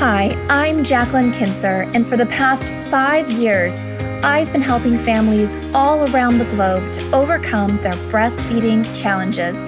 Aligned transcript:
Hi, 0.00 0.30
I'm 0.48 0.82
Jacqueline 0.82 1.30
Kincer, 1.30 1.82
and 1.94 2.06
for 2.06 2.16
the 2.16 2.24
past 2.24 2.72
five 2.90 3.30
years, 3.30 3.82
I've 4.24 4.50
been 4.50 4.62
helping 4.62 4.96
families 4.96 5.58
all 5.74 6.10
around 6.10 6.38
the 6.38 6.46
globe 6.46 6.90
to 6.94 7.14
overcome 7.14 7.76
their 7.82 7.92
breastfeeding 8.08 8.82
challenges. 8.98 9.66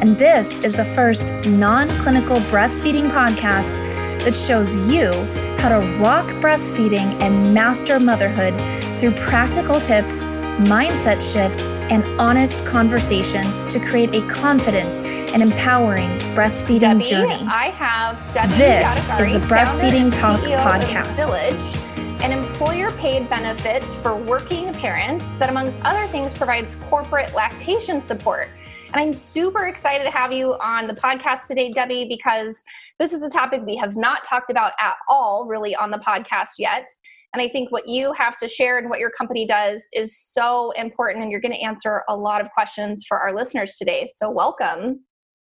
And 0.00 0.16
this 0.16 0.60
is 0.60 0.72
the 0.72 0.84
first 0.84 1.34
non 1.48 1.88
clinical 1.98 2.36
breastfeeding 2.52 3.10
podcast 3.10 3.74
that 4.22 4.36
shows 4.36 4.78
you 4.88 5.10
how 5.58 5.70
to 5.70 5.84
rock 5.98 6.26
breastfeeding 6.40 7.20
and 7.20 7.52
master 7.52 7.98
motherhood 7.98 8.54
through 9.00 9.10
practical 9.26 9.80
tips, 9.80 10.26
mindset 10.60 11.20
shifts, 11.22 11.68
and 11.90 12.04
honest 12.20 12.64
conversation 12.66 13.42
to 13.68 13.80
create 13.80 14.14
a 14.14 14.26
confident 14.28 14.98
and 15.00 15.42
empowering 15.42 16.10
breastfeeding 16.34 16.80
Debbie, 16.80 17.04
journey. 17.04 17.44
I 17.48 17.70
have 17.70 18.34
Debbie 18.34 18.54
This 18.54 19.08
Yadagari, 19.08 19.20
is 19.20 19.32
the 19.32 19.38
Breastfeeding 19.46 20.12
Talk 20.14 20.40
CEO 20.40 20.58
podcast. 20.58 21.18
Villyge, 21.18 22.22
an 22.22 22.32
employer-paid 22.32 23.28
benefit 23.30 23.82
for 24.02 24.14
working 24.14 24.72
parents 24.74 25.24
that, 25.38 25.48
amongst 25.48 25.76
other 25.84 26.06
things, 26.08 26.32
provides 26.34 26.76
corporate 26.88 27.34
lactation 27.34 28.02
support. 28.02 28.48
And 28.92 29.00
I'm 29.00 29.12
super 29.14 29.68
excited 29.68 30.04
to 30.04 30.10
have 30.10 30.32
you 30.32 30.52
on 30.60 30.86
the 30.86 30.92
podcast 30.92 31.46
today, 31.46 31.72
Debbie, 31.72 32.06
because 32.06 32.62
this 32.98 33.14
is 33.14 33.22
a 33.22 33.30
topic 33.30 33.62
we 33.64 33.76
have 33.76 33.96
not 33.96 34.22
talked 34.24 34.50
about 34.50 34.72
at 34.78 34.96
all, 35.08 35.46
really, 35.46 35.74
on 35.74 35.90
the 35.90 35.96
podcast 35.96 36.58
yet. 36.58 36.88
And 37.32 37.40
I 37.40 37.48
think 37.48 37.72
what 37.72 37.88
you 37.88 38.12
have 38.12 38.36
to 38.38 38.48
share 38.48 38.78
and 38.78 38.90
what 38.90 38.98
your 38.98 39.10
company 39.10 39.46
does 39.46 39.88
is 39.92 40.18
so 40.18 40.70
important. 40.72 41.22
And 41.22 41.32
you're 41.32 41.40
going 41.40 41.54
to 41.54 41.60
answer 41.60 42.02
a 42.08 42.16
lot 42.16 42.40
of 42.40 42.50
questions 42.50 43.04
for 43.08 43.18
our 43.18 43.34
listeners 43.34 43.76
today. 43.78 44.06
So, 44.16 44.30
welcome. 44.30 45.00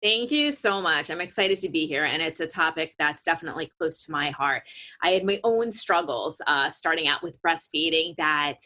Thank 0.03 0.33
you 0.33 0.51
so 0.51 0.83
much. 0.83 1.11
I'm 1.11 1.21
excited 1.21 1.61
to 1.61 1.69
be 1.69 1.87
here, 1.87 2.05
and 2.05 2.21
it's 2.21 2.41
a 2.41 2.47
topic 2.47 2.93
that's 2.99 3.23
definitely 3.23 3.71
close 3.79 4.03
to 4.05 4.11
my 4.11 4.31
heart. 4.31 4.65
I 5.01 5.11
had 5.11 5.25
my 5.25 5.39
own 5.45 5.71
struggles 5.71 6.43
uh, 6.49 6.71
starting 6.71 7.07
out 7.07 7.23
with 7.23 7.41
breastfeeding 7.41 8.17
that, 8.19 8.57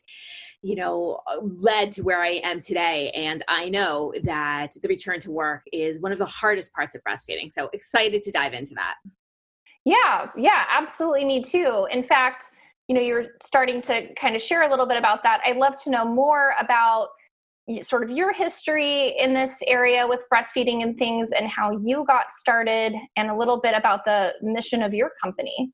you 0.62 0.74
know, 0.76 1.20
led 1.42 1.92
to 1.92 2.02
where 2.02 2.22
I 2.22 2.40
am 2.42 2.60
today. 2.60 3.10
And 3.10 3.42
I 3.48 3.68
know 3.68 4.14
that 4.22 4.72
the 4.80 4.88
return 4.88 5.20
to 5.20 5.30
work 5.30 5.64
is 5.74 6.00
one 6.00 6.10
of 6.10 6.18
the 6.18 6.24
hardest 6.24 6.72
parts 6.72 6.94
of 6.94 7.02
breastfeeding. 7.06 7.52
So 7.52 7.68
excited 7.74 8.22
to 8.22 8.30
dive 8.30 8.54
into 8.54 8.72
that. 8.76 8.94
Yeah, 9.84 10.30
yeah, 10.38 10.64
absolutely. 10.70 11.26
Me 11.26 11.42
too. 11.42 11.86
In 11.92 12.02
fact, 12.02 12.50
you 12.88 12.94
know, 12.94 13.00
you're 13.00 13.26
starting 13.42 13.82
to 13.82 14.14
kind 14.14 14.36
of 14.36 14.42
share 14.42 14.62
a 14.62 14.70
little 14.70 14.86
bit 14.86 14.96
about 14.96 15.22
that. 15.24 15.40
I'd 15.44 15.56
love 15.56 15.74
to 15.84 15.90
know 15.90 16.04
more 16.04 16.54
about 16.60 17.08
sort 17.82 18.04
of 18.04 18.10
your 18.10 18.32
history 18.32 19.16
in 19.18 19.34
this 19.34 19.60
area 19.66 20.06
with 20.06 20.24
breastfeeding 20.32 20.82
and 20.82 20.96
things 20.96 21.30
and 21.36 21.48
how 21.48 21.72
you 21.72 22.04
got 22.06 22.32
started 22.32 22.94
and 23.16 23.28
a 23.28 23.36
little 23.36 23.60
bit 23.60 23.74
about 23.76 24.04
the 24.04 24.34
mission 24.40 24.82
of 24.82 24.94
your 24.94 25.10
company. 25.20 25.72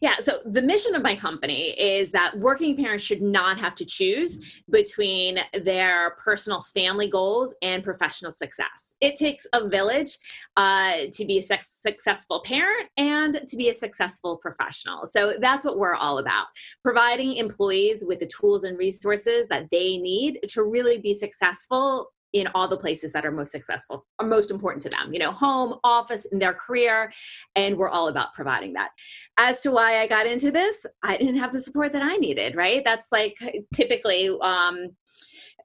Yeah, 0.00 0.16
so 0.18 0.40
the 0.44 0.62
mission 0.62 0.94
of 0.94 1.02
my 1.02 1.14
company 1.14 1.70
is 1.80 2.10
that 2.10 2.36
working 2.38 2.76
parents 2.76 3.04
should 3.04 3.22
not 3.22 3.58
have 3.58 3.74
to 3.76 3.84
choose 3.84 4.38
between 4.70 5.38
their 5.62 6.12
personal 6.12 6.62
family 6.62 7.08
goals 7.08 7.54
and 7.62 7.82
professional 7.82 8.32
success. 8.32 8.96
It 9.00 9.16
takes 9.16 9.46
a 9.52 9.66
village 9.66 10.18
uh, 10.56 10.92
to 11.12 11.24
be 11.24 11.38
a 11.38 11.42
su- 11.42 11.54
successful 11.60 12.42
parent 12.44 12.88
and 12.96 13.40
to 13.46 13.56
be 13.56 13.68
a 13.68 13.74
successful 13.74 14.36
professional. 14.36 15.06
So 15.06 15.34
that's 15.40 15.64
what 15.64 15.78
we're 15.78 15.94
all 15.94 16.18
about 16.18 16.46
providing 16.82 17.36
employees 17.36 18.04
with 18.06 18.20
the 18.20 18.26
tools 18.26 18.64
and 18.64 18.78
resources 18.78 19.46
that 19.48 19.70
they 19.70 19.96
need 19.96 20.40
to 20.48 20.64
really 20.64 20.98
be 20.98 21.14
successful 21.14 22.12
in 22.32 22.48
all 22.54 22.68
the 22.68 22.76
places 22.76 23.12
that 23.12 23.26
are 23.26 23.30
most 23.30 23.52
successful 23.52 24.06
are 24.18 24.26
most 24.26 24.50
important 24.50 24.82
to 24.82 24.88
them 24.88 25.12
you 25.12 25.18
know 25.18 25.32
home 25.32 25.78
office 25.84 26.24
in 26.26 26.38
their 26.38 26.54
career 26.54 27.12
and 27.56 27.76
we're 27.76 27.88
all 27.88 28.08
about 28.08 28.32
providing 28.34 28.72
that 28.72 28.90
as 29.38 29.60
to 29.60 29.70
why 29.70 29.98
i 29.98 30.06
got 30.06 30.26
into 30.26 30.50
this 30.50 30.86
i 31.02 31.16
didn't 31.16 31.36
have 31.36 31.52
the 31.52 31.60
support 31.60 31.92
that 31.92 32.02
i 32.02 32.16
needed 32.16 32.54
right 32.54 32.82
that's 32.84 33.12
like 33.12 33.36
typically 33.74 34.30
um 34.42 34.88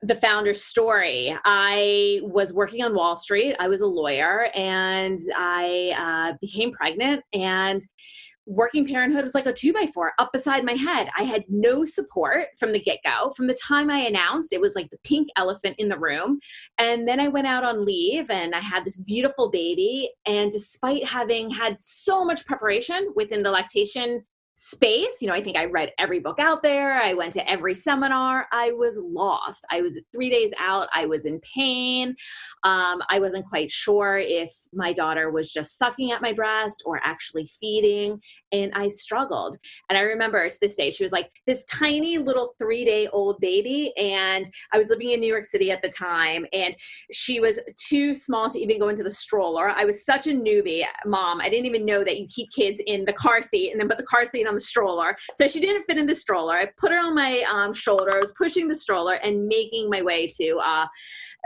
the 0.01 0.15
founder's 0.15 0.63
story. 0.63 1.35
I 1.43 2.19
was 2.23 2.53
working 2.53 2.83
on 2.83 2.93
Wall 2.93 3.15
Street. 3.15 3.55
I 3.59 3.67
was 3.67 3.81
a 3.81 3.87
lawyer 3.87 4.49
and 4.53 5.19
I 5.35 5.93
uh, 5.97 6.37
became 6.39 6.71
pregnant 6.71 7.23
and 7.33 7.81
working 8.47 8.87
parenthood 8.87 9.23
was 9.23 9.35
like 9.35 9.45
a 9.45 9.53
two 9.53 9.73
by 9.73 9.85
four 9.93 10.13
up 10.17 10.31
beside 10.31 10.63
my 10.63 10.73
head. 10.73 11.09
I 11.17 11.23
had 11.23 11.43
no 11.49 11.83
support 11.85 12.47
from 12.57 12.71
the 12.71 12.79
get 12.79 12.99
go. 13.03 13.31
From 13.31 13.47
the 13.47 13.57
time 13.61 13.91
I 13.91 13.99
announced, 13.99 14.53
it 14.53 14.61
was 14.61 14.73
like 14.73 14.89
the 14.89 14.97
pink 15.03 15.27
elephant 15.35 15.75
in 15.77 15.89
the 15.89 15.99
room. 15.99 16.39
And 16.79 17.07
then 17.07 17.19
I 17.19 17.27
went 17.27 17.47
out 17.47 17.65
on 17.65 17.85
leave 17.85 18.31
and 18.31 18.55
I 18.55 18.59
had 18.59 18.85
this 18.85 18.97
beautiful 18.97 19.51
baby. 19.51 20.09
And 20.25 20.51
despite 20.51 21.05
having 21.05 21.51
had 21.51 21.81
so 21.81 22.23
much 22.23 22.45
preparation 22.45 23.11
within 23.15 23.43
the 23.43 23.51
lactation 23.51 24.23
space. 24.59 25.21
You 25.21 25.27
know, 25.27 25.35
I 25.35 25.41
think 25.41 25.55
I 25.55 25.65
read 25.65 25.91
every 25.99 26.19
book 26.19 26.39
out 26.39 26.63
there. 26.63 26.93
I 26.93 27.13
went 27.13 27.31
to 27.33 27.47
every 27.47 27.75
seminar. 27.75 28.47
I 28.51 28.71
was 28.71 28.99
lost. 29.05 29.63
I 29.69 29.81
was 29.81 29.99
three 30.11 30.31
days 30.31 30.51
out. 30.59 30.89
I 30.95 31.05
was 31.05 31.27
in 31.27 31.39
pain. 31.41 32.15
Um, 32.63 33.03
I 33.07 33.19
wasn't 33.19 33.47
quite 33.47 33.69
sure 33.69 34.17
if 34.17 34.51
my 34.73 34.93
daughter 34.93 35.29
was 35.29 35.51
just 35.51 35.77
sucking 35.77 36.11
at 36.11 36.23
my 36.23 36.33
breast 36.33 36.81
or 36.87 36.99
actually 37.03 37.45
feeding. 37.45 38.19
And 38.51 38.71
I 38.73 38.87
struggled. 38.87 39.57
And 39.89 39.97
I 39.97 40.01
remember 40.01 40.47
to 40.47 40.57
this 40.61 40.75
day, 40.75 40.89
she 40.89 41.03
was 41.03 41.11
like 41.11 41.29
this 41.45 41.65
tiny 41.65 42.17
little 42.17 42.53
three 42.59 42.85
day 42.85 43.07
old 43.07 43.39
baby. 43.39 43.91
And 43.97 44.45
I 44.73 44.77
was 44.77 44.89
living 44.89 45.11
in 45.11 45.19
New 45.19 45.27
York 45.27 45.45
City 45.45 45.71
at 45.71 45.81
the 45.81 45.89
time. 45.89 46.45
And 46.53 46.75
she 47.11 47.39
was 47.39 47.59
too 47.77 48.13
small 48.13 48.49
to 48.49 48.59
even 48.59 48.79
go 48.79 48.89
into 48.89 49.03
the 49.03 49.11
stroller. 49.11 49.69
I 49.69 49.85
was 49.85 50.05
such 50.05 50.27
a 50.27 50.31
newbie 50.31 50.85
mom. 51.05 51.41
I 51.41 51.49
didn't 51.49 51.65
even 51.65 51.85
know 51.85 52.03
that 52.03 52.19
you 52.19 52.27
keep 52.27 52.49
kids 52.51 52.81
in 52.85 53.05
the 53.05 53.13
car 53.13 53.41
seat 53.41 53.71
and 53.71 53.79
then 53.79 53.87
put 53.87 53.97
the 53.97 54.03
car 54.03 54.25
seat 54.25 54.47
on 54.47 54.53
the 54.53 54.59
stroller. 54.59 55.15
So 55.35 55.47
she 55.47 55.59
didn't 55.59 55.83
fit 55.83 55.97
in 55.97 56.05
the 56.05 56.15
stroller. 56.15 56.55
I 56.55 56.69
put 56.77 56.91
her 56.91 56.99
on 56.99 57.15
my 57.15 57.43
um, 57.51 57.73
shoulders, 57.73 58.33
pushing 58.37 58.67
the 58.67 58.75
stroller 58.75 59.15
and 59.15 59.47
making 59.47 59.89
my 59.89 60.01
way 60.01 60.27
to 60.39 60.59
uh, 60.63 60.87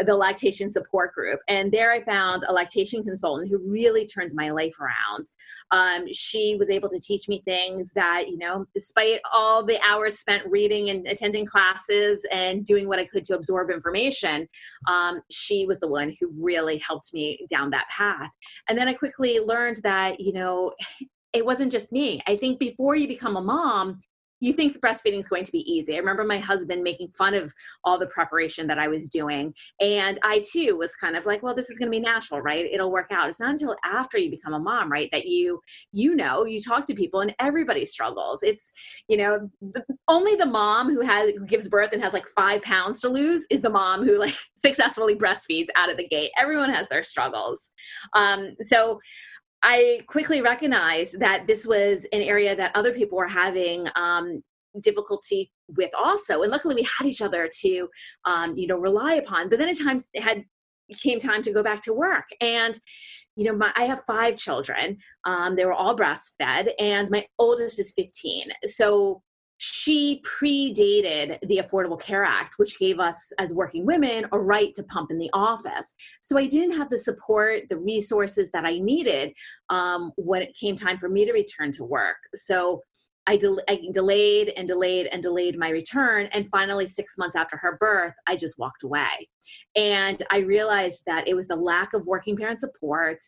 the 0.06 0.16
lactation 0.16 0.70
support 0.70 1.14
group. 1.14 1.40
And 1.48 1.72
there 1.72 1.92
I 1.92 2.02
found 2.02 2.44
a 2.48 2.54
lactation 2.54 3.04
consultant 3.04 3.50
who 3.50 3.72
really 3.72 4.06
turned 4.06 4.32
my 4.34 4.52
life 4.52 4.76
around. 4.80 5.26
Um, 5.72 6.12
she 6.12 6.56
was 6.60 6.70
able 6.70 6.90
to 6.92 7.00
teach 7.00 7.28
me 7.28 7.42
things 7.46 7.92
that, 7.94 8.30
you 8.30 8.38
know, 8.38 8.66
despite 8.74 9.20
all 9.34 9.64
the 9.64 9.80
hours 9.88 10.20
spent 10.20 10.44
reading 10.46 10.90
and 10.90 11.08
attending 11.08 11.46
classes 11.46 12.26
and 12.32 12.64
doing 12.66 12.88
what 12.88 13.00
I 13.00 13.06
could 13.06 13.24
to 13.26 13.36
absorb 13.36 13.70
information, 13.70 14.48
um, 14.88 15.22
she 15.30 15.66
was 15.66 15.80
the 15.80 15.88
one 15.88 16.14
who 16.20 16.32
really 16.42 16.78
helped 16.78 17.14
me 17.14 17.46
down 17.50 17.70
that 17.72 17.90
path. 17.90 18.32
And 18.68 18.78
then 18.78 18.88
I 18.88 18.94
quickly 18.94 19.40
learned 19.40 19.78
that, 19.84 20.20
you 20.20 20.34
know, 20.34 20.74
it 21.34 21.46
wasn't 21.46 21.72
just 21.72 21.92
me. 21.92 22.22
I 22.28 22.36
think 22.36 22.60
before 22.60 22.96
you 22.96 23.08
become 23.08 23.38
a 23.38 23.42
mom, 23.42 24.02
you 24.42 24.52
think 24.52 24.82
breastfeeding 24.82 25.20
is 25.20 25.28
going 25.28 25.46
to 25.46 25.52
be 25.52 25.72
easy. 25.72 25.96
I 25.96 26.00
remember 26.00 26.24
my 26.24 26.40
husband 26.40 26.84
making 26.84 27.10
fun 27.10 27.34
of 27.34 27.54
all 27.84 27.98
the 27.98 28.08
preparation 28.08 28.68
that 28.68 28.80
I 28.80 28.88
was 28.88 29.08
doing. 29.08 29.54
And 29.80 30.20
I 30.24 30.44
too 30.52 30.76
was 30.76 30.96
kind 30.96 31.16
of 31.16 31.26
like, 31.26 31.44
well, 31.44 31.54
this 31.54 31.70
is 31.70 31.78
going 31.78 31.88
to 31.88 31.98
be 31.98 32.00
natural, 32.00 32.42
right? 32.42 32.66
It'll 32.66 32.92
work 32.92 33.12
out. 33.12 33.30
It's 33.30 33.40
not 33.40 33.52
until 33.52 33.76
after 33.86 34.18
you 34.18 34.30
become 34.30 34.54
a 34.54 34.60
mom, 34.60 34.92
right, 34.92 35.10
that 35.12 35.28
you 35.28 35.62
you 35.94 36.16
know, 36.16 36.46
you 36.46 36.60
talk 36.60 36.86
to 36.88 36.94
people 36.96 37.22
and 37.22 37.36
everybody 37.40 37.86
struggles. 37.86 38.42
It's, 38.44 38.74
you 39.08 39.18
know, 39.18 39.50
the, 39.62 39.86
only 40.08 40.36
the 40.36 40.46
mom 40.46 40.92
who 40.92 41.02
has 41.02 41.32
who 41.32 41.46
gives 41.46 41.68
birth 41.68 41.92
and 41.94 42.02
has 42.02 42.14
like 42.14 42.28
5 42.28 42.62
pounds 42.64 43.02
to 43.02 43.10
lose 43.10 43.46
is 43.52 43.62
the 43.62 43.70
mom 43.70 44.04
who 44.04 44.18
like 44.18 44.36
successfully 44.56 45.16
breastfeeds 45.16 45.68
out 45.76 45.92
of 45.92 45.98
the 45.98 46.08
gate. 46.08 46.32
Everyone 46.38 46.74
has 46.74 46.90
their 46.90 47.04
struggles. 47.04 47.72
Um 48.16 48.56
so 48.62 49.00
I 49.64 50.00
quickly 50.08 50.42
recognized 50.42 51.20
that 51.20 51.46
this 51.48 51.68
was 51.68 52.06
an 52.12 52.22
area 52.22 52.56
that 52.56 52.76
other 52.76 52.92
people 52.92 53.18
were 53.18 53.28
having 53.28 53.88
um, 53.96 54.42
difficulty 54.82 55.52
with 55.78 55.92
also, 55.98 56.42
and 56.42 56.52
luckily 56.52 56.76
we 56.76 56.88
had 56.98 57.08
each 57.08 57.22
other 57.22 57.50
to, 57.62 57.88
um, 58.26 58.56
you 58.56 58.68
know, 58.68 58.78
rely 58.78 59.16
upon. 59.16 59.50
But 59.50 59.60
then 59.60 59.70
a 59.70 59.76
time 59.76 60.02
had 60.16 60.44
came 61.02 61.20
time 61.20 61.42
to 61.42 61.54
go 61.54 61.64
back 61.64 61.82
to 61.82 61.94
work, 61.94 62.26
and 62.42 62.78
you 63.36 63.46
know, 63.46 63.56
my, 63.56 63.72
I 63.76 63.84
have 63.84 64.04
five 64.04 64.36
children. 64.36 64.98
Um, 65.26 65.56
they 65.56 65.66
were 65.66 65.74
all 65.74 65.96
breastfed, 65.96 66.70
and 66.80 67.10
my 67.10 67.26
oldest 67.40 67.80
is 67.80 67.94
15. 67.96 68.52
So 68.66 69.22
she 69.64 70.24
predated 70.24 71.38
the 71.48 71.60
Affordable 71.60 72.02
Care 72.02 72.24
Act, 72.24 72.56
which 72.58 72.80
gave 72.80 73.00
us 73.00 73.32
as 73.38 73.54
working 73.54 73.86
women 73.86 74.26
a 74.32 74.40
right 74.40 74.74
to 74.74 74.82
pump 74.82 75.12
in 75.12 75.20
the 75.20 75.30
office. 75.34 75.94
So 76.20 76.36
I 76.36 76.48
didn't 76.48 76.76
have 76.78 76.90
the 76.90 76.98
support, 76.98 77.70
the 77.70 77.78
resources 77.78 78.50
that 78.54 78.66
I 78.66 78.80
needed 78.80 79.34
um, 79.70 80.14
when 80.16 80.42
it 80.42 80.58
came 80.60 80.76
time 80.76 80.98
for 80.98 81.10
me 81.10 81.26
to 81.26 81.32
return 81.32 81.72
to 81.74 81.84
work. 81.84 82.18
So 82.34 82.82
I, 83.28 83.38
I, 83.70 83.80
delayed 83.94 84.52
and 84.58 84.68
delayed 84.68 85.06
and 85.12 85.22
delayed 85.22 85.60
my 85.60 85.70
return. 85.70 86.28
And 86.32 86.48
finally, 86.48 86.88
six 86.88 87.16
months 87.20 87.36
after 87.36 87.56
her 87.58 87.78
birth, 87.80 88.16
I 88.26 88.36
just 88.36 88.58
walked 88.58 88.82
away. 88.82 89.30
And 89.76 90.24
I 90.32 90.40
realized 90.40 91.04
that 91.06 91.28
it 91.28 91.36
was 91.36 91.46
the 91.46 91.56
lack 91.56 91.94
of 91.94 92.08
working 92.08 92.36
parent 92.36 92.62
support. 92.62 93.20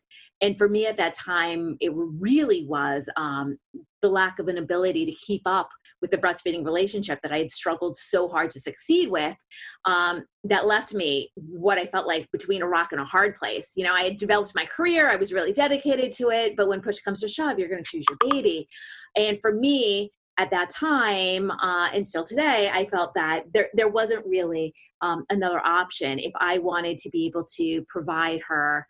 And 0.42 0.58
for 0.58 0.68
me 0.68 0.88
at 0.88 0.98
that 0.98 1.14
time, 1.14 1.78
it 1.80 1.92
really 1.94 2.66
was 2.66 3.08
um, 3.18 3.60
the 4.04 4.10
lack 4.10 4.38
of 4.38 4.48
an 4.48 4.60
ability 4.60 5.06
to 5.06 5.12
keep 5.14 5.42
up 5.46 5.70
with 6.02 6.12
the 6.12 6.18
breastfeeding 6.18 6.64
relationship 6.64 7.20
that 7.24 7.32
I 7.32 7.40
had 7.40 7.50
struggled 7.50 7.98
so 7.98 8.28
hard 8.28 8.52
to 8.52 8.60
succeed 8.60 9.10
with, 9.10 9.38
um, 9.86 10.26
that 10.44 10.68
left 10.68 10.94
me 10.94 11.32
what 11.36 11.80
I 11.80 11.86
felt 11.88 12.06
like 12.06 12.30
between 12.32 12.62
a 12.62 12.68
rock 12.68 12.92
and 12.92 13.02
a 13.02 13.06
hard 13.06 13.34
place. 13.36 13.72
You 13.76 13.86
know, 13.86 13.94
I 13.94 14.04
had 14.04 14.18
developed 14.18 14.54
my 14.54 14.66
career, 14.66 15.10
I 15.10 15.16
was 15.16 15.34
really 15.34 15.54
dedicated 15.54 16.12
to 16.14 16.30
it, 16.30 16.56
but 16.56 16.68
when 16.68 16.82
push 16.82 17.00
comes 17.00 17.22
to 17.22 17.28
shove, 17.28 17.58
you're 17.58 17.70
going 17.70 17.84
to 17.84 17.90
choose 17.90 18.06
your 18.10 18.32
baby. 18.32 18.68
And 19.16 19.40
for 19.42 19.54
me, 19.54 20.12
at 20.38 20.52
that 20.52 20.70
time 20.70 21.52
uh, 21.52 21.90
and 21.94 22.06
still 22.06 22.26
today, 22.26 22.70
I 22.74 22.86
felt 22.86 23.14
that 23.14 23.46
there, 23.54 23.70
there 23.74 23.88
wasn't 23.88 24.26
really 24.26 24.74
um, 25.02 25.26
another 25.30 25.66
option 25.66 26.20
if 26.20 26.34
I 26.40 26.58
wanted 26.58 26.98
to 27.00 27.10
be 27.10 27.26
able 27.28 27.46
to 27.58 27.84
provide 27.88 28.42
her 28.48 28.88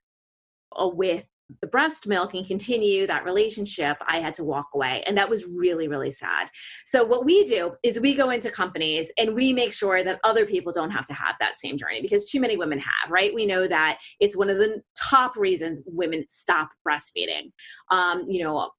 uh, 0.81 0.87
with 0.87 1.25
the 1.61 1.67
breast 1.67 2.07
milk 2.07 2.33
and 2.33 2.45
continue 2.45 3.07
that 3.07 3.23
relationship, 3.25 3.97
I 4.07 4.17
had 4.19 4.33
to 4.35 4.43
walk 4.43 4.67
away. 4.73 5.03
And 5.05 5.17
that 5.17 5.29
was 5.29 5.45
really, 5.47 5.87
really 5.87 6.11
sad. 6.11 6.49
So, 6.85 7.03
what 7.03 7.25
we 7.25 7.43
do 7.43 7.73
is 7.83 7.99
we 7.99 8.13
go 8.13 8.29
into 8.29 8.49
companies 8.49 9.11
and 9.17 9.35
we 9.35 9.53
make 9.53 9.73
sure 9.73 10.03
that 10.03 10.19
other 10.23 10.45
people 10.45 10.71
don't 10.71 10.91
have 10.91 11.05
to 11.05 11.13
have 11.13 11.35
that 11.39 11.57
same 11.57 11.77
journey 11.77 12.01
because 12.01 12.29
too 12.29 12.39
many 12.39 12.57
women 12.57 12.79
have, 12.79 13.09
right? 13.09 13.33
We 13.33 13.45
know 13.45 13.67
that 13.67 13.99
it's 14.19 14.37
one 14.37 14.49
of 14.49 14.57
the 14.57 14.81
top 14.97 15.35
reasons 15.35 15.81
women 15.85 16.25
stop 16.29 16.69
breastfeeding. 16.87 17.51
Um, 17.89 18.25
you 18.27 18.43
know, 18.43 18.71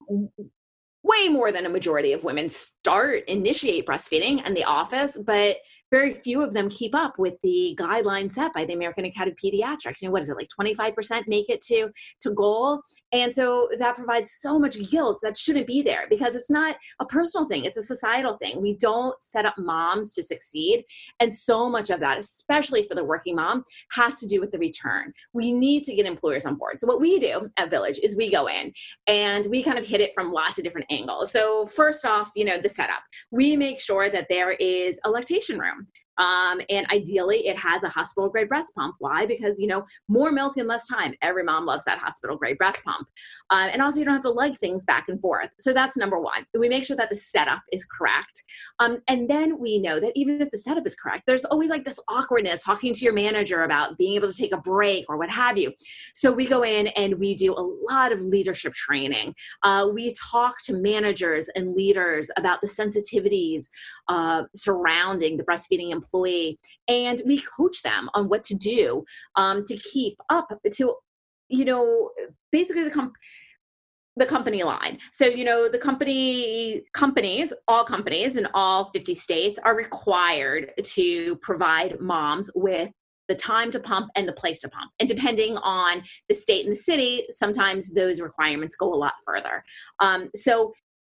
way 1.04 1.28
more 1.28 1.52
than 1.52 1.66
a 1.66 1.68
majority 1.68 2.12
of 2.12 2.24
women 2.24 2.48
start 2.48 3.24
initiate 3.28 3.86
breastfeeding 3.86 4.44
in 4.46 4.54
the 4.54 4.64
office 4.64 5.18
but 5.24 5.58
very 5.94 6.12
few 6.12 6.42
of 6.42 6.52
them 6.52 6.68
keep 6.68 6.92
up 6.92 7.20
with 7.20 7.34
the 7.44 7.78
guidelines 7.78 8.32
set 8.32 8.52
by 8.52 8.64
the 8.64 8.72
American 8.72 9.04
Academy 9.04 9.30
of 9.30 9.38
Pediatrics. 9.38 10.02
You 10.02 10.08
know, 10.08 10.12
what 10.12 10.22
is 10.22 10.28
it, 10.28 10.34
like 10.34 10.48
25% 10.60 11.28
make 11.28 11.48
it 11.48 11.60
to, 11.66 11.90
to 12.20 12.30
goal? 12.32 12.82
And 13.12 13.32
so 13.32 13.68
that 13.78 13.94
provides 13.94 14.32
so 14.32 14.58
much 14.58 14.76
guilt 14.90 15.20
that 15.22 15.36
shouldn't 15.36 15.68
be 15.68 15.82
there 15.82 16.06
because 16.10 16.34
it's 16.34 16.50
not 16.50 16.74
a 16.98 17.06
personal 17.06 17.46
thing, 17.46 17.64
it's 17.64 17.76
a 17.76 17.82
societal 17.82 18.36
thing. 18.38 18.60
We 18.60 18.76
don't 18.76 19.14
set 19.22 19.46
up 19.46 19.54
moms 19.56 20.14
to 20.14 20.24
succeed. 20.24 20.84
And 21.20 21.32
so 21.32 21.70
much 21.70 21.90
of 21.90 22.00
that, 22.00 22.18
especially 22.18 22.82
for 22.88 22.96
the 22.96 23.04
working 23.04 23.36
mom, 23.36 23.62
has 23.92 24.18
to 24.18 24.26
do 24.26 24.40
with 24.40 24.50
the 24.50 24.58
return. 24.58 25.12
We 25.32 25.52
need 25.52 25.84
to 25.84 25.94
get 25.94 26.06
employers 26.06 26.44
on 26.44 26.56
board. 26.56 26.80
So 26.80 26.88
what 26.88 27.00
we 27.00 27.20
do 27.20 27.48
at 27.56 27.70
Villyge 27.70 28.00
is 28.02 28.16
we 28.16 28.32
go 28.32 28.48
in 28.48 28.72
and 29.06 29.46
we 29.48 29.62
kind 29.62 29.78
of 29.78 29.86
hit 29.86 30.00
it 30.00 30.10
from 30.12 30.32
lots 30.32 30.58
of 30.58 30.64
different 30.64 30.88
angles. 30.90 31.30
So 31.30 31.66
first 31.66 32.04
off, 32.04 32.32
you 32.34 32.44
know, 32.44 32.58
the 32.58 32.68
setup. 32.68 33.02
We 33.30 33.54
make 33.54 33.78
sure 33.78 34.10
that 34.10 34.26
there 34.28 34.52
is 34.52 34.98
a 35.04 35.10
lactation 35.10 35.60
room. 35.60 35.83
Um, 36.18 36.60
and 36.70 36.86
ideally, 36.92 37.46
it 37.46 37.58
has 37.58 37.82
a 37.82 37.88
hospital 37.88 38.28
grade 38.28 38.48
breast 38.48 38.74
pump. 38.74 38.96
Why? 38.98 39.26
Because, 39.26 39.58
you 39.60 39.66
know, 39.66 39.84
more 40.08 40.32
milk 40.32 40.56
in 40.56 40.66
less 40.66 40.86
time. 40.86 41.14
Every 41.22 41.44
mom 41.44 41.66
loves 41.66 41.84
that 41.84 41.98
hospital 41.98 42.36
grade 42.36 42.58
breast 42.58 42.82
pump. 42.84 43.08
Uh, 43.50 43.68
and 43.72 43.82
also, 43.82 43.98
you 43.98 44.04
don't 44.04 44.14
have 44.14 44.22
to 44.22 44.30
lug 44.30 44.56
things 44.58 44.84
back 44.84 45.08
and 45.08 45.20
forth. 45.20 45.50
So 45.58 45.72
that's 45.72 45.96
number 45.96 46.18
one. 46.18 46.46
We 46.58 46.68
make 46.68 46.84
sure 46.84 46.96
that 46.96 47.10
the 47.10 47.16
setup 47.16 47.62
is 47.72 47.84
correct. 47.84 48.42
Um, 48.78 48.98
and 49.08 49.28
then 49.28 49.58
we 49.58 49.78
know 49.78 50.00
that 50.00 50.12
even 50.14 50.40
if 50.40 50.50
the 50.50 50.58
setup 50.58 50.86
is 50.86 50.94
correct, 50.94 51.24
there's 51.26 51.44
always 51.44 51.70
like 51.70 51.84
this 51.84 52.00
awkwardness 52.08 52.64
talking 52.64 52.92
to 52.92 53.04
your 53.04 53.14
manager 53.14 53.62
about 53.62 53.98
being 53.98 54.14
able 54.14 54.28
to 54.28 54.36
take 54.36 54.52
a 54.52 54.58
break 54.58 55.04
or 55.08 55.16
what 55.16 55.30
have 55.30 55.58
you. 55.58 55.72
So 56.14 56.32
we 56.32 56.46
go 56.46 56.62
in 56.62 56.88
and 56.88 57.18
we 57.18 57.34
do 57.34 57.52
a 57.54 57.64
lot 57.90 58.12
of 58.12 58.20
leadership 58.20 58.72
training. 58.72 59.34
Uh, 59.62 59.88
we 59.92 60.12
talk 60.12 60.62
to 60.64 60.76
managers 60.76 61.48
and 61.56 61.74
leaders 61.74 62.30
about 62.36 62.60
the 62.60 62.68
sensitivities 62.68 63.68
uh, 64.08 64.44
surrounding 64.54 65.36
the 65.36 65.44
breastfeeding 65.44 65.90
employee 66.04 66.58
and 66.88 67.20
we 67.26 67.40
coach 67.40 67.82
them 67.82 68.08
on 68.14 68.28
what 68.28 68.44
to 68.44 68.54
do 68.54 69.04
um, 69.36 69.64
to 69.64 69.76
keep 69.76 70.16
up 70.30 70.48
to 70.72 70.94
you 71.48 71.64
know 71.64 72.10
basically 72.52 72.84
the 72.84 72.90
comp 72.90 73.14
the 74.16 74.26
company 74.26 74.62
line. 74.62 74.98
So, 75.12 75.26
you 75.26 75.44
know, 75.44 75.68
the 75.68 75.78
company 75.78 76.82
companies, 76.92 77.52
all 77.66 77.84
companies 77.84 78.36
in 78.36 78.46
all 78.54 78.90
50 78.92 79.14
states 79.14 79.58
are 79.64 79.76
required 79.76 80.70
to 80.82 81.36
provide 81.36 82.00
moms 82.00 82.50
with 82.54 82.90
the 83.28 83.34
time 83.34 83.70
to 83.70 83.80
pump 83.80 84.10
and 84.16 84.28
the 84.28 84.32
place 84.32 84.58
to 84.60 84.68
pump. 84.68 84.90
And 85.00 85.08
depending 85.08 85.56
on 85.58 86.02
the 86.28 86.34
state 86.34 86.64
and 86.64 86.72
the 86.72 86.78
city, 86.78 87.24
sometimes 87.30 87.92
those 87.92 88.20
requirements 88.20 88.76
go 88.76 88.92
a 88.92 88.96
lot 88.96 89.14
further. 89.24 89.64
Um, 90.00 90.30
so 90.34 90.74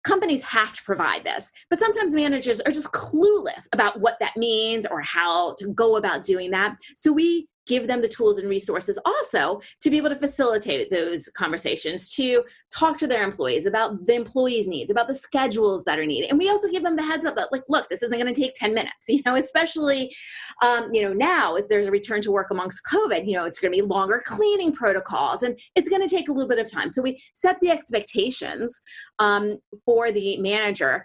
companies 0.08 0.42
have 0.44 0.74
to 0.74 0.84
provide 0.84 1.24
this, 1.26 1.52
but 1.70 1.80
sometimes 1.80 2.16
managers 2.16 2.62
are 2.62 2.72
just 2.72 2.92
clueless 2.92 3.68
about 3.74 4.00
what 4.00 4.16
that 4.22 4.38
means 4.38 4.86
or 4.86 5.02
how 5.02 5.54
to 5.60 5.68
go 5.70 5.98
about 5.98 6.24
doing 6.24 6.50
that. 6.52 6.78
So 6.96 7.12
we 7.12 7.48
give 7.68 7.88
them 7.88 8.02
the 8.02 8.08
tools 8.08 8.38
and 8.38 8.50
resources 8.50 8.98
also 9.06 9.62
to 9.82 9.90
be 9.90 9.98
able 9.98 10.10
to 10.10 10.16
facilitate 10.16 10.90
those 10.90 11.30
conversations 11.30 12.14
to 12.16 12.44
talk 12.74 12.98
to 12.98 13.08
their 13.08 13.24
employees 13.24 13.66
about 13.66 14.06
the 14.06 14.16
employees 14.16 14.68
needs 14.68 14.92
about 14.92 15.08
the 15.08 15.14
schedules 15.14 15.84
that 15.84 16.00
are 16.00 16.06
needed. 16.06 16.30
And 16.30 16.40
we 16.40 16.50
also 16.50 16.68
give 16.68 16.84
them 16.84 16.96
the 16.96 17.04
heads 17.04 17.26
up 17.26 17.36
that 17.36 17.52
like 17.52 17.64
look 17.70 17.88
this 17.90 18.04
isn't 18.04 18.18
going 18.18 18.34
to 18.34 18.40
take 18.40 18.54
10 18.56 18.74
minutes 18.74 18.94
you 19.10 19.22
know 19.26 19.36
especially 19.36 20.14
um, 20.62 20.90
you 20.94 21.02
know 21.02 21.14
now 21.14 21.56
as 21.56 21.68
there's 21.68 21.88
a 21.88 21.92
return 21.92 22.22
to 22.22 22.32
work 22.32 22.52
amongst 22.52 22.82
covid 22.92 23.28
you 23.28 23.36
know 23.36 23.46
it's 23.46 23.60
going 23.60 23.72
to 23.72 23.78
be 23.78 23.82
longer 23.82 24.22
cleaning 24.26 24.72
protocols 24.72 25.44
and 25.44 25.60
it's 25.76 25.90
going 25.90 26.02
to 26.02 26.14
take 26.14 26.30
a 26.30 26.32
little 26.32 26.50
bit 26.50 26.60
of 26.60 26.72
time. 26.72 26.90
So 26.90 27.02
we 27.02 27.22
set 27.34 27.60
the 27.62 27.70
expectations 27.70 28.80
um, 29.20 29.58
for 29.86 30.12
the 30.12 30.38
manager 30.38 31.04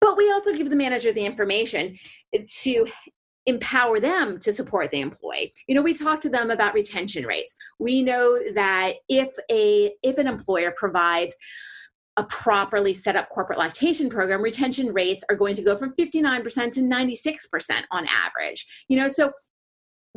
but 0.00 0.18
we 0.18 0.30
also 0.30 0.52
give 0.52 0.68
the 0.68 0.76
manager 0.76 1.12
the 1.12 1.24
information 1.24 1.96
to 2.62 2.86
empower 3.46 4.00
them 4.00 4.38
to 4.38 4.52
support 4.52 4.90
the 4.90 5.00
employee. 5.00 5.52
You 5.66 5.74
know 5.74 5.82
we 5.82 5.94
talk 5.94 6.20
to 6.22 6.28
them 6.28 6.50
about 6.50 6.74
retention 6.74 7.24
rates. 7.26 7.54
We 7.78 8.02
know 8.02 8.38
that 8.54 8.94
if 9.08 9.30
a 9.50 9.92
if 10.02 10.18
an 10.18 10.26
employer 10.26 10.72
provides 10.76 11.34
a 12.16 12.24
properly 12.24 12.94
set 12.94 13.16
up 13.16 13.28
corporate 13.28 13.58
lactation 13.58 14.08
program 14.08 14.40
retention 14.40 14.92
rates 14.92 15.24
are 15.28 15.36
going 15.36 15.54
to 15.54 15.62
go 15.62 15.76
from 15.76 15.92
59% 15.92 16.70
to 16.70 16.80
96% 16.80 17.82
on 17.90 18.06
average. 18.06 18.66
You 18.88 18.98
know 18.98 19.08
so 19.08 19.32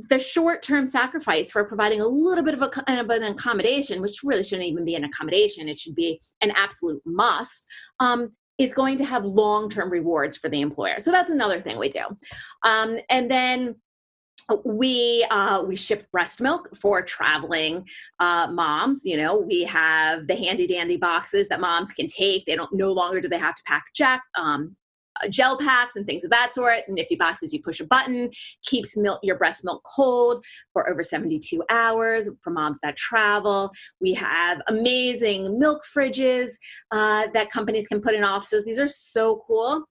the 0.09 0.19
short 0.19 0.61
term 0.61 0.85
sacrifice 0.85 1.51
for 1.51 1.63
providing 1.63 2.01
a 2.01 2.07
little 2.07 2.43
bit 2.43 2.53
of, 2.53 2.61
a, 2.61 2.99
of 2.99 3.09
an 3.09 3.23
accommodation, 3.23 4.01
which 4.01 4.19
really 4.23 4.43
shouldn't 4.43 4.67
even 4.67 4.85
be 4.85 4.95
an 4.95 5.03
accommodation, 5.03 5.67
it 5.67 5.79
should 5.79 5.95
be 5.95 6.21
an 6.41 6.51
absolute 6.55 7.01
must, 7.05 7.65
um, 7.99 8.31
is 8.57 8.73
going 8.73 8.97
to 8.97 9.05
have 9.05 9.25
long 9.25 9.69
term 9.69 9.89
rewards 9.89 10.37
for 10.37 10.49
the 10.49 10.61
employer. 10.61 10.99
So 10.99 11.11
that's 11.11 11.29
another 11.29 11.59
thing 11.59 11.77
we 11.77 11.89
do. 11.89 12.03
Um, 12.63 12.99
and 13.09 13.29
then 13.29 13.75
we 14.63 15.25
uh, 15.29 15.61
we 15.63 15.75
ship 15.75 16.09
breast 16.11 16.41
milk 16.41 16.75
for 16.75 17.01
traveling 17.01 17.87
uh, 18.19 18.47
moms 18.49 19.01
you 19.03 19.17
know 19.17 19.37
we 19.39 19.63
have 19.63 20.27
the 20.27 20.35
handy 20.35 20.65
dandy 20.65 20.97
boxes 20.97 21.49
that 21.49 21.59
moms 21.59 21.91
can 21.91 22.07
take 22.07 22.45
they 22.45 22.55
don't 22.55 22.73
no 22.73 22.91
longer 22.93 23.19
do 23.19 23.27
they 23.27 23.37
have 23.37 23.55
to 23.55 23.63
pack 23.65 23.85
jack 23.93 24.23
um, 24.37 24.75
gel 25.29 25.57
packs 25.57 25.95
and 25.95 26.05
things 26.05 26.23
of 26.23 26.29
that 26.31 26.53
sort. 26.53 26.81
Nifty 26.87 27.15
boxes, 27.15 27.53
you 27.53 27.61
push 27.61 27.79
a 27.79 27.85
button, 27.85 28.29
keeps 28.65 28.97
milk, 28.97 29.19
your 29.23 29.37
breast 29.37 29.63
milk 29.63 29.83
cold 29.83 30.45
for 30.73 30.89
over 30.89 31.03
72 31.03 31.63
hours 31.69 32.29
for 32.41 32.51
moms 32.51 32.77
that 32.83 32.95
travel. 32.95 33.71
We 33.99 34.13
have 34.13 34.61
amazing 34.67 35.59
milk 35.59 35.81
fridges 35.95 36.51
uh, 36.91 37.27
that 37.33 37.49
companies 37.49 37.87
can 37.87 38.01
put 38.01 38.15
in 38.15 38.23
offices. 38.23 38.65
These 38.65 38.79
are 38.79 38.87
so 38.87 39.41
cool 39.47 39.85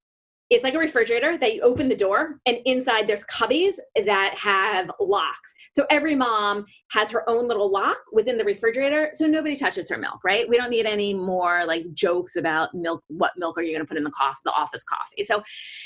it's 0.51 0.63
like 0.63 0.75
a 0.75 0.79
refrigerator 0.79 1.37
that 1.37 1.55
you 1.55 1.61
open 1.63 1.89
the 1.89 1.97
door 1.97 2.39
and 2.47 2.59
inside 2.65 3.07
there's 3.07 3.25
cubbies 3.25 3.75
that 4.05 4.35
have 4.39 4.91
locks 5.01 5.53
so 5.75 5.85
every 5.91 6.15
mom 6.15 6.65
has 6.91 7.11
her 7.11 7.29
own 7.29 7.49
little 7.49 7.71
lock 7.71 7.97
within 8.13 8.39
the 8.39 8.45
refrigerator 8.45 9.11
so 9.13 9.27
nobody 9.27 9.57
touches 9.57 9.89
her 9.89 9.99
milk 9.99 10.19
right 10.25 10.49
we 10.49 10.57
don't 10.57 10.71
need 10.71 10.87
any 10.87 11.13
more 11.13 11.65
like 11.67 11.85
jokes 11.95 12.37
about 12.37 12.73
milk 12.75 13.03
what 13.09 13.33
milk 13.37 13.59
are 13.59 13.63
you 13.63 13.73
going 13.73 13.85
to 13.85 13.89
put 13.89 13.97
in 13.97 14.05
the 14.05 14.11
coffee 14.11 14.37
the 14.45 14.53
office 14.53 14.85
coffee 14.85 15.25
so 15.25 15.43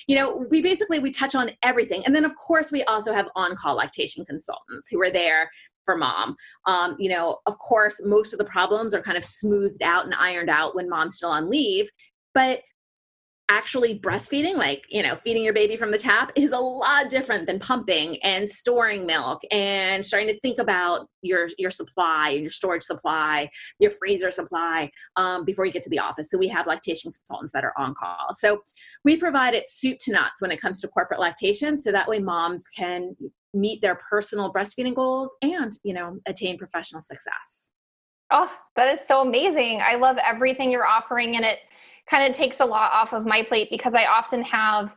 you 0.07 0.17
know 0.17 0.45
we 0.51 0.61
basically 0.61 0.99
we 0.99 1.11
touch 1.11 1.35
on 1.35 1.51
everything 1.63 2.05
and 2.05 2.15
then 2.15 2.25
of 2.25 2.35
course 2.37 2.71
we 2.71 2.83
also 2.85 3.13
have 3.13 3.29
on-call 3.37 3.77
lactation 3.77 4.25
consultants 4.25 4.89
who 4.91 5.01
are 5.01 5.11
there 5.11 5.51
for 5.85 5.97
mom. 5.97 6.37
Um, 6.67 6.95
you 6.99 7.09
know, 7.09 7.39
of 7.47 7.59
course, 7.59 8.01
most 8.05 8.35
of 8.35 8.39
the 8.39 8.45
problems 8.45 8.93
are 8.95 9.03
kind 9.03 9.17
of 9.17 9.25
smoothed 9.25 9.83
out 9.83 10.05
and 10.05 10.15
ironed 10.15 10.51
out 10.51 10.77
when 10.77 10.91
mom's 10.91 11.17
still 11.17 11.31
on 11.31 11.51
leave. 11.51 11.89
But 12.35 12.61
actually 13.51 13.99
breastfeeding, 13.99 14.57
like, 14.57 14.87
you 14.89 15.03
know, 15.03 15.17
feeding 15.17 15.43
your 15.43 15.53
baby 15.53 15.77
from 15.77 15.91
the 15.91 15.99
tap, 15.99 16.31
is 16.37 16.53
a 16.53 16.59
lot 16.59 17.11
different 17.11 17.47
than 17.47 17.59
pumping 17.59 18.17
and 18.23 18.49
storing 18.49 19.05
milk 19.05 19.43
and 19.51 20.07
starting 20.07 20.29
to 20.29 20.39
think 20.41 20.59
about 20.59 21.09
your 21.23 21.49
your 21.59 21.69
supply 21.69 22.31
and 22.31 22.41
your 22.41 22.51
storage 22.51 22.85
supply, 22.85 23.51
your 23.81 23.91
freezer 23.91 24.31
supply 24.31 24.91
um, 25.17 25.45
before 25.45 25.67
you 25.67 25.73
get 25.73 25.83
to 25.83 25.91
the 25.91 25.99
office. 25.99 26.31
So 26.31 26.39
we 26.39 26.49
have 26.49 26.67
lactation 26.67 27.13
consultants 27.13 27.53
that 27.53 27.65
are 27.65 27.75
on 27.77 27.95
call. 27.95 28.29
So 28.33 28.63
we 29.05 29.17
provide 29.17 29.55
it 29.55 29.69
soup 29.69 29.99
to 30.03 30.13
nuts 30.13 30.41
when 30.41 30.53
it 30.53 30.61
comes 30.61 30.81
to 30.81 30.89
corporate 30.89 31.21
lactation, 31.21 31.77
so 31.77 31.91
that 31.93 32.09
way 32.09 32.21
moms 32.21 32.69
can 32.69 33.17
meet 33.53 33.83
their 33.83 33.99
personal 34.09 34.53
breastfeeding 34.53 34.95
goals 34.95 35.35
and 35.43 35.73
you 35.83 35.93
know 35.93 36.19
attain 36.27 36.57
professional 36.57 37.03
success. 37.03 37.71
Oh, 38.33 38.53
that 38.77 38.95
is 38.95 39.01
so 39.09 39.23
amazing. 39.23 39.83
I 39.85 39.97
love 39.97 40.17
everything 40.25 40.71
you're 40.71 40.87
offering 40.87 41.35
and 41.35 41.45
it 41.45 41.59
kind 42.09 42.31
of 42.31 42.37
takes 42.37 42.61
a 42.61 42.65
lot 42.65 42.93
off 42.93 43.13
of 43.13 43.27
my 43.27 43.43
plate 43.43 43.69
because 43.71 43.95
I 43.95 44.07
often 44.07 44.43
have, 44.43 44.95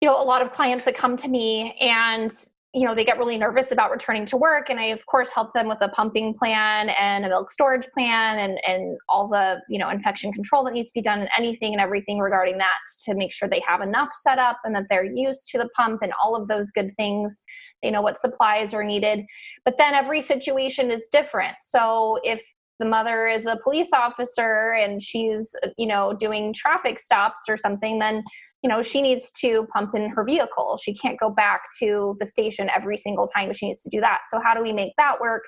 you 0.00 0.08
know, 0.08 0.20
a 0.20 0.24
lot 0.24 0.42
of 0.42 0.52
clients 0.52 0.84
that 0.84 0.96
come 0.96 1.16
to 1.18 1.28
me 1.28 1.76
and 1.80 2.32
you 2.74 2.84
know 2.84 2.94
they 2.94 3.04
get 3.04 3.18
really 3.18 3.38
nervous 3.38 3.70
about 3.70 3.90
returning 3.92 4.26
to 4.26 4.36
work 4.36 4.68
and 4.68 4.80
i 4.80 4.86
of 4.86 5.06
course 5.06 5.30
help 5.30 5.52
them 5.54 5.68
with 5.68 5.78
a 5.80 5.88
pumping 5.90 6.34
plan 6.34 6.88
and 7.00 7.24
a 7.24 7.28
milk 7.28 7.50
storage 7.50 7.86
plan 7.94 8.38
and 8.38 8.58
and 8.66 8.98
all 9.08 9.28
the 9.28 9.60
you 9.68 9.78
know 9.78 9.88
infection 9.88 10.32
control 10.32 10.64
that 10.64 10.74
needs 10.74 10.90
to 10.90 10.94
be 10.94 11.02
done 11.02 11.20
and 11.20 11.30
anything 11.38 11.72
and 11.72 11.80
everything 11.80 12.18
regarding 12.18 12.58
that 12.58 12.78
to 13.02 13.14
make 13.14 13.32
sure 13.32 13.48
they 13.48 13.62
have 13.66 13.80
enough 13.80 14.08
set 14.20 14.38
up 14.38 14.58
and 14.64 14.74
that 14.74 14.86
they're 14.90 15.04
used 15.04 15.48
to 15.48 15.56
the 15.56 15.68
pump 15.76 16.02
and 16.02 16.12
all 16.22 16.34
of 16.34 16.48
those 16.48 16.70
good 16.72 16.90
things. 16.96 17.44
They 17.82 17.90
know 17.90 18.02
what 18.02 18.20
supplies 18.20 18.74
are 18.74 18.82
needed. 18.82 19.24
But 19.64 19.76
then 19.78 19.94
every 19.94 20.22
situation 20.22 20.90
is 20.90 21.06
different. 21.12 21.56
So 21.60 22.18
if 22.24 22.40
the 22.78 22.86
mother 22.86 23.28
is 23.28 23.46
a 23.46 23.58
police 23.62 23.88
officer 23.94 24.72
and 24.72 25.02
she's 25.02 25.54
you 25.76 25.86
know 25.86 26.12
doing 26.12 26.52
traffic 26.52 26.98
stops 26.98 27.42
or 27.48 27.56
something 27.56 27.98
then 27.98 28.22
you 28.62 28.70
know 28.70 28.82
she 28.82 29.02
needs 29.02 29.30
to 29.32 29.66
pump 29.72 29.94
in 29.94 30.08
her 30.10 30.24
vehicle 30.24 30.78
she 30.82 30.94
can't 30.94 31.18
go 31.18 31.30
back 31.30 31.62
to 31.78 32.16
the 32.20 32.26
station 32.26 32.70
every 32.74 32.96
single 32.96 33.28
time 33.28 33.52
she 33.52 33.66
needs 33.66 33.82
to 33.82 33.90
do 33.90 34.00
that 34.00 34.20
so 34.30 34.40
how 34.42 34.54
do 34.54 34.62
we 34.62 34.72
make 34.72 34.92
that 34.96 35.20
work 35.20 35.44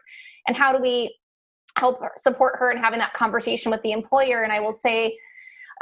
and 0.47 0.57
how 0.57 0.73
do 0.73 0.81
we 0.81 1.15
help 1.79 2.01
support 2.17 2.55
her 2.59 2.71
in 2.71 2.79
having 2.79 2.99
that 2.99 3.13
conversation 3.13 3.71
with 3.71 3.83
the 3.83 3.93
employer 3.93 4.43
and 4.43 4.53
i 4.53 4.61
will 4.61 4.73
say 4.73 5.17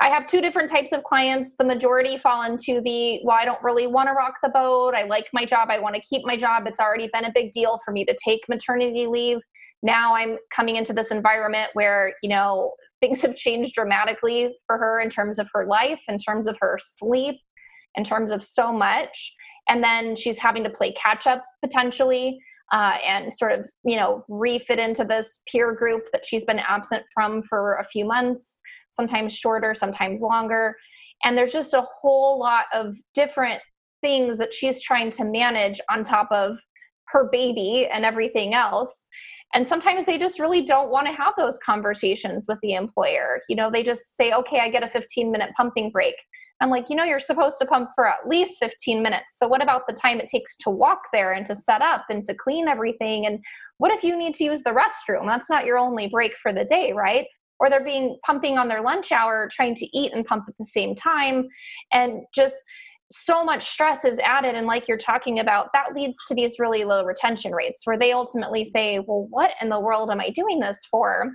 I 0.00 0.08
have 0.08 0.26
two 0.26 0.40
different 0.40 0.68
types 0.68 0.90
of 0.92 1.04
clients. 1.04 1.54
The 1.56 1.64
majority 1.64 2.18
fall 2.18 2.42
into 2.42 2.80
the, 2.80 3.20
well, 3.22 3.36
I 3.36 3.44
don't 3.44 3.62
really 3.62 3.86
want 3.86 4.08
to 4.08 4.12
rock 4.12 4.34
the 4.42 4.48
boat. 4.48 4.92
I 4.94 5.04
like 5.04 5.28
my 5.32 5.44
job. 5.44 5.68
I 5.70 5.78
want 5.78 5.94
to 5.94 6.00
keep 6.00 6.22
my 6.24 6.36
job. 6.36 6.64
It's 6.66 6.80
already 6.80 7.08
been 7.12 7.24
a 7.24 7.32
big 7.32 7.52
deal 7.52 7.78
for 7.84 7.92
me 7.92 8.04
to 8.06 8.16
take 8.24 8.40
maternity 8.48 9.06
leave. 9.06 9.38
Now 9.84 10.14
I'm 10.14 10.38
coming 10.50 10.76
into 10.76 10.94
this 10.94 11.10
environment 11.10 11.70
where, 11.74 12.14
you 12.22 12.30
know, 12.30 12.72
things 13.00 13.20
have 13.20 13.36
changed 13.36 13.74
dramatically 13.74 14.56
for 14.66 14.78
her 14.78 14.98
in 14.98 15.10
terms 15.10 15.38
of 15.38 15.46
her 15.52 15.66
life, 15.66 16.00
in 16.08 16.18
terms 16.18 16.46
of 16.46 16.56
her 16.60 16.78
sleep, 16.82 17.36
in 17.94 18.02
terms 18.02 18.30
of 18.30 18.42
so 18.42 18.72
much. 18.72 19.34
And 19.68 19.84
then 19.84 20.16
she's 20.16 20.38
having 20.38 20.64
to 20.64 20.70
play 20.70 20.92
catch 20.92 21.26
up 21.26 21.44
potentially 21.62 22.38
uh, 22.72 22.96
and 23.06 23.30
sort 23.30 23.52
of, 23.52 23.66
you 23.84 23.96
know, 23.96 24.24
refit 24.30 24.78
into 24.78 25.04
this 25.04 25.42
peer 25.52 25.74
group 25.74 26.04
that 26.12 26.24
she's 26.24 26.46
been 26.46 26.60
absent 26.60 27.02
from 27.12 27.42
for 27.42 27.74
a 27.74 27.84
few 27.84 28.06
months, 28.06 28.60
sometimes 28.90 29.34
shorter, 29.34 29.74
sometimes 29.74 30.22
longer. 30.22 30.74
And 31.24 31.36
there's 31.36 31.52
just 31.52 31.74
a 31.74 31.86
whole 32.00 32.38
lot 32.38 32.64
of 32.72 32.94
different 33.14 33.60
things 34.00 34.38
that 34.38 34.54
she's 34.54 34.82
trying 34.82 35.10
to 35.10 35.24
manage 35.24 35.78
on 35.90 36.04
top 36.04 36.28
of 36.30 36.56
her 37.08 37.28
baby 37.30 37.86
and 37.92 38.06
everything 38.06 38.54
else 38.54 39.08
and 39.52 39.66
sometimes 39.66 40.06
they 40.06 40.18
just 40.18 40.38
really 40.38 40.62
don't 40.62 40.90
want 40.90 41.06
to 41.06 41.12
have 41.12 41.34
those 41.36 41.58
conversations 41.64 42.46
with 42.48 42.58
the 42.62 42.74
employer. 42.74 43.40
You 43.48 43.56
know 43.56 43.70
they 43.70 43.82
just 43.82 44.16
say 44.16 44.32
okay 44.32 44.60
i 44.60 44.68
get 44.68 44.82
a 44.82 44.90
15 44.90 45.30
minute 45.30 45.50
pumping 45.56 45.90
break. 45.90 46.14
I'm 46.60 46.70
like 46.70 46.88
you 46.88 46.96
know 46.96 47.04
you're 47.04 47.20
supposed 47.20 47.56
to 47.60 47.66
pump 47.66 47.90
for 47.94 48.08
at 48.08 48.28
least 48.28 48.58
15 48.58 49.02
minutes. 49.02 49.34
So 49.36 49.46
what 49.46 49.62
about 49.62 49.82
the 49.86 49.94
time 49.94 50.20
it 50.20 50.28
takes 50.28 50.56
to 50.58 50.70
walk 50.70 51.02
there 51.12 51.32
and 51.32 51.46
to 51.46 51.54
set 51.54 51.82
up 51.82 52.04
and 52.08 52.22
to 52.24 52.34
clean 52.34 52.68
everything? 52.68 53.26
And 53.26 53.40
what 53.78 53.92
if 53.92 54.02
you 54.02 54.16
need 54.16 54.34
to 54.36 54.44
use 54.44 54.62
the 54.62 54.70
restroom? 54.70 55.26
That's 55.26 55.50
not 55.50 55.66
your 55.66 55.78
only 55.78 56.08
break 56.08 56.34
for 56.42 56.52
the 56.52 56.64
day 56.64 56.92
right? 56.92 57.26
Or 57.60 57.70
they're 57.70 57.84
being 57.84 58.18
pumping 58.26 58.58
on 58.58 58.68
their 58.68 58.82
lunch 58.82 59.12
hour 59.12 59.48
trying 59.52 59.76
to 59.76 59.96
eat 59.96 60.12
and 60.12 60.24
pump 60.24 60.44
at 60.48 60.54
the 60.58 60.64
same 60.64 60.94
time. 60.94 61.46
And 61.92 62.22
just 62.34 62.56
so 63.16 63.44
much 63.44 63.70
stress 63.70 64.04
is 64.04 64.18
added 64.18 64.56
and 64.56 64.66
like 64.66 64.88
you're 64.88 64.98
talking 64.98 65.38
about 65.38 65.68
that 65.72 65.94
leads 65.94 66.18
to 66.26 66.34
these 66.34 66.58
really 66.58 66.84
low 66.84 67.04
retention 67.04 67.52
rates 67.52 67.86
where 67.86 67.98
they 67.98 68.10
ultimately 68.10 68.64
say 68.64 68.98
well 68.98 69.28
what 69.30 69.52
in 69.62 69.68
the 69.68 69.78
world 69.78 70.10
am 70.10 70.20
i 70.20 70.30
doing 70.30 70.58
this 70.58 70.80
for? 70.90 71.30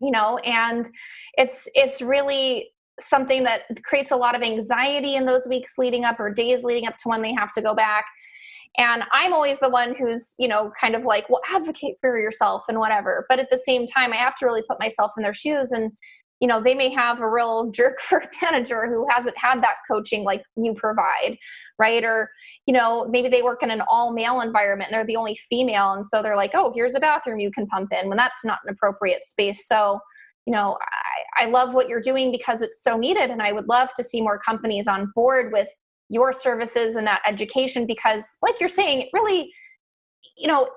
You 0.00 0.10
know 0.12 0.38
and 0.38 0.90
it's 1.34 1.68
it's 1.74 2.00
really 2.00 2.70
something 2.98 3.44
that 3.44 3.62
creates 3.84 4.12
a 4.12 4.16
lot 4.16 4.34
of 4.34 4.42
anxiety 4.42 5.14
in 5.16 5.26
those 5.26 5.46
weeks 5.46 5.72
leading 5.76 6.04
up 6.04 6.18
or 6.18 6.32
days 6.32 6.62
leading 6.64 6.86
up 6.86 6.96
to 6.98 7.08
when 7.10 7.20
they 7.20 7.34
have 7.34 7.52
to 7.52 7.60
go 7.60 7.74
back. 7.74 8.06
And 8.78 9.02
i'm 9.12 9.34
always 9.34 9.60
the 9.60 9.68
one 9.68 9.94
who's 9.94 10.32
you 10.38 10.48
know 10.48 10.72
kind 10.80 10.94
of 10.94 11.04
like 11.04 11.28
well 11.28 11.42
advocate 11.50 11.96
for 12.00 12.18
yourself 12.18 12.64
and 12.68 12.78
whatever. 12.78 13.26
But 13.28 13.40
at 13.40 13.50
the 13.50 13.60
same 13.66 13.86
time 13.86 14.14
i 14.14 14.16
have 14.16 14.36
to 14.36 14.46
really 14.46 14.62
put 14.66 14.80
myself 14.80 15.12
in 15.18 15.22
their 15.22 15.34
shoes 15.34 15.70
and 15.72 15.92
you 16.40 16.48
know 16.48 16.62
they 16.62 16.74
may 16.74 16.92
have 16.92 17.20
a 17.20 17.28
real 17.28 17.70
jerk 17.70 18.00
for 18.08 18.18
a 18.18 18.28
manager 18.42 18.86
who 18.86 19.06
hasn't 19.10 19.36
had 19.38 19.62
that 19.62 19.76
coaching 19.90 20.24
like 20.24 20.42
you 20.56 20.74
provide 20.74 21.36
right? 21.80 22.04
Or 22.04 22.30
you 22.66 22.74
know 22.74 23.08
maybe 23.08 23.28
they 23.28 23.42
work 23.42 23.62
in 23.62 23.70
an 23.70 23.82
all 23.88 24.12
male 24.12 24.42
environment 24.42 24.90
and 24.90 24.98
they're 24.98 25.06
the 25.06 25.16
only 25.16 25.40
female 25.48 25.92
and 25.92 26.06
so 26.06 26.22
they're 26.22 26.36
like 26.36 26.52
oh 26.54 26.72
here's 26.74 26.94
a 26.94 27.00
bathroom 27.00 27.40
you 27.40 27.50
can 27.50 27.66
pump 27.66 27.90
in 27.98 28.08
when 28.08 28.18
that's 28.18 28.44
not 28.44 28.58
an 28.64 28.72
appropriate 28.72 29.24
space. 29.24 29.66
So 29.66 29.98
you 30.46 30.52
know 30.52 30.76
I, 31.38 31.44
I 31.44 31.46
love 31.46 31.74
what 31.74 31.88
you're 31.88 32.00
doing 32.00 32.30
because 32.30 32.62
it's 32.62 32.82
so 32.82 32.96
needed 32.96 33.30
and 33.30 33.42
i 33.42 33.52
would 33.52 33.68
love 33.68 33.88
to 33.96 34.02
see 34.02 34.22
more 34.22 34.38
companies 34.38 34.88
on 34.88 35.12
board 35.14 35.52
with 35.52 35.68
your 36.08 36.32
services 36.32 36.96
and 36.96 37.06
that 37.06 37.20
education 37.26 37.86
because 37.86 38.24
like 38.42 38.54
you're 38.58 38.68
saying 38.68 39.02
it 39.02 39.08
really 39.12 39.50
you 40.36 40.48
know 40.48 40.68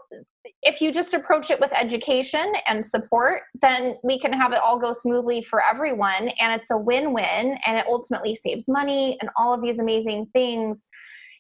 if 0.62 0.82
you 0.82 0.92
just 0.92 1.14
approach 1.14 1.52
it 1.52 1.60
with 1.60 1.72
education 1.74 2.54
and 2.68 2.86
support, 2.86 3.44
then 3.62 3.96
we 4.04 4.20
can 4.20 4.34
have 4.34 4.52
it 4.52 4.60
all 4.60 4.80
go 4.80 4.94
smoothly 4.94 5.42
for 5.44 5.62
everyone. 5.64 6.30
And 6.40 6.54
it's 6.54 6.72
a 6.72 6.78
win 6.78 7.14
win 7.14 7.58
and 7.66 7.78
it 7.78 7.86
ultimately 7.88 8.36
saves 8.36 8.68
money 8.68 9.18
and 9.22 9.30
all 9.38 9.54
of 9.54 9.62
these 9.62 9.80
amazing 9.80 10.28
things. 10.34 10.88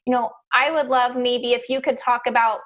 You 0.06 0.14
know, 0.14 0.32
I 0.54 0.72
would 0.72 0.88
love 0.88 1.16
maybe 1.16 1.54
if 1.54 1.70
you 1.70 1.82
could 1.82 1.98
talk 1.98 2.22
about, 2.28 2.60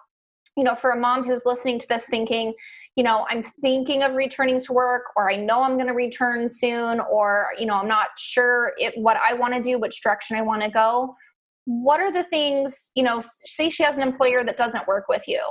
you 0.55 0.63
know, 0.63 0.75
for 0.75 0.91
a 0.91 0.99
mom 0.99 1.23
who's 1.23 1.43
listening 1.45 1.79
to 1.79 1.87
this 1.87 2.05
thinking, 2.05 2.53
you 2.95 3.03
know, 3.03 3.27
I'm 3.29 3.43
thinking 3.61 4.01
of 4.01 4.13
returning 4.13 4.59
to 4.61 4.73
work, 4.73 5.03
or 5.15 5.29
I 5.29 5.35
know 5.35 5.61
I'm 5.61 5.75
going 5.75 5.87
to 5.87 5.93
return 5.93 6.49
soon, 6.49 6.99
or, 6.99 7.49
you 7.59 7.67
know, 7.67 7.75
I'm 7.75 7.87
not 7.87 8.07
sure 8.17 8.73
it, 8.77 8.95
what 8.97 9.17
I 9.17 9.35
want 9.35 9.53
to 9.53 9.61
do, 9.61 9.77
which 9.77 10.01
direction 10.01 10.35
I 10.35 10.41
want 10.41 10.63
to 10.63 10.71
go. 10.71 11.15
What 11.65 11.99
are 11.99 12.11
the 12.11 12.23
things, 12.23 12.91
you 12.95 13.03
know, 13.03 13.21
say 13.45 13.69
she 13.69 13.83
has 13.83 13.97
an 13.97 14.03
employer 14.03 14.43
that 14.45 14.57
doesn't 14.57 14.87
work 14.87 15.05
with 15.09 15.27
you 15.27 15.41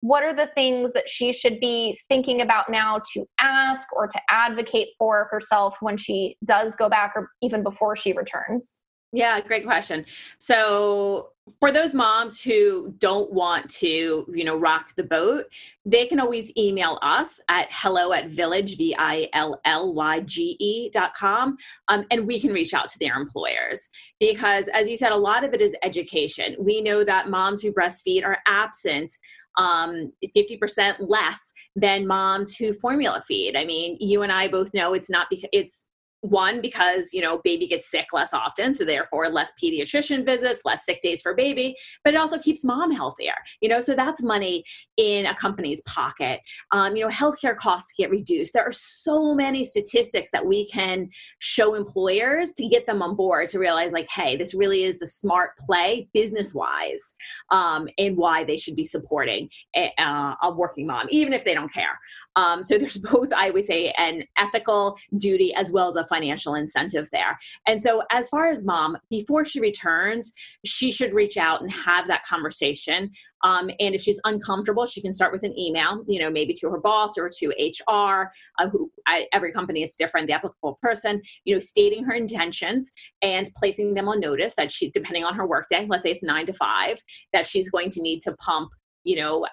what 0.00 0.22
are 0.22 0.34
the 0.34 0.48
things 0.54 0.92
that 0.92 1.08
she 1.08 1.32
should 1.32 1.58
be 1.60 1.98
thinking 2.08 2.40
about 2.42 2.68
now 2.68 3.00
to 3.14 3.24
ask 3.40 3.92
or 3.92 4.06
to 4.06 4.20
advocate 4.30 4.88
for 4.98 5.28
herself 5.30 5.76
when 5.80 5.96
she 5.96 6.36
does 6.44 6.76
go 6.76 6.88
back 6.88 7.12
or 7.16 7.30
even 7.42 7.62
before 7.62 7.96
she 7.96 8.12
returns? 8.12 8.82
Yeah, 9.12 9.40
great 9.40 9.64
question. 9.64 10.04
So, 10.38 11.30
for 11.60 11.70
those 11.70 11.94
moms 11.94 12.42
who 12.42 12.92
don't 12.98 13.32
want 13.32 13.70
to, 13.70 14.26
you 14.34 14.44
know, 14.44 14.56
rock 14.56 14.94
the 14.96 15.04
boat, 15.04 15.44
they 15.84 16.04
can 16.04 16.18
always 16.18 16.52
email 16.58 16.98
us 17.02 17.38
at 17.48 17.68
hello 17.70 18.12
at 18.12 18.28
Villyge, 18.28 18.76
V 18.76 18.96
I 18.98 19.28
L 19.32 19.60
L 19.64 19.94
Y 19.94 20.20
G 20.20 20.56
E 20.58 20.90
dot 20.90 21.14
com, 21.14 21.56
um, 21.86 22.04
and 22.10 22.26
we 22.26 22.40
can 22.40 22.52
reach 22.52 22.74
out 22.74 22.88
to 22.88 22.98
their 22.98 23.14
employers. 23.14 23.88
Because, 24.18 24.68
as 24.74 24.88
you 24.88 24.96
said, 24.96 25.12
a 25.12 25.16
lot 25.16 25.44
of 25.44 25.54
it 25.54 25.60
is 25.60 25.74
education. 25.84 26.56
We 26.58 26.82
know 26.82 27.04
that 27.04 27.30
moms 27.30 27.62
who 27.62 27.72
breastfeed 27.72 28.24
are 28.24 28.38
absent 28.48 29.16
um, 29.56 30.12
50% 30.36 30.96
less 31.00 31.52
than 31.74 32.06
moms 32.06 32.56
who 32.56 32.72
formula 32.72 33.22
feed. 33.26 33.56
I 33.56 33.64
mean, 33.64 33.96
you 34.00 34.22
and 34.22 34.32
I 34.32 34.48
both 34.48 34.72
know 34.74 34.94
it's 34.94 35.10
not 35.10 35.28
because 35.30 35.48
it's 35.52 35.88
one 36.20 36.60
because 36.60 37.12
you 37.12 37.20
know 37.20 37.40
baby 37.44 37.66
gets 37.66 37.90
sick 37.90 38.06
less 38.12 38.32
often 38.32 38.72
so 38.72 38.84
therefore 38.84 39.28
less 39.28 39.52
pediatrician 39.62 40.24
visits 40.24 40.62
less 40.64 40.84
sick 40.84 41.00
days 41.00 41.22
for 41.22 41.34
baby 41.34 41.76
but 42.04 42.14
it 42.14 42.16
also 42.16 42.38
keeps 42.38 42.64
mom 42.64 42.90
healthier 42.90 43.34
you 43.60 43.68
know 43.68 43.80
so 43.80 43.94
that's 43.94 44.22
money 44.22 44.64
in 44.96 45.26
a 45.26 45.34
company's 45.34 45.80
pocket. 45.82 46.40
Um, 46.72 46.96
you 46.96 47.02
know 47.02 47.10
healthcare 47.10 47.56
costs 47.56 47.92
get 47.96 48.10
reduced. 48.10 48.52
There 48.52 48.64
are 48.64 48.72
so 48.72 49.34
many 49.34 49.64
statistics 49.64 50.30
that 50.30 50.46
we 50.46 50.68
can 50.68 51.08
show 51.38 51.74
employers 51.74 52.52
to 52.54 52.68
get 52.68 52.86
them 52.86 53.02
on 53.02 53.16
board 53.16 53.48
to 53.48 53.58
realize 53.58 53.92
like 53.92 54.08
hey 54.10 54.36
this 54.36 54.54
really 54.54 54.84
is 54.84 54.98
the 54.98 55.06
smart 55.06 55.50
play 55.58 56.08
business 56.12 56.54
wise 56.54 57.14
um, 57.50 57.88
and 57.98 58.16
why 58.16 58.44
they 58.44 58.56
should 58.56 58.76
be 58.76 58.84
supporting 58.84 59.48
a, 59.76 59.92
uh, 59.98 60.34
a 60.42 60.50
working 60.50 60.86
mom 60.86 61.06
even 61.10 61.32
if 61.32 61.44
they 61.44 61.54
don't 61.54 61.72
care. 61.72 61.98
Um, 62.36 62.64
so 62.64 62.78
there's 62.78 62.98
both 63.06 63.32
i 63.32 63.50
would 63.50 63.64
say 63.64 63.92
an 63.98 64.22
ethical 64.38 64.96
duty 65.16 65.54
as 65.54 65.70
well 65.70 65.88
as 65.88 65.96
a 65.96 66.04
financial 66.06 66.54
incentive 66.54 67.08
there. 67.12 67.38
And 67.66 67.82
so, 67.82 68.02
as 68.10 68.28
far 68.28 68.48
as 68.48 68.64
mom, 68.64 68.96
before 69.10 69.44
she 69.44 69.60
returns, 69.60 70.32
she 70.64 70.90
should 70.90 71.14
reach 71.14 71.36
out 71.36 71.60
and 71.60 71.70
have 71.70 72.06
that 72.08 72.24
conversation. 72.24 73.10
Um, 73.42 73.70
and 73.78 73.94
if 73.94 74.00
she's 74.00 74.20
uncomfortable, 74.24 74.86
she 74.86 75.00
can 75.02 75.12
start 75.12 75.32
with 75.32 75.44
an 75.44 75.56
email, 75.58 76.04
you 76.08 76.18
know, 76.18 76.30
maybe 76.30 76.54
to 76.54 76.70
her 76.70 76.80
boss 76.80 77.16
or 77.18 77.30
to 77.38 77.48
HR, 77.48 78.30
uh, 78.58 78.68
who 78.68 78.90
I, 79.06 79.26
every 79.32 79.52
company 79.52 79.82
is 79.82 79.94
different, 79.94 80.26
the 80.26 80.32
applicable 80.32 80.78
person, 80.82 81.20
you 81.44 81.54
know, 81.54 81.60
stating 81.60 82.02
her 82.04 82.14
intentions 82.14 82.90
and 83.22 83.48
placing 83.56 83.94
them 83.94 84.08
on 84.08 84.20
notice 84.20 84.54
that 84.56 84.72
she, 84.72 84.90
depending 84.90 85.24
on 85.24 85.34
her 85.34 85.46
workday, 85.46 85.86
let's 85.88 86.02
say 86.02 86.10
it's 86.10 86.22
nine 86.22 86.46
to 86.46 86.52
five, 86.52 86.98
that 87.32 87.46
she's 87.46 87.68
going 87.68 87.90
to 87.90 88.02
need 88.02 88.20
to 88.22 88.32
pump 88.36 88.70
you 89.06 89.16
know 89.16 89.46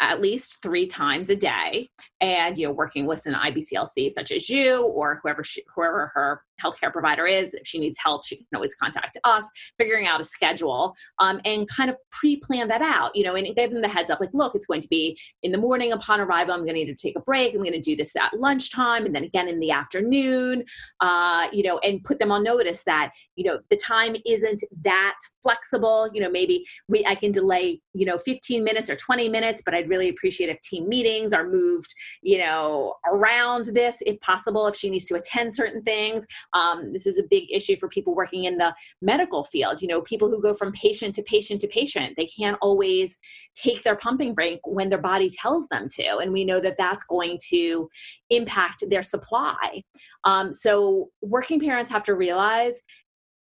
at 0.00 0.20
least 0.20 0.62
three 0.62 0.86
times 0.86 1.30
a 1.30 1.36
day 1.36 1.88
and 2.20 2.58
you 2.58 2.66
know 2.66 2.72
working 2.72 3.06
with 3.06 3.24
an 3.26 3.34
ibclc 3.34 4.10
such 4.10 4.30
as 4.30 4.48
you 4.50 4.86
or 4.88 5.18
whoever 5.22 5.42
she, 5.42 5.62
whoever 5.74 6.10
her 6.14 6.42
healthcare 6.62 6.92
provider 6.92 7.26
is. 7.26 7.54
If 7.54 7.66
she 7.66 7.78
needs 7.78 7.98
help, 8.02 8.26
she 8.26 8.36
can 8.36 8.46
always 8.54 8.74
contact 8.74 9.18
us, 9.24 9.44
figuring 9.78 10.06
out 10.06 10.20
a 10.20 10.24
schedule 10.24 10.94
um, 11.18 11.40
and 11.44 11.68
kind 11.68 11.90
of 11.90 11.96
pre 12.10 12.36
plan 12.36 12.68
that 12.68 12.82
out, 12.82 13.14
you 13.14 13.24
know, 13.24 13.34
and 13.34 13.46
give 13.54 13.70
them 13.70 13.82
the 13.82 13.88
heads 13.88 14.10
up 14.10 14.20
like, 14.20 14.30
look, 14.32 14.54
it's 14.54 14.66
going 14.66 14.80
to 14.80 14.88
be 14.88 15.18
in 15.42 15.52
the 15.52 15.58
morning 15.58 15.92
upon 15.92 16.20
arrival. 16.20 16.54
I'm 16.54 16.60
going 16.60 16.74
to 16.74 16.84
need 16.84 16.86
to 16.86 16.94
take 16.94 17.16
a 17.16 17.20
break. 17.20 17.54
I'm 17.54 17.60
going 17.60 17.72
to 17.72 17.80
do 17.80 17.96
this 17.96 18.14
at 18.16 18.38
lunchtime 18.38 19.06
and 19.06 19.14
then 19.14 19.24
again 19.24 19.48
in 19.48 19.60
the 19.60 19.70
afternoon, 19.70 20.64
uh, 21.00 21.48
you 21.52 21.62
know, 21.62 21.78
and 21.78 22.02
put 22.04 22.18
them 22.18 22.32
on 22.32 22.42
notice 22.42 22.84
that, 22.84 23.12
you 23.34 23.44
know, 23.44 23.58
the 23.70 23.76
time 23.76 24.16
isn't 24.24 24.62
that 24.82 25.16
flexible. 25.42 26.08
You 26.12 26.20
know, 26.20 26.30
maybe 26.30 26.66
we, 26.88 27.04
I 27.06 27.14
can 27.14 27.32
delay, 27.32 27.80
you 27.94 28.06
know, 28.06 28.18
15 28.18 28.62
minutes 28.62 28.90
or 28.90 28.96
20 28.96 29.28
minutes, 29.28 29.62
but 29.64 29.74
I'd 29.74 29.88
really 29.88 30.08
appreciate 30.08 30.50
if 30.50 30.60
team 30.60 30.88
meetings 30.88 31.32
are 31.32 31.46
moved, 31.48 31.94
you 32.22 32.38
know, 32.38 32.94
around 33.06 33.66
this 33.66 34.02
if 34.06 34.20
possible, 34.20 34.66
if 34.66 34.76
she 34.76 34.90
needs 34.90 35.06
to 35.06 35.14
attend 35.14 35.54
certain 35.54 35.82
things. 35.82 36.26
Um, 36.54 36.92
this 36.92 37.06
is 37.06 37.18
a 37.18 37.24
big 37.28 37.44
issue 37.50 37.76
for 37.76 37.88
people 37.88 38.14
working 38.14 38.44
in 38.44 38.58
the 38.58 38.74
medical 39.02 39.44
field. 39.44 39.82
You 39.82 39.88
know, 39.88 40.02
people 40.02 40.28
who 40.28 40.40
go 40.40 40.54
from 40.54 40.72
patient 40.72 41.14
to 41.16 41.22
patient 41.22 41.60
to 41.62 41.68
patient, 41.68 42.14
they 42.16 42.26
can't 42.26 42.58
always 42.60 43.16
take 43.54 43.82
their 43.82 43.96
pumping 43.96 44.34
break 44.34 44.60
when 44.64 44.88
their 44.88 45.00
body 45.00 45.30
tells 45.30 45.68
them 45.68 45.88
to. 45.96 46.18
And 46.18 46.32
we 46.32 46.44
know 46.44 46.60
that 46.60 46.76
that's 46.78 47.04
going 47.04 47.38
to 47.48 47.88
impact 48.30 48.84
their 48.88 49.02
supply. 49.02 49.82
Um, 50.24 50.52
so 50.52 51.10
working 51.22 51.60
parents 51.60 51.90
have 51.90 52.04
to 52.04 52.14
realize 52.14 52.82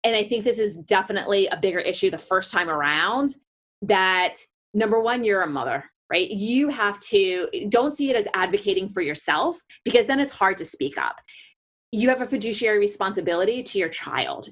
and 0.05 0.15
I 0.15 0.23
think 0.23 0.45
this 0.45 0.59
is 0.59 0.77
definitely 0.77 1.49
a 1.49 1.57
bigger 1.57 1.81
issue 1.81 2.11
the 2.11 2.19
first 2.19 2.53
time 2.53 2.71
around 2.71 3.35
that 3.83 4.35
number 4.75 5.01
one, 5.01 5.25
you're 5.25 5.43
a 5.43 5.49
mother, 5.49 5.85
right? 6.11 6.31
You 6.31 6.69
have 6.69 6.99
to, 7.01 7.49
don't 7.69 7.97
see 7.97 8.11
it 8.11 8.17
as 8.17 8.29
advocating 8.35 8.89
for 8.89 9.03
yourself 9.03 9.61
because 9.85 10.07
then 10.07 10.21
it's 10.21 10.31
hard 10.31 10.57
to 10.59 10.65
speak 10.65 10.99
up. 10.99 11.21
You 11.93 12.09
have 12.09 12.21
a 12.21 12.27
fiduciary 12.27 12.79
responsibility 12.79 13.63
to 13.63 13.79
your 13.79 13.89
child. 13.89 14.51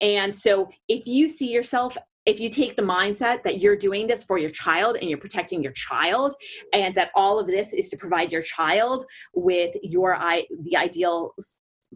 And 0.00 0.34
so 0.34 0.70
if 0.88 1.06
you 1.06 1.28
see 1.28 1.50
yourself 1.50 1.96
if 2.26 2.38
you 2.38 2.48
take 2.48 2.76
the 2.76 2.82
mindset 2.82 3.42
that 3.44 3.60
you're 3.60 3.76
doing 3.76 4.06
this 4.06 4.24
for 4.24 4.38
your 4.38 4.50
child 4.50 4.96
and 5.00 5.08
you're 5.08 5.18
protecting 5.18 5.62
your 5.62 5.72
child 5.72 6.34
and 6.72 6.94
that 6.94 7.10
all 7.14 7.38
of 7.38 7.46
this 7.46 7.72
is 7.72 7.88
to 7.88 7.96
provide 7.96 8.30
your 8.30 8.42
child 8.42 9.04
with 9.34 9.74
your 9.82 10.14
i 10.16 10.44
the 10.62 10.76
ideal 10.76 11.34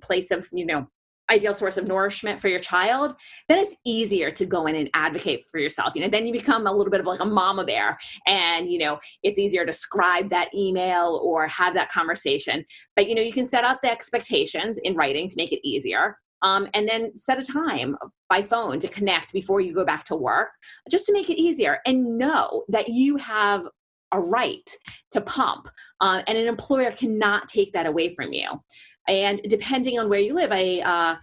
place 0.02 0.30
of 0.30 0.48
you 0.52 0.66
know 0.66 0.86
ideal 1.30 1.54
source 1.54 1.76
of 1.76 1.86
nourishment 1.86 2.40
for 2.40 2.48
your 2.48 2.58
child, 2.58 3.14
then 3.48 3.58
it's 3.58 3.76
easier 3.84 4.30
to 4.30 4.46
go 4.46 4.66
in 4.66 4.74
and 4.74 4.90
advocate 4.94 5.44
for 5.50 5.58
yourself. 5.58 5.94
You 5.94 6.02
know, 6.02 6.08
then 6.08 6.26
you 6.26 6.32
become 6.32 6.66
a 6.66 6.72
little 6.72 6.90
bit 6.90 7.00
of 7.00 7.06
like 7.06 7.20
a 7.20 7.24
mama 7.24 7.64
bear 7.64 7.98
and, 8.26 8.68
you 8.68 8.78
know, 8.78 8.98
it's 9.22 9.38
easier 9.38 9.64
to 9.64 9.72
scribe 9.72 10.28
that 10.30 10.54
email 10.54 11.20
or 11.24 11.46
have 11.46 11.74
that 11.74 11.90
conversation. 11.90 12.64
But, 12.96 13.08
you 13.08 13.14
know, 13.14 13.22
you 13.22 13.32
can 13.32 13.46
set 13.46 13.64
out 13.64 13.82
the 13.82 13.90
expectations 13.90 14.78
in 14.82 14.94
writing 14.94 15.28
to 15.28 15.36
make 15.36 15.52
it 15.52 15.66
easier. 15.66 16.18
Um, 16.42 16.68
and 16.74 16.86
then 16.86 17.16
set 17.16 17.38
a 17.38 17.42
time 17.42 17.96
by 18.28 18.42
phone 18.42 18.78
to 18.80 18.88
connect 18.88 19.32
before 19.32 19.62
you 19.62 19.72
go 19.72 19.82
back 19.82 20.04
to 20.06 20.16
work 20.16 20.50
just 20.90 21.06
to 21.06 21.12
make 21.14 21.30
it 21.30 21.40
easier 21.40 21.78
and 21.86 22.18
know 22.18 22.64
that 22.68 22.88
you 22.88 23.16
have 23.16 23.66
a 24.12 24.20
right 24.20 24.68
to 25.12 25.22
pump 25.22 25.68
uh, 26.00 26.22
and 26.26 26.36
an 26.36 26.46
employer 26.46 26.90
cannot 26.90 27.48
take 27.48 27.72
that 27.72 27.86
away 27.86 28.14
from 28.14 28.34
you 28.34 28.60
and 29.08 29.40
depending 29.48 29.98
on 29.98 30.08
where 30.08 30.20
you 30.20 30.34
live 30.34 30.50
i 30.52 30.80
uh, 30.84 31.16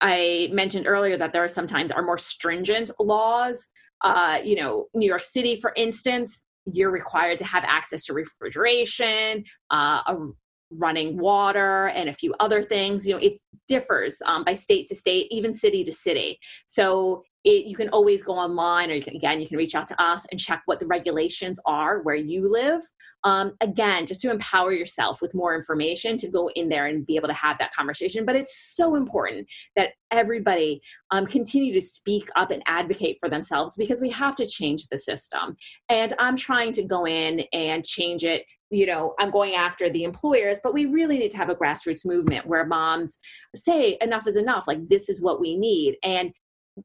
i 0.00 0.48
mentioned 0.52 0.86
earlier 0.86 1.16
that 1.16 1.32
there 1.32 1.44
are 1.44 1.48
sometimes 1.48 1.90
are 1.90 2.02
more 2.02 2.18
stringent 2.18 2.90
laws. 3.00 3.68
Uh, 4.04 4.38
you 4.44 4.54
know 4.54 4.86
new 4.94 5.08
york 5.08 5.24
city 5.24 5.56
for 5.56 5.72
instance 5.76 6.40
you're 6.72 6.90
required 6.90 7.36
to 7.38 7.44
have 7.44 7.64
access 7.66 8.04
to 8.04 8.12
refrigeration 8.12 9.42
uh, 9.70 10.00
a 10.06 10.16
running 10.70 11.18
water 11.18 11.88
and 11.88 12.08
a 12.08 12.12
few 12.12 12.34
other 12.40 12.62
things. 12.62 13.06
You 13.06 13.14
know 13.14 13.20
it 13.20 13.38
differs 13.66 14.20
um, 14.26 14.44
by 14.44 14.54
state 14.54 14.88
to 14.88 14.94
state 14.94 15.28
even 15.30 15.52
city 15.52 15.84
to 15.84 15.92
city. 15.92 16.38
So 16.66 17.22
it, 17.44 17.66
you 17.66 17.76
can 17.76 17.88
always 17.90 18.22
go 18.22 18.34
online 18.34 18.90
or 18.90 18.94
you 18.94 19.02
can, 19.02 19.14
again 19.16 19.40
you 19.40 19.46
can 19.46 19.56
reach 19.56 19.74
out 19.74 19.86
to 19.86 20.02
us 20.02 20.26
and 20.30 20.40
check 20.40 20.62
what 20.66 20.80
the 20.80 20.86
regulations 20.86 21.58
are 21.66 22.00
where 22.02 22.16
you 22.16 22.50
live. 22.50 22.82
Um, 23.24 23.54
again 23.60 24.06
just 24.06 24.20
to 24.20 24.30
empower 24.30 24.72
yourself 24.72 25.20
with 25.20 25.34
more 25.34 25.54
information 25.54 26.16
to 26.18 26.30
go 26.30 26.50
in 26.54 26.68
there 26.68 26.86
and 26.86 27.04
be 27.04 27.16
able 27.16 27.28
to 27.28 27.34
have 27.34 27.58
that 27.58 27.74
conversation. 27.74 28.24
But 28.24 28.36
it's 28.36 28.56
so 28.76 28.94
important 28.94 29.50
that 29.74 29.90
everybody 30.10 30.80
um, 31.10 31.26
continue 31.26 31.72
to 31.72 31.80
speak 31.80 32.28
up 32.36 32.50
and 32.50 32.62
advocate 32.66 33.16
for 33.18 33.28
themselves 33.28 33.76
because 33.76 34.00
we 34.00 34.10
have 34.10 34.36
to 34.36 34.46
change 34.46 34.86
the 34.86 34.98
system. 34.98 35.56
And 35.88 36.14
i'm 36.18 36.36
trying 36.36 36.72
to 36.72 36.84
go 36.84 37.06
in 37.06 37.44
and 37.52 37.84
change 37.84 38.24
it. 38.24 38.44
You 38.70 38.86
know 38.86 39.14
i'm 39.18 39.30
going 39.30 39.54
after 39.54 39.88
the 39.88 40.04
employers 40.04 40.58
but 40.62 40.74
we 40.74 40.84
really 40.84 41.18
need 41.18 41.30
to 41.30 41.38
have 41.38 41.48
a 41.48 41.56
grassroots 41.56 42.04
movement 42.04 42.46
where 42.46 42.66
moms 42.66 43.18
say 43.56 43.96
enough 44.02 44.26
is 44.26 44.36
enough 44.36 44.68
like 44.68 44.88
this 44.88 45.08
is 45.08 45.22
what 45.22 45.40
we 45.40 45.56
need. 45.56 45.96
And 46.02 46.32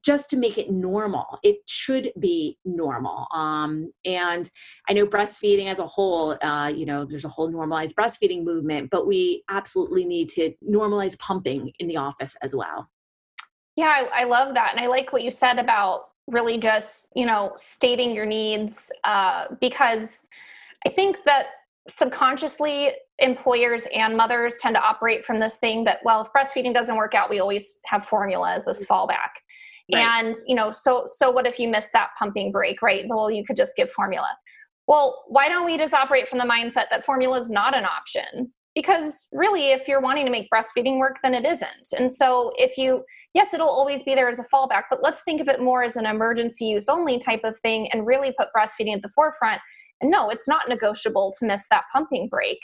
just 0.04 0.30
to 0.30 0.38
make 0.38 0.58
it 0.58 0.70
normal. 0.70 1.40
It 1.44 1.58
should 1.68 2.12
be 2.20 2.58
normal. 2.66 3.28
Um, 3.34 3.92
and 4.06 4.50
I 4.90 4.94
know 4.94 5.06
breastfeeding 5.06 5.68
as 5.68 5.80
a 5.80 5.86
whole, 5.86 6.38
uh, 6.42 6.72
you 6.74 6.86
know, 6.86 7.06
there's 7.06 7.26
a 7.26 7.30
whole 7.30 7.50
normalized 7.50 7.96
breastfeeding 7.96 8.44
movement, 8.44 8.90
but 8.90 9.08
we 9.08 9.44
absolutely 9.50 10.06
need 10.06 10.30
to 10.30 10.54
normalize 10.68 11.18
pumping 11.20 11.72
in 11.80 11.88
the 11.88 11.98
office 11.98 12.36
as 12.42 12.56
well. 12.56 12.90
Yeah, 13.76 13.94
I, 14.14 14.22
I 14.22 14.24
love 14.26 14.54
that. 14.54 14.72
And 14.72 14.80
I 14.80 14.88
like 14.88 15.12
what 15.14 15.24
you 15.24 15.32
said 15.32 15.60
about 15.60 16.10
really 16.28 16.58
just, 16.58 17.08
you 17.16 17.26
know, 17.26 17.54
stating 17.58 18.16
your 18.16 18.26
needs 18.26 18.92
uh, 19.04 19.48
because 19.60 20.26
I 20.86 20.90
think 20.90 21.18
that 21.26 21.48
subconsciously 21.90 22.92
employers 23.20 23.88
and 23.94 24.16
mothers 24.16 24.58
tend 24.60 24.76
to 24.76 24.82
operate 24.82 25.26
from 25.26 25.40
this 25.40 25.58
thing 25.58 25.84
that 25.84 26.00
well 26.04 26.22
if 26.22 26.30
breastfeeding 26.32 26.74
doesn't 26.74 26.96
work 26.96 27.14
out 27.14 27.30
we 27.30 27.40
always 27.40 27.80
have 27.86 28.06
formula 28.06 28.54
as 28.54 28.66
this 28.66 28.86
fallback 28.86 29.30
Right. 29.94 30.02
And, 30.02 30.36
you 30.48 30.56
know, 30.56 30.72
so 30.72 31.06
so 31.08 31.32
what 31.32 31.46
if 31.46 31.60
you 31.60 31.68
miss 31.68 31.90
that 31.94 32.10
pumping 32.18 32.52
break, 32.52 32.82
right? 32.82 33.06
Well, 33.08 33.30
you 33.30 33.44
could 33.46 33.58
just 33.58 33.76
give 33.76 33.90
formula. 33.92 34.30
Well, 34.88 35.24
why 35.28 35.48
don't 35.48 35.66
we 35.66 35.78
just 35.78 35.94
operate 35.94 36.28
from 36.28 36.40
the 36.40 36.46
mindset 36.46 36.86
that 36.90 37.06
formula 37.06 37.40
is 37.40 37.50
not 37.50 37.76
an 37.76 37.86
option? 37.86 38.52
Because 38.76 39.28
really, 39.32 39.72
if 39.72 39.88
you're 39.88 40.02
wanting 40.02 40.26
to 40.26 40.32
make 40.32 40.48
breastfeeding 40.54 40.98
work, 40.98 41.18
then 41.22 41.34
it 41.34 41.46
isn't. 41.46 41.90
And 41.98 42.12
so 42.14 42.52
if 42.58 42.78
you 42.78 43.04
yes, 43.34 43.54
it'll 43.54 43.70
always 43.70 44.04
be 44.04 44.16
there 44.16 44.30
as 44.30 44.40
a 44.40 44.46
fallback, 44.54 44.84
but 44.90 45.02
let's 45.02 45.24
think 45.24 45.42
of 45.42 45.48
it 45.48 45.62
more 45.62 45.84
as 45.84 45.96
an 45.96 46.06
emergency 46.06 46.66
use 46.66 46.88
only 46.88 47.20
type 47.20 47.42
of 47.44 47.60
thing 47.60 47.90
and 47.92 48.06
really 48.06 48.34
put 48.38 48.50
breastfeeding 48.56 48.96
at 48.96 49.02
the 49.02 49.10
forefront. 49.10 49.60
And 50.02 50.12
no, 50.12 50.30
it's 50.30 50.48
not 50.48 50.70
negotiable 50.70 51.34
to 51.40 51.46
miss 51.46 51.66
that 51.72 51.86
pumping 51.92 52.28
break. 52.30 52.60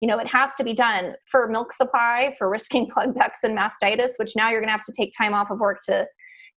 You 0.00 0.08
know, 0.08 0.18
it 0.18 0.32
has 0.32 0.54
to 0.56 0.64
be 0.64 0.74
done 0.74 1.14
for 1.30 1.48
milk 1.48 1.72
supply, 1.72 2.34
for 2.38 2.48
risking 2.48 2.88
plug 2.92 3.14
ducts 3.14 3.40
and 3.42 3.56
mastitis, 3.56 4.12
which 4.18 4.32
now 4.36 4.50
you're 4.50 4.60
going 4.60 4.68
to 4.68 4.72
have 4.72 4.84
to 4.86 4.92
take 4.96 5.12
time 5.16 5.34
off 5.34 5.50
of 5.50 5.58
work 5.58 5.78
to 5.86 6.06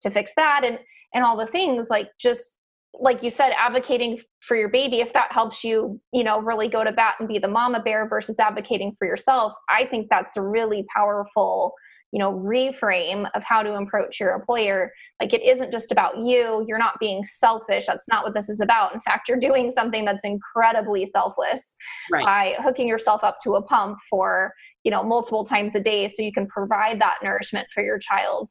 to 0.02 0.10
fix 0.10 0.32
that 0.36 0.62
and 0.64 0.80
and 1.14 1.24
all 1.24 1.38
the 1.38 1.48
things 1.48 1.90
like 1.90 2.10
just 2.20 2.56
like 3.00 3.22
you 3.22 3.30
said 3.30 3.52
advocating 3.58 4.20
for 4.42 4.58
your 4.58 4.70
baby 4.70 5.00
if 5.00 5.14
that 5.14 5.32
helps 5.32 5.64
you 5.64 6.00
you 6.12 6.24
know 6.24 6.40
really 6.40 6.68
go 6.68 6.84
to 6.84 6.92
bat 6.92 7.16
and 7.20 7.28
be 7.28 7.40
the 7.40 7.48
mama 7.48 7.82
bear 7.82 8.08
versus 8.08 8.40
advocating 8.40 8.96
for 8.98 9.06
yourself 9.06 9.54
i 9.70 9.86
think 9.86 10.08
that's 10.10 10.38
a 10.38 10.42
really 10.42 10.86
powerful 10.96 11.74
you 12.12 12.20
know 12.20 12.34
reframe 12.34 13.30
of 13.36 13.44
how 13.44 13.62
to 13.62 13.74
approach 13.76 14.20
your 14.20 14.34
employer. 14.34 14.92
Like 15.22 15.34
it 15.34 15.44
isn't 15.44 15.72
just 15.72 15.92
about 15.92 16.18
you 16.18 16.66
you're 16.68 16.80
not 16.80 17.00
being 17.00 17.24
selfish 17.26 17.86
that's 17.86 18.08
not 18.08 18.24
what 18.24 18.34
this 18.34 18.50
is 18.50 18.62
about. 18.62 18.94
In 18.94 19.02
fact 19.02 19.28
you're 19.28 19.40
doing 19.40 19.72
something 19.72 20.06
that's 20.06 20.24
incredibly 20.24 21.06
selfless 21.06 21.76
right. 22.12 22.26
by 22.26 22.64
hooking 22.64 22.88
yourself 22.88 23.24
up 23.24 23.38
to 23.44 23.56
a 23.56 23.62
pump 23.62 24.00
for 24.10 24.54
you 24.84 24.92
know 24.92 25.04
multiple 25.04 25.46
times 25.46 25.76
a 25.76 25.80
day 25.80 26.08
so 26.08 26.24
you 26.24 26.34
can 26.34 26.48
provide 26.48 27.00
that 27.02 27.18
nourishment 27.24 27.68
for 27.74 27.84
your 27.84 28.00
child 28.00 28.50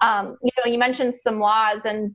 um, 0.00 0.36
you 0.42 0.50
know, 0.58 0.70
you 0.70 0.78
mentioned 0.78 1.14
some 1.16 1.40
laws, 1.40 1.84
and 1.84 2.14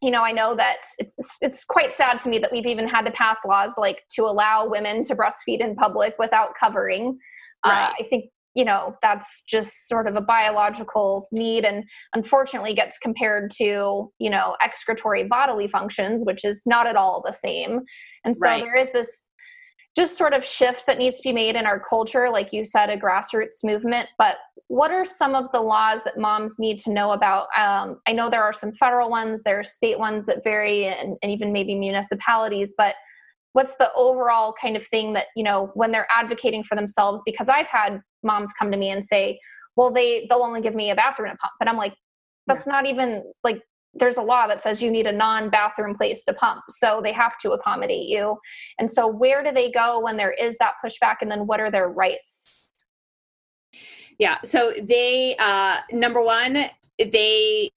you 0.00 0.10
know, 0.10 0.22
I 0.22 0.32
know 0.32 0.56
that 0.56 0.78
it's 0.98 1.36
it's 1.40 1.64
quite 1.64 1.92
sad 1.92 2.18
to 2.20 2.28
me 2.28 2.38
that 2.38 2.52
we've 2.52 2.66
even 2.66 2.88
had 2.88 3.02
to 3.02 3.10
pass 3.10 3.36
laws 3.46 3.72
like 3.76 4.02
to 4.16 4.22
allow 4.22 4.68
women 4.68 5.02
to 5.04 5.16
breastfeed 5.16 5.60
in 5.60 5.74
public 5.74 6.14
without 6.18 6.50
covering. 6.58 7.18
Uh, 7.64 7.70
right. 7.70 7.84
Uh, 7.84 8.04
I 8.04 8.08
think 8.08 8.26
you 8.54 8.64
know 8.64 8.96
that's 9.02 9.44
just 9.48 9.88
sort 9.88 10.08
of 10.08 10.16
a 10.16 10.20
biological 10.20 11.28
need 11.30 11.64
and 11.64 11.84
unfortunately 12.14 12.74
gets 12.74 12.98
compared 12.98 13.52
to 13.52 14.10
you 14.18 14.30
know 14.30 14.56
excretory 14.60 15.24
bodily 15.24 15.68
functions 15.68 16.24
which 16.24 16.44
is 16.44 16.62
not 16.66 16.86
at 16.86 16.96
all 16.96 17.22
the 17.24 17.32
same 17.32 17.80
and 18.24 18.36
so 18.36 18.48
right. 18.48 18.64
there 18.64 18.76
is 18.76 18.90
this 18.92 19.27
just 19.96 20.16
sort 20.16 20.32
of 20.32 20.44
shift 20.44 20.84
that 20.86 20.98
needs 20.98 21.16
to 21.16 21.22
be 21.22 21.32
made 21.32 21.56
in 21.56 21.66
our 21.66 21.80
culture 21.80 22.30
like 22.30 22.52
you 22.52 22.64
said 22.64 22.90
a 22.90 22.96
grassroots 22.96 23.64
movement 23.64 24.08
but 24.18 24.36
what 24.68 24.90
are 24.90 25.06
some 25.06 25.34
of 25.34 25.46
the 25.52 25.60
laws 25.60 26.02
that 26.04 26.18
moms 26.18 26.58
need 26.58 26.78
to 26.78 26.92
know 26.92 27.12
about 27.12 27.46
um, 27.56 27.98
i 28.06 28.12
know 28.12 28.30
there 28.30 28.42
are 28.42 28.52
some 28.52 28.72
federal 28.78 29.10
ones 29.10 29.42
there 29.44 29.58
are 29.58 29.64
state 29.64 29.98
ones 29.98 30.26
that 30.26 30.44
vary 30.44 30.86
and, 30.86 31.16
and 31.22 31.32
even 31.32 31.52
maybe 31.52 31.74
municipalities 31.74 32.74
but 32.76 32.94
what's 33.52 33.76
the 33.76 33.92
overall 33.94 34.54
kind 34.60 34.76
of 34.76 34.86
thing 34.88 35.12
that 35.12 35.26
you 35.34 35.42
know 35.42 35.70
when 35.74 35.90
they're 35.90 36.08
advocating 36.14 36.62
for 36.62 36.74
themselves 36.74 37.22
because 37.24 37.48
i've 37.48 37.66
had 37.66 38.00
moms 38.22 38.50
come 38.58 38.70
to 38.70 38.76
me 38.76 38.90
and 38.90 39.04
say 39.04 39.38
well 39.76 39.92
they 39.92 40.26
they'll 40.28 40.42
only 40.42 40.60
give 40.60 40.74
me 40.74 40.90
a 40.90 40.94
bathroom 40.94 41.30
to 41.30 41.36
pump 41.38 41.52
but 41.58 41.68
i'm 41.68 41.76
like 41.76 41.94
that's 42.46 42.66
yeah. 42.66 42.72
not 42.72 42.86
even 42.86 43.22
like 43.44 43.60
there's 43.94 44.16
a 44.16 44.22
law 44.22 44.46
that 44.46 44.62
says 44.62 44.82
you 44.82 44.90
need 44.90 45.06
a 45.06 45.12
non-bathroom 45.12 45.94
place 45.94 46.24
to 46.24 46.32
pump 46.34 46.62
so 46.68 47.00
they 47.02 47.12
have 47.12 47.38
to 47.38 47.52
accommodate 47.52 48.06
you 48.06 48.36
and 48.78 48.90
so 48.90 49.06
where 49.06 49.42
do 49.42 49.50
they 49.50 49.70
go 49.70 49.98
when 50.00 50.16
there 50.16 50.32
is 50.32 50.56
that 50.58 50.74
pushback 50.84 51.16
and 51.20 51.30
then 51.30 51.46
what 51.46 51.60
are 51.60 51.70
their 51.70 51.88
rights 51.88 52.68
Yeah. 54.18 54.38
So 54.44 54.72
they 54.82 55.36
uh 55.38 55.78
number 55.92 56.22
one, 56.22 56.66
they 56.98 57.70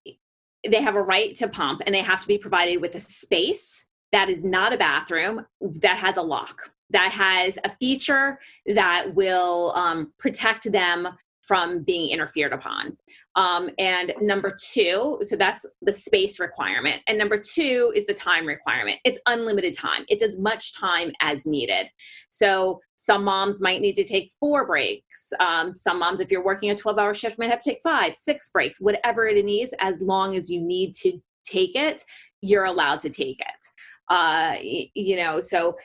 they 0.68 0.82
have 0.82 0.96
a 0.96 1.02
right 1.02 1.36
to 1.36 1.48
pump 1.48 1.82
and 1.86 1.94
they 1.96 2.02
have 2.02 2.22
to 2.22 2.28
be 2.28 2.38
provided 2.38 2.82
with 2.82 2.96
a 2.96 3.00
space 3.00 3.86
that 4.12 4.30
is 4.30 4.44
not 4.44 4.74
a 4.74 4.78
bathroom 4.78 5.46
that 5.62 5.98
has 5.98 6.18
a 6.18 6.22
lock 6.22 6.72
that 6.90 7.12
has 7.14 7.58
a 7.64 7.70
feature 7.80 8.38
that 8.66 9.16
will 9.16 9.72
um, 9.76 10.12
protect 10.20 10.70
them 10.72 11.08
from 11.52 11.84
being 11.84 12.12
interfered 12.12 12.54
upon 12.54 12.98
um, 13.36 13.70
and 13.80 14.14
number 14.20 14.56
two, 14.74 15.20
so 15.22 15.36
that's 15.36 15.66
the 15.82 15.94
space 15.94 16.40
requirement. 16.40 17.02
And 17.08 17.18
number 17.18 17.38
two 17.38 17.94
is 17.96 18.06
the 18.06 18.14
time 18.14 18.46
requirement. 18.46 19.00
It's 19.06 19.22
unlimited 19.26 19.74
time, 19.74 20.04
it's 20.10 20.24
as 20.24 20.38
much 20.38 20.74
time 20.74 21.12
as 21.22 21.46
needed. 21.46 21.90
So 22.30 22.82
some 22.96 23.24
moms 23.24 23.62
might 23.62 23.82
need 23.82 23.96
to 23.96 24.04
take 24.04 24.32
four 24.40 24.68
breaks. 24.68 25.32
Um, 25.40 25.76
some 25.76 26.00
moms, 26.00 26.20
if 26.20 26.30
you're 26.30 26.44
working 26.44 26.72
a 26.72 26.76
12 26.76 26.98
hour 26.98 27.14
shift, 27.14 27.40
might 27.40 27.50
have 27.50 27.62
to 27.62 27.70
take 27.70 27.82
five, 27.82 28.16
six 28.16 28.50
breaks, 28.50 28.82
whatever 28.82 29.26
it 29.28 29.38
is, 29.38 29.74
as 29.80 30.02
long 30.02 30.36
as 30.36 30.50
you 30.50 30.62
need 30.62 30.94
to 30.96 31.22
take 31.46 31.76
it, 31.76 32.04
you're 32.42 32.66
allowed 32.66 33.00
to 33.02 33.10
take 33.10 33.40
it. 33.40 33.66
Uh, 34.10 34.56
you 34.62 35.16
know, 35.16 35.40
so 35.40 35.78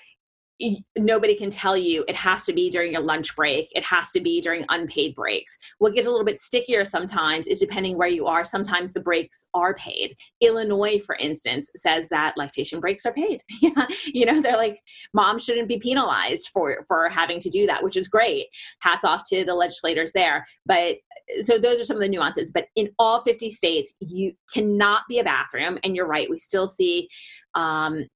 nobody 0.97 1.35
can 1.35 1.51
tell 1.51 1.77
you 1.77 2.05
it 2.09 2.14
has 2.14 2.45
to 2.45 2.53
be 2.53 2.71
during 2.71 2.97
a 2.97 3.01
lunch 3.01 3.37
break. 3.37 3.69
It 3.73 3.85
has 3.85 4.11
to 4.12 4.21
be 4.21 4.40
during 4.40 4.64
unpaid 4.71 5.14
breaks. 5.14 5.57
What 5.79 5.95
gets 5.95 6.07
a 6.07 6.11
little 6.11 6.25
bit 6.25 6.40
stickier 6.40 6.85
sometimes 6.85 7.47
is 7.47 7.61
depending 7.61 7.97
where 7.97 8.09
you 8.09 8.27
are 8.27 8.45
sometimes 8.45 8.92
the 8.92 9.01
breaks 9.01 9.47
are 9.55 9.75
paid. 9.75 10.16
Illinois 10.40 10.99
for 10.99 11.16
instance 11.16 11.71
says 11.77 12.09
that 12.09 12.37
lactation 12.37 12.81
breaks 12.81 13.05
are 13.05 13.12
paid. 13.12 13.42
You 14.07 14.25
know 14.25 14.40
they're 14.40 14.57
like 14.57 14.81
moms 15.12 15.45
shouldn't 15.45 15.69
be 15.69 15.79
penalized 15.79 16.51
for 16.53 16.85
for 16.88 17.09
having 17.09 17.38
to 17.40 17.51
do 17.51 17.66
that 17.66 17.83
which 17.83 17.97
is 17.97 18.09
great. 18.09 18.47
Hats 18.81 19.05
off 19.05 19.23
to 19.29 19.45
the 19.45 19.55
legislators 19.55 20.12
there. 20.12 20.47
But 20.64 20.97
so 21.42 21.59
those 21.59 21.81
are 21.81 21.85
some 21.85 21.97
of 21.97 22.03
the 22.03 22.09
nuances. 22.09 22.53
But 22.53 22.66
in 22.77 22.90
all 22.99 23.23
50 23.23 23.51
states 23.51 23.95
you 24.01 24.33
cannot 24.53 25.03
be 25.09 25.19
a 25.19 25.25
bathroom. 25.25 25.79
And 25.85 25.95
you're 25.95 26.07
right 26.07 26.31
we 26.31 26.38
still 26.38 26.69
see 26.69 27.09
um, 27.55 28.07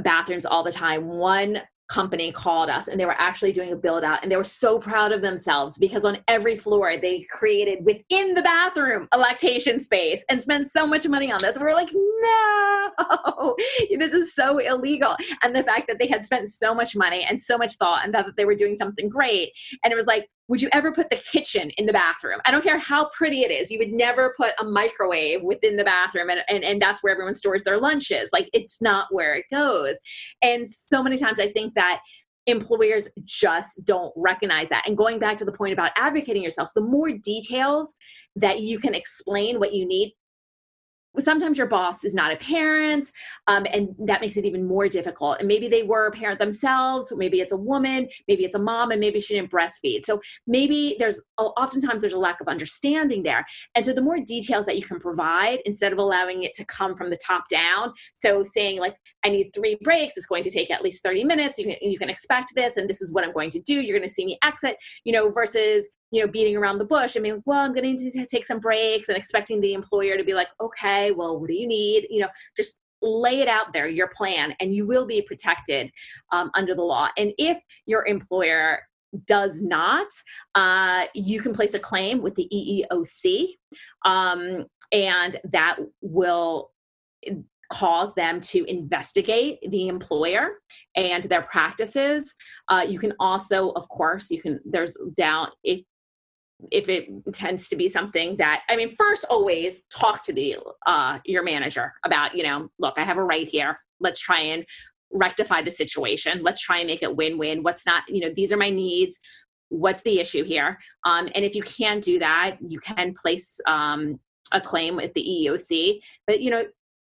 bathrooms 0.00 0.46
all 0.46 0.62
the 0.62 0.72
time. 0.72 1.06
One 1.06 1.62
company 1.88 2.32
called 2.32 2.68
us 2.68 2.88
and 2.88 2.98
they 2.98 3.04
were 3.04 3.14
actually 3.18 3.52
doing 3.52 3.72
a 3.72 3.76
build 3.76 4.02
out 4.02 4.18
and 4.22 4.30
they 4.30 4.36
were 4.36 4.42
so 4.44 4.78
proud 4.78 5.12
of 5.12 5.22
themselves 5.22 5.78
because 5.78 6.04
on 6.04 6.18
every 6.26 6.56
floor 6.56 6.96
they 6.96 7.22
created 7.30 7.84
within 7.84 8.34
the 8.34 8.42
bathroom 8.42 9.06
a 9.12 9.18
lactation 9.18 9.78
space 9.78 10.24
and 10.28 10.42
spent 10.42 10.68
so 10.68 10.84
much 10.84 11.06
money 11.06 11.30
on 11.30 11.38
this. 11.40 11.56
We 11.56 11.64
are 11.64 11.74
like, 11.74 11.90
no, 11.92 13.56
this 13.98 14.12
is 14.12 14.34
so 14.34 14.58
illegal. 14.58 15.16
And 15.42 15.54
the 15.54 15.62
fact 15.62 15.86
that 15.86 15.98
they 15.98 16.08
had 16.08 16.24
spent 16.24 16.48
so 16.48 16.74
much 16.74 16.96
money 16.96 17.24
and 17.24 17.40
so 17.40 17.56
much 17.56 17.74
thought 17.74 18.04
and 18.04 18.12
that 18.14 18.26
they 18.36 18.44
were 18.44 18.56
doing 18.56 18.74
something 18.74 19.08
great. 19.08 19.52
And 19.84 19.92
it 19.92 19.96
was 19.96 20.06
like, 20.06 20.28
would 20.48 20.62
you 20.62 20.68
ever 20.72 20.92
put 20.92 21.10
the 21.10 21.16
kitchen 21.16 21.70
in 21.70 21.86
the 21.86 21.92
bathroom? 21.92 22.40
I 22.46 22.50
don't 22.50 22.62
care 22.62 22.78
how 22.78 23.08
pretty 23.16 23.40
it 23.40 23.50
is. 23.50 23.70
You 23.70 23.78
would 23.78 23.92
never 23.92 24.34
put 24.36 24.52
a 24.60 24.64
microwave 24.64 25.42
within 25.42 25.76
the 25.76 25.84
bathroom 25.84 26.30
and, 26.30 26.40
and, 26.48 26.62
and 26.64 26.80
that's 26.80 27.02
where 27.02 27.12
everyone 27.12 27.34
stores 27.34 27.64
their 27.64 27.80
lunches. 27.80 28.30
Like 28.32 28.48
it's 28.52 28.80
not 28.80 29.08
where 29.10 29.34
it 29.34 29.46
goes. 29.50 29.98
And 30.42 30.66
so 30.68 31.02
many 31.02 31.16
times 31.16 31.40
I 31.40 31.50
think 31.50 31.74
that 31.74 32.00
employers 32.46 33.08
just 33.24 33.84
don't 33.84 34.12
recognize 34.16 34.68
that. 34.68 34.86
And 34.86 34.96
going 34.96 35.18
back 35.18 35.36
to 35.38 35.44
the 35.44 35.52
point 35.52 35.72
about 35.72 35.90
advocating 35.96 36.42
yourself, 36.42 36.70
the 36.74 36.80
more 36.80 37.10
details 37.10 37.94
that 38.36 38.60
you 38.60 38.78
can 38.78 38.94
explain 38.94 39.58
what 39.58 39.72
you 39.72 39.86
need, 39.86 40.14
sometimes 41.18 41.58
your 41.58 41.66
boss 41.66 42.04
is 42.04 42.14
not 42.14 42.32
a 42.32 42.36
parent 42.36 43.10
um, 43.46 43.66
and 43.72 43.94
that 43.98 44.20
makes 44.20 44.36
it 44.36 44.44
even 44.44 44.66
more 44.66 44.88
difficult. 44.88 45.38
And 45.38 45.48
maybe 45.48 45.68
they 45.68 45.82
were 45.82 46.06
a 46.06 46.12
parent 46.12 46.38
themselves 46.38 47.12
maybe 47.16 47.40
it's 47.40 47.52
a 47.52 47.56
woman 47.56 48.08
maybe 48.28 48.44
it's 48.44 48.54
a 48.54 48.58
mom 48.58 48.90
and 48.90 49.00
maybe 49.00 49.20
she 49.20 49.34
didn't 49.34 49.50
breastfeed. 49.50 50.04
So 50.04 50.20
maybe 50.46 50.96
there's 50.98 51.20
oftentimes 51.38 52.02
there's 52.02 52.12
a 52.12 52.18
lack 52.18 52.40
of 52.40 52.48
understanding 52.48 53.22
there. 53.22 53.46
And 53.74 53.84
so 53.84 53.92
the 53.92 54.02
more 54.02 54.18
details 54.20 54.66
that 54.66 54.76
you 54.76 54.82
can 54.82 54.98
provide 54.98 55.60
instead 55.64 55.92
of 55.92 55.98
allowing 55.98 56.42
it 56.42 56.54
to 56.54 56.64
come 56.64 56.96
from 56.96 57.10
the 57.10 57.16
top 57.16 57.48
down 57.48 57.92
so 58.14 58.42
saying 58.42 58.78
like 58.80 58.96
i 59.24 59.28
need 59.28 59.50
three 59.54 59.78
breaks 59.82 60.16
it's 60.16 60.26
going 60.26 60.42
to 60.42 60.50
take 60.50 60.70
at 60.70 60.82
least 60.82 61.02
30 61.02 61.24
minutes 61.24 61.58
you 61.58 61.64
can, 61.64 61.76
you 61.80 61.98
can 61.98 62.10
expect 62.10 62.52
this 62.54 62.76
and 62.76 62.88
this 62.88 63.00
is 63.00 63.12
what 63.12 63.24
i'm 63.24 63.32
going 63.32 63.50
to 63.50 63.60
do 63.60 63.74
you're 63.74 63.96
going 63.96 64.08
to 64.08 64.14
see 64.14 64.24
me 64.24 64.38
exit 64.42 64.76
you 65.04 65.12
know 65.12 65.30
versus 65.30 65.88
you 66.10 66.24
know, 66.24 66.30
beating 66.30 66.56
around 66.56 66.78
the 66.78 66.84
bush. 66.84 67.16
I 67.16 67.20
mean, 67.20 67.42
well, 67.46 67.64
I'm 67.64 67.74
going 67.74 67.96
to 67.96 68.26
take 68.26 68.46
some 68.46 68.60
breaks 68.60 69.08
and 69.08 69.18
expecting 69.18 69.60
the 69.60 69.74
employer 69.74 70.16
to 70.16 70.24
be 70.24 70.34
like, 70.34 70.48
okay, 70.60 71.10
well, 71.10 71.38
what 71.38 71.48
do 71.48 71.54
you 71.54 71.66
need? 71.66 72.06
You 72.10 72.20
know, 72.20 72.28
just 72.56 72.78
lay 73.02 73.40
it 73.40 73.48
out 73.48 73.72
there, 73.72 73.86
your 73.86 74.08
plan, 74.08 74.54
and 74.60 74.74
you 74.74 74.86
will 74.86 75.06
be 75.06 75.22
protected 75.22 75.90
um, 76.32 76.50
under 76.54 76.74
the 76.74 76.82
law. 76.82 77.08
And 77.16 77.32
if 77.38 77.58
your 77.86 78.06
employer 78.06 78.80
does 79.26 79.62
not, 79.62 80.06
uh, 80.54 81.04
you 81.14 81.40
can 81.40 81.52
place 81.52 81.74
a 81.74 81.78
claim 81.78 82.22
with 82.22 82.34
the 82.34 82.48
EEOC, 82.52 83.48
um, 84.04 84.66
and 84.92 85.36
that 85.50 85.78
will 86.00 86.70
cause 87.72 88.14
them 88.14 88.40
to 88.40 88.64
investigate 88.70 89.58
the 89.70 89.88
employer 89.88 90.58
and 90.94 91.24
their 91.24 91.42
practices. 91.42 92.34
Uh, 92.68 92.84
you 92.86 92.98
can 92.98 93.12
also, 93.18 93.70
of 93.70 93.88
course, 93.88 94.30
you 94.30 94.40
can, 94.40 94.60
there's 94.64 94.96
down, 95.16 95.48
if 95.64 95.82
if 96.72 96.88
it 96.88 97.08
tends 97.32 97.68
to 97.68 97.76
be 97.76 97.86
something 97.88 98.36
that 98.38 98.62
i 98.68 98.76
mean 98.76 98.88
first 98.88 99.24
always 99.28 99.82
talk 99.90 100.22
to 100.22 100.32
the 100.32 100.56
uh, 100.86 101.18
your 101.24 101.42
manager 101.42 101.92
about 102.04 102.34
you 102.34 102.42
know 102.42 102.68
look 102.78 102.94
i 102.96 103.02
have 103.02 103.18
a 103.18 103.24
right 103.24 103.48
here. 103.48 103.78
Let's 104.00 104.20
try 104.20 104.40
and 104.40 104.64
rectify 105.12 105.62
the 105.62 105.70
situation. 105.70 106.42
Let's 106.42 106.60
try 106.60 106.78
and 106.78 106.86
make 106.86 107.02
it 107.02 107.16
win-win. 107.16 107.62
What's 107.62 107.86
not 107.86 108.02
you 108.08 108.20
know 108.20 108.32
these 108.34 108.52
are 108.52 108.56
my 108.56 108.70
needs. 108.70 109.18
What's 109.68 110.02
the 110.02 110.20
issue 110.20 110.44
here? 110.44 110.78
Um, 111.04 111.28
and 111.34 111.44
if 111.44 111.54
you 111.54 111.62
can't 111.62 112.02
do 112.02 112.18
that 112.18 112.56
you 112.66 112.78
can 112.78 113.14
place 113.14 113.58
um, 113.66 114.20
a 114.52 114.60
claim 114.60 114.96
with 114.96 115.12
the 115.14 115.24
eeoc 115.24 116.00
but 116.26 116.40
you 116.40 116.50
know 116.50 116.64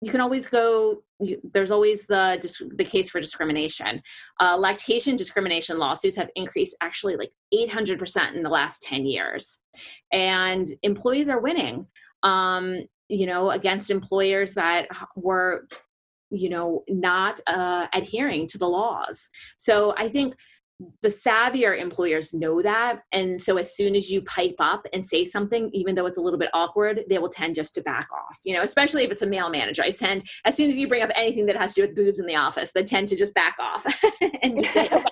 you 0.01 0.11
can 0.11 0.21
always 0.21 0.47
go 0.47 1.03
you, 1.19 1.39
there's 1.53 1.71
always 1.71 2.05
the 2.07 2.39
the 2.75 2.83
case 2.83 3.09
for 3.09 3.19
discrimination. 3.19 4.01
Uh, 4.39 4.57
lactation 4.57 5.15
discrimination 5.15 5.77
lawsuits 5.77 6.15
have 6.15 6.29
increased 6.35 6.75
actually 6.81 7.15
like 7.15 7.31
800% 7.53 8.33
in 8.33 8.41
the 8.41 8.49
last 8.49 8.81
10 8.81 9.05
years. 9.05 9.59
And 10.11 10.67
employees 10.81 11.29
are 11.29 11.39
winning. 11.39 11.87
Um, 12.23 12.85
you 13.11 13.25
know 13.25 13.51
against 13.51 13.91
employers 13.91 14.53
that 14.53 14.87
were 15.15 15.67
you 16.29 16.49
know 16.49 16.83
not 16.87 17.39
uh, 17.45 17.87
adhering 17.93 18.47
to 18.47 18.57
the 18.57 18.67
laws. 18.67 19.27
So 19.57 19.93
i 19.97 20.07
think 20.09 20.35
the 21.01 21.09
savvier 21.09 21.79
employers 21.79 22.33
know 22.33 22.61
that. 22.61 23.01
And 23.11 23.39
so 23.39 23.57
as 23.57 23.75
soon 23.75 23.95
as 23.95 24.11
you 24.11 24.21
pipe 24.21 24.55
up 24.59 24.85
and 24.93 25.05
say 25.05 25.25
something 25.25 25.69
even 25.73 25.95
though 25.95 26.05
it's 26.05 26.17
a 26.17 26.21
little 26.21 26.39
bit 26.39 26.49
awkward 26.53 27.03
they 27.09 27.17
will 27.17 27.29
tend 27.29 27.55
just 27.55 27.75
to 27.75 27.81
back 27.81 28.07
off 28.11 28.39
you 28.43 28.55
know 28.55 28.61
especially 28.61 29.03
if 29.03 29.11
it's 29.11 29.21
a 29.21 29.27
male 29.27 29.49
manager. 29.49 29.83
I 29.83 29.91
tend 29.91 30.23
as 30.45 30.55
soon 30.55 30.67
as 30.67 30.77
you 30.77 30.87
bring 30.87 31.03
up 31.03 31.09
anything 31.15 31.45
that 31.47 31.57
has 31.57 31.73
to 31.73 31.81
do 31.81 31.87
with 31.87 31.95
boobs 31.95 32.19
in 32.19 32.25
the 32.25 32.35
office 32.35 32.71
they 32.71 32.83
tend 32.83 33.07
to 33.09 33.15
just 33.15 33.33
back 33.33 33.55
off 33.59 33.85
and 34.41 34.57
just 34.57 34.73
say 34.73 34.87
okay, 34.91 35.05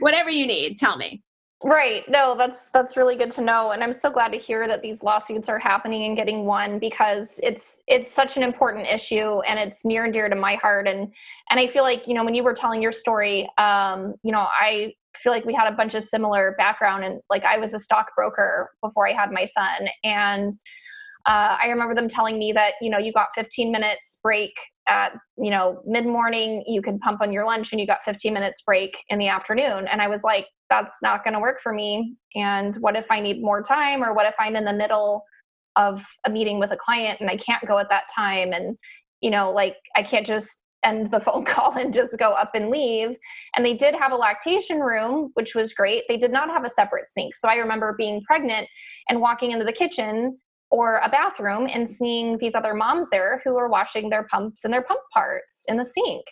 whatever 0.00 0.30
you 0.30 0.46
need 0.46 0.76
tell 0.76 0.96
me. 0.96 1.22
Right. 1.64 2.06
No, 2.06 2.36
that's 2.36 2.68
that's 2.74 2.98
really 2.98 3.16
good 3.16 3.30
to 3.32 3.40
know. 3.40 3.70
And 3.70 3.82
I'm 3.82 3.94
so 3.94 4.10
glad 4.10 4.30
to 4.32 4.38
hear 4.38 4.68
that 4.68 4.82
these 4.82 5.02
lawsuits 5.02 5.48
are 5.48 5.58
happening 5.58 6.04
and 6.04 6.14
getting 6.14 6.44
won 6.44 6.78
because 6.78 7.40
it's 7.42 7.82
it's 7.86 8.14
such 8.14 8.36
an 8.36 8.42
important 8.42 8.86
issue 8.86 9.40
and 9.40 9.58
it's 9.58 9.82
near 9.82 10.04
and 10.04 10.12
dear 10.12 10.28
to 10.28 10.36
my 10.36 10.56
heart. 10.56 10.86
And 10.86 11.14
and 11.50 11.58
I 11.58 11.66
feel 11.66 11.82
like, 11.82 12.06
you 12.06 12.12
know, 12.12 12.24
when 12.24 12.34
you 12.34 12.44
were 12.44 12.52
telling 12.52 12.82
your 12.82 12.92
story, 12.92 13.48
um, 13.56 14.14
you 14.22 14.32
know, 14.32 14.46
I 14.60 14.92
feel 15.22 15.32
like 15.32 15.44
we 15.44 15.54
had 15.54 15.72
a 15.72 15.76
bunch 15.76 15.94
of 15.94 16.04
similar 16.04 16.54
background 16.58 17.04
and 17.04 17.20
like 17.30 17.44
I 17.44 17.58
was 17.58 17.74
a 17.74 17.78
stockbroker 17.78 18.70
before 18.82 19.08
I 19.08 19.12
had 19.12 19.30
my 19.32 19.46
son. 19.46 19.88
And 20.04 20.54
uh, 21.26 21.58
I 21.60 21.66
remember 21.66 21.94
them 21.94 22.08
telling 22.08 22.38
me 22.38 22.52
that 22.52 22.74
you 22.80 22.88
know 22.88 22.98
you 22.98 23.12
got 23.12 23.28
15 23.34 23.72
minutes 23.72 24.18
break 24.22 24.52
at 24.88 25.12
you 25.36 25.50
know 25.50 25.82
mid 25.84 26.06
morning 26.06 26.62
you 26.66 26.80
can 26.80 27.00
pump 27.00 27.20
on 27.20 27.32
your 27.32 27.44
lunch 27.44 27.72
and 27.72 27.80
you 27.80 27.86
got 27.86 28.04
15 28.04 28.32
minutes 28.32 28.62
break 28.62 28.96
in 29.08 29.18
the 29.18 29.28
afternoon. 29.28 29.88
And 29.88 30.00
I 30.00 30.08
was 30.08 30.22
like 30.22 30.46
that's 30.70 30.96
not 31.02 31.24
going 31.24 31.34
to 31.34 31.40
work 31.40 31.60
for 31.62 31.72
me. 31.72 32.16
And 32.34 32.74
what 32.76 32.96
if 32.96 33.06
I 33.10 33.20
need 33.20 33.40
more 33.40 33.62
time? 33.62 34.02
Or 34.02 34.12
what 34.12 34.26
if 34.26 34.34
I'm 34.40 34.56
in 34.56 34.64
the 34.64 34.72
middle 34.72 35.22
of 35.76 36.02
a 36.24 36.30
meeting 36.30 36.58
with 36.58 36.72
a 36.72 36.76
client 36.76 37.20
and 37.20 37.30
I 37.30 37.36
can't 37.36 37.66
go 37.66 37.78
at 37.78 37.88
that 37.90 38.04
time? 38.14 38.52
And 38.52 38.76
you 39.20 39.30
know 39.30 39.50
like 39.50 39.76
I 39.96 40.02
can't 40.02 40.26
just 40.26 40.60
end 40.86 41.10
the 41.10 41.20
phone 41.20 41.44
call 41.46 41.72
and 41.72 41.92
just 41.92 42.16
go 42.18 42.32
up 42.32 42.52
and 42.54 42.70
leave. 42.70 43.16
And 43.54 43.64
they 43.64 43.74
did 43.74 43.94
have 43.94 44.12
a 44.12 44.16
lactation 44.16 44.80
room, 44.80 45.30
which 45.34 45.54
was 45.54 45.74
great. 45.74 46.04
They 46.08 46.16
did 46.16 46.32
not 46.32 46.48
have 46.48 46.64
a 46.64 46.68
separate 46.68 47.08
sink. 47.08 47.34
So 47.34 47.48
I 47.48 47.56
remember 47.56 47.94
being 47.98 48.22
pregnant 48.22 48.68
and 49.08 49.20
walking 49.20 49.50
into 49.50 49.64
the 49.64 49.72
kitchen 49.72 50.38
or 50.70 50.98
a 50.98 51.08
bathroom 51.08 51.68
and 51.72 51.88
seeing 51.88 52.38
these 52.38 52.54
other 52.54 52.74
moms 52.74 53.08
there 53.10 53.40
who 53.44 53.54
were 53.54 53.68
washing 53.68 54.10
their 54.10 54.24
pumps 54.24 54.60
and 54.64 54.72
their 54.72 54.82
pump 54.82 55.00
parts 55.12 55.62
in 55.68 55.76
the 55.76 55.84
sink. 55.84 56.24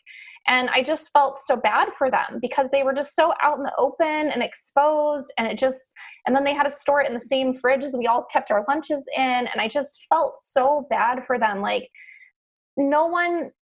And 0.47 0.69
I 0.71 0.83
just 0.83 1.11
felt 1.12 1.40
so 1.43 1.57
bad 1.57 1.88
for 1.97 2.11
them 2.11 2.38
because 2.43 2.69
they 2.71 2.83
were 2.83 2.93
just 2.93 3.14
so 3.14 3.33
out 3.43 3.57
in 3.57 3.62
the 3.62 3.73
open 3.79 4.31
and 4.31 4.43
exposed. 4.43 5.33
And 5.38 5.47
it 5.47 5.59
just, 5.59 5.79
and 6.27 6.37
then 6.37 6.45
they 6.45 6.53
had 6.53 6.64
to 6.64 6.71
store 6.71 7.01
it 7.01 7.09
in 7.09 7.14
the 7.14 7.21
same 7.21 7.57
fridge 7.57 7.83
as 7.83 7.97
we 7.97 8.07
all 8.07 8.27
kept 8.31 8.51
our 8.51 8.64
lunches 8.69 9.05
in. 9.17 9.23
And 9.23 9.59
I 9.59 9.69
just 9.69 10.05
felt 10.11 10.35
so 10.45 10.87
bad 10.90 11.25
for 11.27 11.38
them. 11.38 11.61
Like, 11.61 11.88
no 12.77 13.07
one 13.07 13.53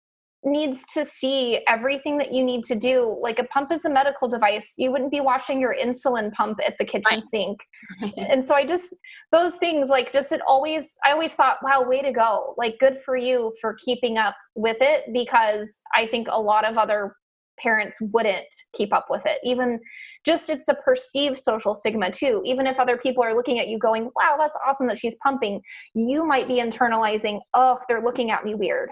needs 0.44 0.84
to 0.92 1.04
see 1.04 1.60
everything 1.68 2.18
that 2.18 2.32
you 2.32 2.42
need 2.44 2.64
to 2.64 2.74
do. 2.74 3.16
Like 3.20 3.38
a 3.38 3.44
pump 3.44 3.70
is 3.70 3.84
a 3.84 3.90
medical 3.90 4.28
device. 4.28 4.72
You 4.76 4.90
wouldn't 4.90 5.10
be 5.10 5.20
washing 5.20 5.60
your 5.60 5.74
insulin 5.74 6.32
pump 6.32 6.58
at 6.66 6.74
the 6.78 6.84
kitchen 6.84 7.02
right. 7.10 7.22
sink. 7.22 7.60
and 8.16 8.44
so 8.44 8.54
I 8.54 8.66
just, 8.66 8.94
those 9.30 9.54
things, 9.56 9.88
like, 9.88 10.12
just 10.12 10.32
it 10.32 10.40
always, 10.46 10.94
I 11.04 11.12
always 11.12 11.32
thought, 11.32 11.58
wow, 11.62 11.84
way 11.86 12.02
to 12.02 12.12
go. 12.12 12.54
Like, 12.58 12.78
good 12.80 12.98
for 13.04 13.16
you 13.16 13.52
for 13.60 13.76
keeping 13.84 14.18
up 14.18 14.34
with 14.54 14.78
it 14.80 15.04
because 15.12 15.80
I 15.94 16.06
think 16.06 16.26
a 16.28 16.40
lot 16.40 16.64
of 16.64 16.76
other 16.76 17.14
parents 17.58 17.98
wouldn't 18.00 18.46
keep 18.74 18.92
up 18.92 19.06
with 19.10 19.22
it. 19.26 19.38
Even 19.44 19.78
just 20.24 20.50
it's 20.50 20.68
a 20.68 20.74
perceived 20.74 21.38
social 21.38 21.74
stigma 21.74 22.10
too. 22.10 22.42
Even 22.44 22.66
if 22.66 22.80
other 22.80 22.96
people 22.96 23.22
are 23.22 23.36
looking 23.36 23.60
at 23.60 23.68
you 23.68 23.78
going, 23.78 24.10
wow, 24.16 24.36
that's 24.38 24.56
awesome 24.66 24.88
that 24.88 24.98
she's 24.98 25.16
pumping, 25.22 25.60
you 25.94 26.26
might 26.26 26.48
be 26.48 26.54
internalizing, 26.54 27.38
oh, 27.54 27.78
they're 27.88 28.02
looking 28.02 28.30
at 28.30 28.44
me 28.44 28.54
weird 28.54 28.90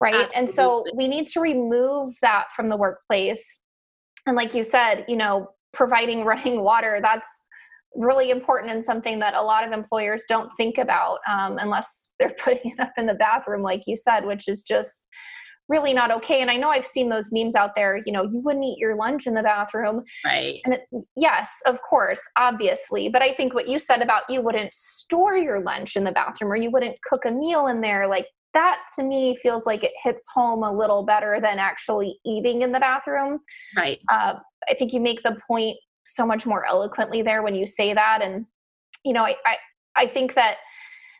right? 0.00 0.14
Absolutely. 0.14 0.36
and 0.40 0.50
so 0.50 0.84
we 0.94 1.08
need 1.08 1.26
to 1.28 1.40
remove 1.40 2.14
that 2.22 2.44
from 2.54 2.68
the 2.68 2.76
workplace. 2.76 3.60
And 4.26 4.36
like 4.36 4.54
you 4.54 4.62
said 4.62 5.04
you 5.08 5.16
know 5.16 5.48
providing 5.72 6.24
running 6.24 6.62
water 6.62 7.00
that's 7.02 7.46
really 7.94 8.30
important 8.30 8.70
and 8.72 8.84
something 8.84 9.18
that 9.18 9.34
a 9.34 9.40
lot 9.40 9.66
of 9.66 9.72
employers 9.72 10.22
don't 10.28 10.50
think 10.56 10.76
about 10.78 11.18
um, 11.30 11.56
unless 11.58 12.10
they're 12.18 12.34
putting 12.44 12.72
it 12.72 12.80
up 12.80 12.92
in 12.98 13.06
the 13.06 13.14
bathroom 13.14 13.62
like 13.62 13.82
you 13.86 13.96
said 13.96 14.24
which 14.24 14.48
is 14.48 14.62
just 14.62 15.06
really 15.68 15.92
not 15.92 16.10
okay. 16.10 16.40
And 16.40 16.50
i 16.50 16.56
know 16.56 16.70
i've 16.70 16.86
seen 16.86 17.08
those 17.08 17.28
memes 17.32 17.54
out 17.54 17.72
there 17.74 18.00
you 18.04 18.12
know 18.12 18.22
you 18.22 18.40
wouldn't 18.44 18.64
eat 18.64 18.78
your 18.78 18.96
lunch 18.96 19.26
in 19.26 19.34
the 19.34 19.42
bathroom. 19.42 20.02
Right. 20.24 20.60
And 20.64 20.74
it, 20.74 20.82
yes 21.16 21.50
of 21.66 21.78
course 21.88 22.20
obviously. 22.38 23.08
But 23.08 23.22
i 23.22 23.34
think 23.34 23.54
what 23.54 23.68
you 23.68 23.78
said 23.78 24.02
about 24.02 24.22
you 24.28 24.42
wouldn't 24.42 24.74
store 24.74 25.36
your 25.36 25.60
lunch 25.62 25.96
in 25.96 26.04
the 26.04 26.12
bathroom 26.12 26.52
or 26.52 26.56
you 26.56 26.70
wouldn't 26.70 26.96
cook 27.08 27.24
a 27.26 27.30
meal 27.30 27.66
in 27.66 27.80
there 27.80 28.08
like 28.08 28.26
that 28.54 28.78
to 28.96 29.02
me 29.02 29.36
feels 29.36 29.66
like 29.66 29.84
it 29.84 29.92
hits 30.02 30.26
home 30.34 30.62
a 30.62 30.72
little 30.72 31.04
better 31.04 31.38
than 31.40 31.58
actually 31.58 32.18
eating 32.24 32.62
in 32.62 32.72
the 32.72 32.80
bathroom. 32.80 33.40
Right. 33.76 33.98
Uh, 34.10 34.34
I 34.68 34.74
think 34.74 34.92
you 34.92 35.00
make 35.00 35.22
the 35.22 35.36
point 35.46 35.76
so 36.04 36.26
much 36.26 36.46
more 36.46 36.66
eloquently 36.66 37.22
there 37.22 37.42
when 37.42 37.54
you 37.54 37.66
say 37.66 37.92
that. 37.94 38.20
And, 38.22 38.46
you 39.04 39.12
know, 39.12 39.24
I, 39.24 39.34
I, 39.44 39.56
I 39.96 40.06
think 40.08 40.34
that 40.34 40.56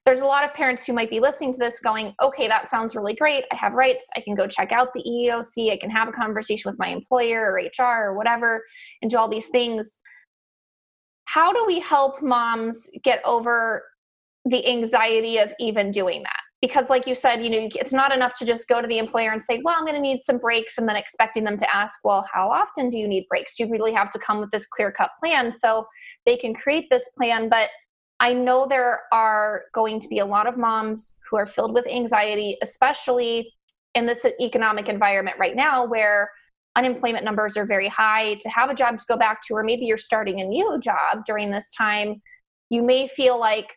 there's 0.06 0.20
a 0.22 0.26
lot 0.26 0.44
of 0.44 0.54
parents 0.54 0.86
who 0.86 0.94
might 0.94 1.10
be 1.10 1.20
listening 1.20 1.52
to 1.52 1.58
this 1.58 1.80
going, 1.80 2.14
okay, 2.22 2.48
that 2.48 2.70
sounds 2.70 2.96
really 2.96 3.14
great. 3.14 3.44
I 3.52 3.56
have 3.56 3.74
rights. 3.74 4.08
I 4.16 4.20
can 4.20 4.34
go 4.34 4.46
check 4.46 4.72
out 4.72 4.88
the 4.94 5.02
EEOC. 5.02 5.70
I 5.70 5.76
can 5.76 5.90
have 5.90 6.08
a 6.08 6.12
conversation 6.12 6.70
with 6.70 6.78
my 6.78 6.88
employer 6.88 7.52
or 7.52 7.60
HR 7.60 8.06
or 8.06 8.16
whatever 8.16 8.64
and 9.02 9.10
do 9.10 9.18
all 9.18 9.28
these 9.28 9.48
things. 9.48 10.00
How 11.26 11.52
do 11.52 11.62
we 11.66 11.78
help 11.78 12.22
moms 12.22 12.88
get 13.04 13.20
over 13.26 13.84
the 14.46 14.66
anxiety 14.66 15.36
of 15.36 15.50
even 15.60 15.90
doing 15.90 16.22
that? 16.22 16.40
Because 16.60 16.90
like 16.90 17.06
you 17.06 17.14
said 17.14 17.42
you 17.42 17.50
know 17.50 17.68
it's 17.74 17.92
not 17.92 18.12
enough 18.12 18.34
to 18.34 18.44
just 18.44 18.68
go 18.68 18.80
to 18.80 18.88
the 18.88 18.98
employer 18.98 19.30
and 19.30 19.42
say 19.42 19.60
well 19.64 19.74
i'm 19.78 19.84
going 19.84 19.94
to 19.94 20.00
need 20.00 20.22
some 20.22 20.38
breaks 20.38 20.78
and 20.78 20.88
then 20.88 20.96
expecting 20.96 21.44
them 21.44 21.56
to 21.56 21.74
ask 21.74 21.98
well 22.04 22.24
how 22.32 22.50
often 22.50 22.88
do 22.88 22.98
you 22.98 23.08
need 23.08 23.26
breaks? 23.28 23.58
You 23.58 23.68
really 23.68 23.92
have 23.92 24.10
to 24.10 24.18
come 24.18 24.40
with 24.40 24.50
this 24.50 24.66
clear 24.66 24.92
cut 24.92 25.10
plan 25.22 25.52
so 25.52 25.86
they 26.26 26.36
can 26.36 26.54
create 26.54 26.86
this 26.90 27.08
plan. 27.16 27.48
But 27.48 27.68
i 28.20 28.32
know 28.32 28.66
there 28.68 29.02
are 29.12 29.62
going 29.74 30.00
to 30.00 30.08
be 30.08 30.18
a 30.18 30.26
lot 30.26 30.48
of 30.48 30.56
moms 30.56 31.14
who 31.30 31.36
are 31.36 31.46
filled 31.46 31.72
with 31.72 31.86
anxiety 31.86 32.56
especially 32.62 33.52
in 33.94 34.06
this 34.06 34.26
economic 34.40 34.88
environment 34.88 35.36
right 35.38 35.54
now 35.54 35.86
where 35.86 36.30
unemployment 36.76 37.24
numbers 37.24 37.56
are 37.56 37.66
very 37.66 37.88
high. 37.88 38.34
To 38.34 38.48
have 38.48 38.70
a 38.70 38.74
job 38.74 38.98
to 38.98 39.04
go 39.08 39.16
back 39.16 39.40
to 39.46 39.54
or 39.54 39.64
maybe 39.64 39.84
you're 39.84 39.98
starting 39.98 40.40
a 40.40 40.44
new 40.44 40.78
job 40.80 41.24
during 41.26 41.50
this 41.50 41.70
time 41.76 42.20
you 42.70 42.82
may 42.82 43.08
feel 43.08 43.38
like 43.38 43.76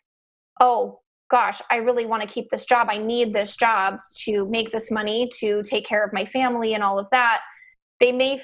oh 0.59 1.00
gosh, 1.31 1.61
I 1.71 1.77
really 1.77 2.05
want 2.05 2.21
to 2.21 2.27
keep 2.27 2.49
this 2.51 2.65
job. 2.65 2.87
I 2.91 2.97
need 2.97 3.33
this 3.33 3.55
job 3.55 3.99
to 4.25 4.47
make 4.49 4.71
this 4.71 4.91
money 4.91 5.31
to 5.39 5.63
take 5.63 5.85
care 5.85 6.03
of 6.03 6.11
my 6.13 6.25
family 6.25 6.73
and 6.73 6.83
all 6.83 6.99
of 6.99 7.07
that. 7.11 7.39
They 7.99 8.11
may 8.11 8.41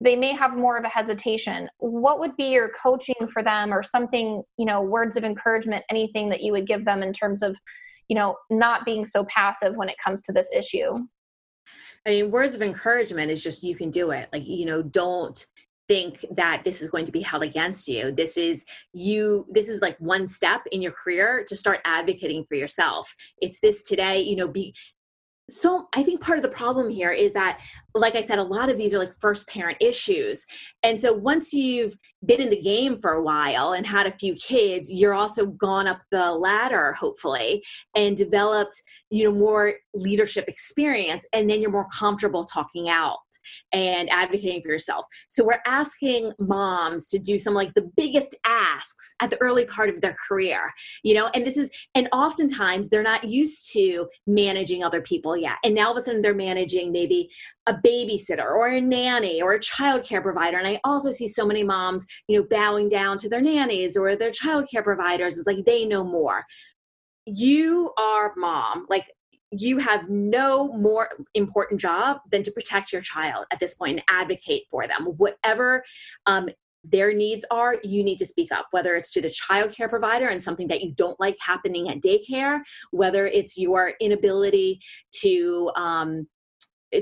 they 0.00 0.16
may 0.16 0.34
have 0.34 0.56
more 0.56 0.76
of 0.76 0.84
a 0.84 0.88
hesitation. 0.88 1.68
What 1.78 2.18
would 2.18 2.36
be 2.36 2.46
your 2.46 2.72
coaching 2.82 3.14
for 3.32 3.42
them 3.42 3.72
or 3.72 3.82
something, 3.82 4.42
you 4.58 4.66
know, 4.66 4.82
words 4.82 5.16
of 5.16 5.24
encouragement, 5.24 5.84
anything 5.88 6.28
that 6.28 6.42
you 6.42 6.52
would 6.52 6.66
give 6.66 6.84
them 6.84 7.02
in 7.02 7.12
terms 7.12 7.42
of, 7.42 7.56
you 8.08 8.16
know, 8.16 8.36
not 8.50 8.84
being 8.84 9.06
so 9.06 9.24
passive 9.24 9.76
when 9.76 9.88
it 9.88 9.94
comes 10.04 10.20
to 10.22 10.32
this 10.32 10.48
issue? 10.52 10.92
I 12.04 12.10
mean, 12.10 12.30
words 12.30 12.54
of 12.54 12.60
encouragement 12.60 13.30
is 13.30 13.42
just 13.42 13.62
you 13.62 13.76
can 13.76 13.90
do 13.90 14.10
it. 14.10 14.28
Like, 14.32 14.46
you 14.46 14.66
know, 14.66 14.82
don't 14.82 15.46
think 15.88 16.24
that 16.30 16.62
this 16.64 16.80
is 16.80 16.90
going 16.90 17.04
to 17.04 17.12
be 17.12 17.20
held 17.20 17.42
against 17.42 17.88
you. 17.88 18.12
This 18.12 18.36
is 18.36 18.64
you 18.92 19.46
this 19.50 19.68
is 19.68 19.82
like 19.82 19.96
one 19.98 20.26
step 20.26 20.62
in 20.72 20.82
your 20.82 20.92
career 20.92 21.44
to 21.46 21.56
start 21.56 21.80
advocating 21.84 22.44
for 22.44 22.54
yourself. 22.54 23.14
It's 23.40 23.60
this 23.60 23.82
today 23.82 24.20
you 24.20 24.36
know 24.36 24.48
be 24.48 24.74
so 25.48 25.88
i 25.94 26.02
think 26.02 26.22
part 26.22 26.38
of 26.38 26.42
the 26.42 26.48
problem 26.48 26.88
here 26.88 27.10
is 27.10 27.32
that 27.34 27.60
like 27.94 28.14
i 28.14 28.20
said 28.20 28.38
a 28.38 28.42
lot 28.42 28.68
of 28.68 28.76
these 28.76 28.94
are 28.94 28.98
like 28.98 29.12
first 29.20 29.48
parent 29.48 29.78
issues. 29.80 30.44
And 30.82 30.98
so 30.98 31.12
once 31.12 31.52
you've 31.52 31.94
been 32.26 32.40
in 32.40 32.50
the 32.50 32.60
game 32.60 32.98
for 33.00 33.12
a 33.12 33.22
while 33.22 33.72
and 33.72 33.86
had 33.86 34.06
a 34.06 34.16
few 34.18 34.34
kids 34.34 34.90
you're 34.90 35.14
also 35.14 35.46
gone 35.46 35.86
up 35.86 36.00
the 36.10 36.32
ladder 36.32 36.92
hopefully 36.92 37.62
and 37.94 38.16
developed 38.16 38.82
you 39.10 39.24
know 39.24 39.32
more 39.32 39.74
leadership 39.94 40.48
experience 40.48 41.26
and 41.32 41.48
then 41.48 41.60
you're 41.60 41.70
more 41.70 41.88
comfortable 41.96 42.44
talking 42.44 42.88
out 42.88 43.18
and 43.72 44.10
advocating 44.10 44.62
for 44.62 44.68
yourself. 44.68 45.06
So 45.28 45.44
we're 45.44 45.62
asking 45.66 46.32
moms 46.38 47.08
to 47.10 47.18
do 47.18 47.38
some 47.38 47.54
like 47.54 47.74
the 47.74 47.90
biggest 47.96 48.34
asks 48.46 49.14
at 49.20 49.30
the 49.30 49.40
early 49.40 49.66
part 49.66 49.90
of 49.90 50.00
their 50.00 50.16
career 50.28 50.72
you 51.02 51.14
know? 51.14 51.30
And 51.34 51.44
this 51.44 51.56
is 51.56 51.70
and 51.94 52.08
oftentimes 52.12 52.88
they're 52.88 53.02
not 53.02 53.24
used 53.24 53.72
to 53.72 54.08
managing 54.26 54.82
other 54.82 55.00
people 55.00 55.36
yet. 55.36 55.58
And 55.64 55.74
now 55.74 55.86
all 55.86 55.92
of 55.92 55.98
a 55.98 56.00
sudden 56.00 56.22
they're 56.22 56.34
managing 56.34 56.92
maybe 56.92 57.30
a 57.66 57.74
babysitter 57.74 58.44
or 58.44 58.68
a 58.68 58.80
nanny 58.80 59.40
or 59.40 59.52
a 59.52 59.60
childcare 59.60 60.22
provider. 60.22 60.58
And 60.58 60.68
i 60.68 60.80
also 60.84 61.12
see 61.12 61.28
so 61.28 61.46
many 61.46 61.62
moms 61.62 62.04
you 62.28 62.38
know 62.38 62.46
bowing 62.50 62.88
down 62.88 63.18
to 63.18 63.28
their 63.28 63.40
nannies 63.40 63.96
or 63.96 64.16
their 64.16 64.30
childcare 64.30 64.84
providers. 64.84 65.38
It's 65.38 65.46
like 65.46 65.64
they 65.64 65.84
know 65.84 66.04
more. 66.04 66.44
You 67.26 67.92
are 67.98 68.32
mom. 68.36 68.86
Like 68.88 69.06
you 69.50 69.78
have 69.78 70.08
no 70.08 70.72
more 70.72 71.10
important 71.34 71.80
job 71.80 72.18
than 72.30 72.42
to 72.42 72.50
protect 72.50 72.92
your 72.92 73.02
child 73.02 73.46
at 73.52 73.60
this 73.60 73.74
point 73.74 73.98
and 73.98 74.04
advocate 74.08 74.64
for 74.70 74.86
them. 74.86 75.04
Whatever 75.16 75.84
um, 76.26 76.48
their 76.82 77.14
needs 77.14 77.44
are, 77.50 77.76
you 77.82 78.02
need 78.02 78.18
to 78.18 78.26
speak 78.26 78.52
up, 78.52 78.66
whether 78.70 78.94
it's 78.94 79.10
to 79.12 79.22
the 79.22 79.30
child 79.30 79.72
care 79.72 79.88
provider 79.88 80.28
and 80.28 80.42
something 80.42 80.68
that 80.68 80.82
you 80.82 80.92
don't 80.92 81.18
like 81.18 81.36
happening 81.40 81.88
at 81.88 82.02
daycare, 82.02 82.60
whether 82.90 83.26
it's 83.26 83.56
your 83.56 83.94
inability 84.00 84.80
to 85.22 85.70
um, 85.76 86.26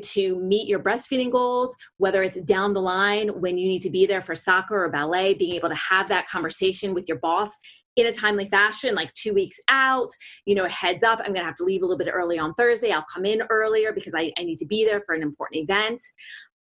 to 0.00 0.36
meet 0.40 0.68
your 0.68 0.80
breastfeeding 0.80 1.30
goals, 1.30 1.76
whether 1.98 2.22
it's 2.22 2.40
down 2.42 2.72
the 2.72 2.80
line 2.80 3.28
when 3.40 3.58
you 3.58 3.66
need 3.66 3.82
to 3.82 3.90
be 3.90 4.06
there 4.06 4.20
for 4.20 4.34
soccer 4.34 4.84
or 4.84 4.90
ballet, 4.90 5.34
being 5.34 5.54
able 5.54 5.68
to 5.68 5.74
have 5.74 6.08
that 6.08 6.28
conversation 6.28 6.94
with 6.94 7.08
your 7.08 7.18
boss 7.18 7.50
in 7.96 8.06
a 8.06 8.12
timely 8.12 8.48
fashion, 8.48 8.94
like 8.94 9.12
two 9.14 9.34
weeks 9.34 9.58
out, 9.68 10.10
you 10.46 10.54
know, 10.54 10.66
heads 10.66 11.02
up, 11.02 11.20
I'm 11.20 11.32
gonna 11.32 11.44
have 11.44 11.56
to 11.56 11.64
leave 11.64 11.82
a 11.82 11.84
little 11.84 11.98
bit 11.98 12.10
early 12.12 12.38
on 12.38 12.54
Thursday. 12.54 12.90
I'll 12.90 13.04
come 13.12 13.24
in 13.24 13.42
earlier 13.50 13.92
because 13.92 14.14
I, 14.16 14.32
I 14.38 14.44
need 14.44 14.56
to 14.58 14.66
be 14.66 14.84
there 14.84 15.02
for 15.02 15.14
an 15.14 15.22
important 15.22 15.62
event. 15.62 16.00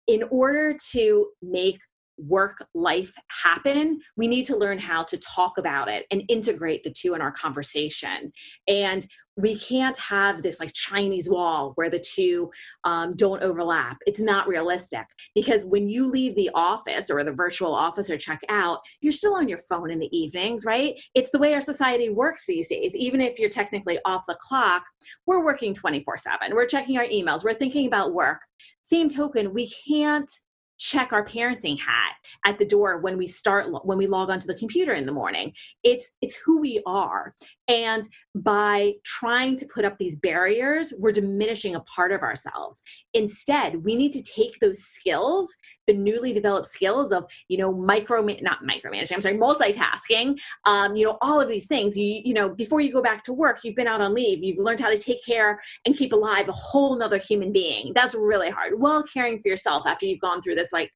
In 0.08 0.24
order 0.32 0.76
to 0.92 1.28
make 1.42 1.80
work 2.18 2.66
life 2.74 3.14
happen, 3.44 4.00
we 4.18 4.28
need 4.28 4.46
to 4.46 4.58
learn 4.58 4.80
how 4.80 5.04
to 5.04 5.18
talk 5.18 5.58
about 5.58 5.90
it 5.90 6.06
and 6.12 6.24
integrate 6.30 6.84
the 6.84 6.92
two 6.92 7.14
in 7.14 7.22
our 7.22 7.32
conversation. 7.32 8.32
And 8.68 9.06
we 9.36 9.58
can't 9.58 9.98
have 9.98 10.44
this 10.44 10.60
like 10.60 10.74
Chinese 10.74 11.30
wall 11.30 11.72
where 11.76 11.90
the 11.90 12.00
two 12.00 12.52
um, 12.84 13.16
don't 13.16 13.42
overlap. 13.42 13.98
It's 14.06 14.22
not 14.22 14.48
realistic 14.48 15.06
because 15.34 15.66
when 15.66 15.90
you 15.90 16.06
leave 16.06 16.36
the 16.36 16.52
office 16.54 17.10
or 17.10 17.24
the 17.24 17.32
virtual 17.32 17.74
office 17.74 18.10
or 18.10 18.18
check 18.18 18.42
out, 18.50 18.80
you're 19.02 19.12
still 19.12 19.36
on 19.36 19.50
your 19.50 19.58
phone 19.58 19.90
in 19.90 20.00
the 20.00 20.16
evenings, 20.16 20.66
right? 20.66 21.02
It's 21.16 21.32
the 21.32 21.40
way 21.40 21.54
our 21.54 21.62
society 21.62 22.10
works 22.10 22.46
these 22.46 22.68
days. 22.68 22.96
Even 22.96 23.22
if 23.22 23.40
you're 23.40 23.50
technically 23.50 23.98
off 24.06 24.24
the 24.28 24.38
clock, 24.40 24.84
we're 25.26 25.44
working 25.44 25.74
24 25.74 26.18
7. 26.18 26.54
We're 26.54 26.68
checking 26.68 26.98
our 26.98 27.06
emails, 27.06 27.44
we're 27.44 27.56
thinking 27.56 27.88
about 27.88 28.14
work. 28.14 28.42
Same 28.82 29.10
token, 29.10 29.54
we 29.54 29.72
can't 29.88 30.30
check 30.78 31.14
our 31.14 31.26
parenting 31.26 31.80
hat 31.80 32.14
at 32.46 32.58
the 32.58 32.66
door 32.66 33.00
when 33.00 33.18
we 33.18 33.28
start 33.28 33.68
when 33.86 33.98
we 33.98 34.08
log 34.08 34.30
onto 34.30 34.48
the 34.48 34.56
computer 34.56 34.94
in 34.94 35.06
the 35.06 35.12
morning. 35.12 35.54
It's 35.84 36.12
it's 36.22 36.36
who 36.36 36.60
we 36.60 36.82
are. 36.86 37.34
And 37.68 38.08
by 38.36 38.94
trying 39.06 39.56
to 39.56 39.66
put 39.74 39.86
up 39.86 39.98
these 39.98 40.16
barriers 40.18 40.94
we're 40.98 41.12
diminishing 41.12 41.76
a 41.76 41.80
part 41.82 42.12
of 42.12 42.22
ourselves. 42.22 42.82
Instead 43.14 43.84
we 43.84 43.96
need 43.96 44.12
to 44.14 44.22
take 44.22 44.60
those 44.60 44.80
skills 44.80 45.54
the 45.88 45.94
newly 45.94 46.32
developed 46.32 46.68
skills 46.68 47.12
of 47.12 47.26
you 47.50 47.58
know 47.58 47.74
micro 47.74 48.22
not 48.42 48.64
micromanaging 48.64 49.12
i'm 49.14 49.20
sorry 49.22 49.38
multitasking 49.38 50.40
um, 50.66 50.96
you 50.96 51.06
know 51.06 51.18
all 51.22 51.42
of 51.42 51.48
these 51.48 51.68
things. 51.68 51.98
You 51.98 52.22
you 52.24 52.34
know 52.34 52.50
before 52.50 52.82
you 52.82 52.92
go 52.92 53.02
back 53.02 53.24
to 53.24 53.34
work 53.34 53.60
you've 53.64 53.76
been 53.76 53.88
out 53.88 54.02
on 54.02 54.14
leave 54.14 54.44
you've 54.44 54.60
learned 54.60 54.80
how 54.80 54.90
to 54.90 54.98
take 54.98 55.24
care 55.26 55.60
and 55.86 55.96
keep 55.96 56.14
alive 56.14 56.50
a 56.50 56.54
whole 56.54 56.96
nother 56.98 57.18
human 57.18 57.52
being. 57.52 57.92
That's 57.94 58.16
really 58.16 58.50
hard. 58.50 58.80
While 58.80 59.04
caring 59.04 59.42
for 59.42 59.48
yourself 59.48 59.86
after 59.86 60.06
you've 60.06 60.20
gone 60.20 60.42
through 60.42 60.56
this 60.56 60.63
like 60.72 60.92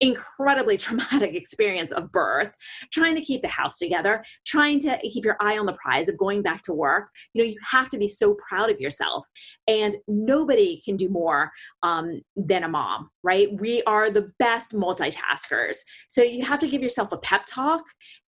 incredibly 0.00 0.76
traumatic 0.78 1.34
experience 1.34 1.90
of 1.90 2.10
birth, 2.12 2.54
trying 2.92 3.14
to 3.14 3.20
keep 3.20 3.42
the 3.42 3.48
house 3.48 3.78
together, 3.78 4.24
trying 4.46 4.78
to 4.80 4.98
keep 5.02 5.24
your 5.24 5.36
eye 5.40 5.58
on 5.58 5.66
the 5.66 5.72
prize 5.74 6.08
of 6.08 6.16
going 6.18 6.42
back 6.42 6.62
to 6.62 6.72
work. 6.72 7.08
You 7.34 7.42
know, 7.42 7.48
you 7.48 7.56
have 7.70 7.88
to 7.90 7.98
be 7.98 8.06
so 8.06 8.36
proud 8.48 8.70
of 8.70 8.80
yourself. 8.80 9.26
And 9.66 9.96
nobody 10.06 10.80
can 10.84 10.96
do 10.96 11.08
more 11.08 11.50
um, 11.82 12.20
than 12.36 12.64
a 12.64 12.68
mom, 12.68 13.10
right? 13.22 13.48
We 13.60 13.82
are 13.84 14.10
the 14.10 14.30
best 14.38 14.72
multitaskers. 14.72 15.78
So 16.08 16.22
you 16.22 16.44
have 16.44 16.60
to 16.60 16.68
give 16.68 16.82
yourself 16.82 17.12
a 17.12 17.18
pep 17.18 17.44
talk 17.46 17.82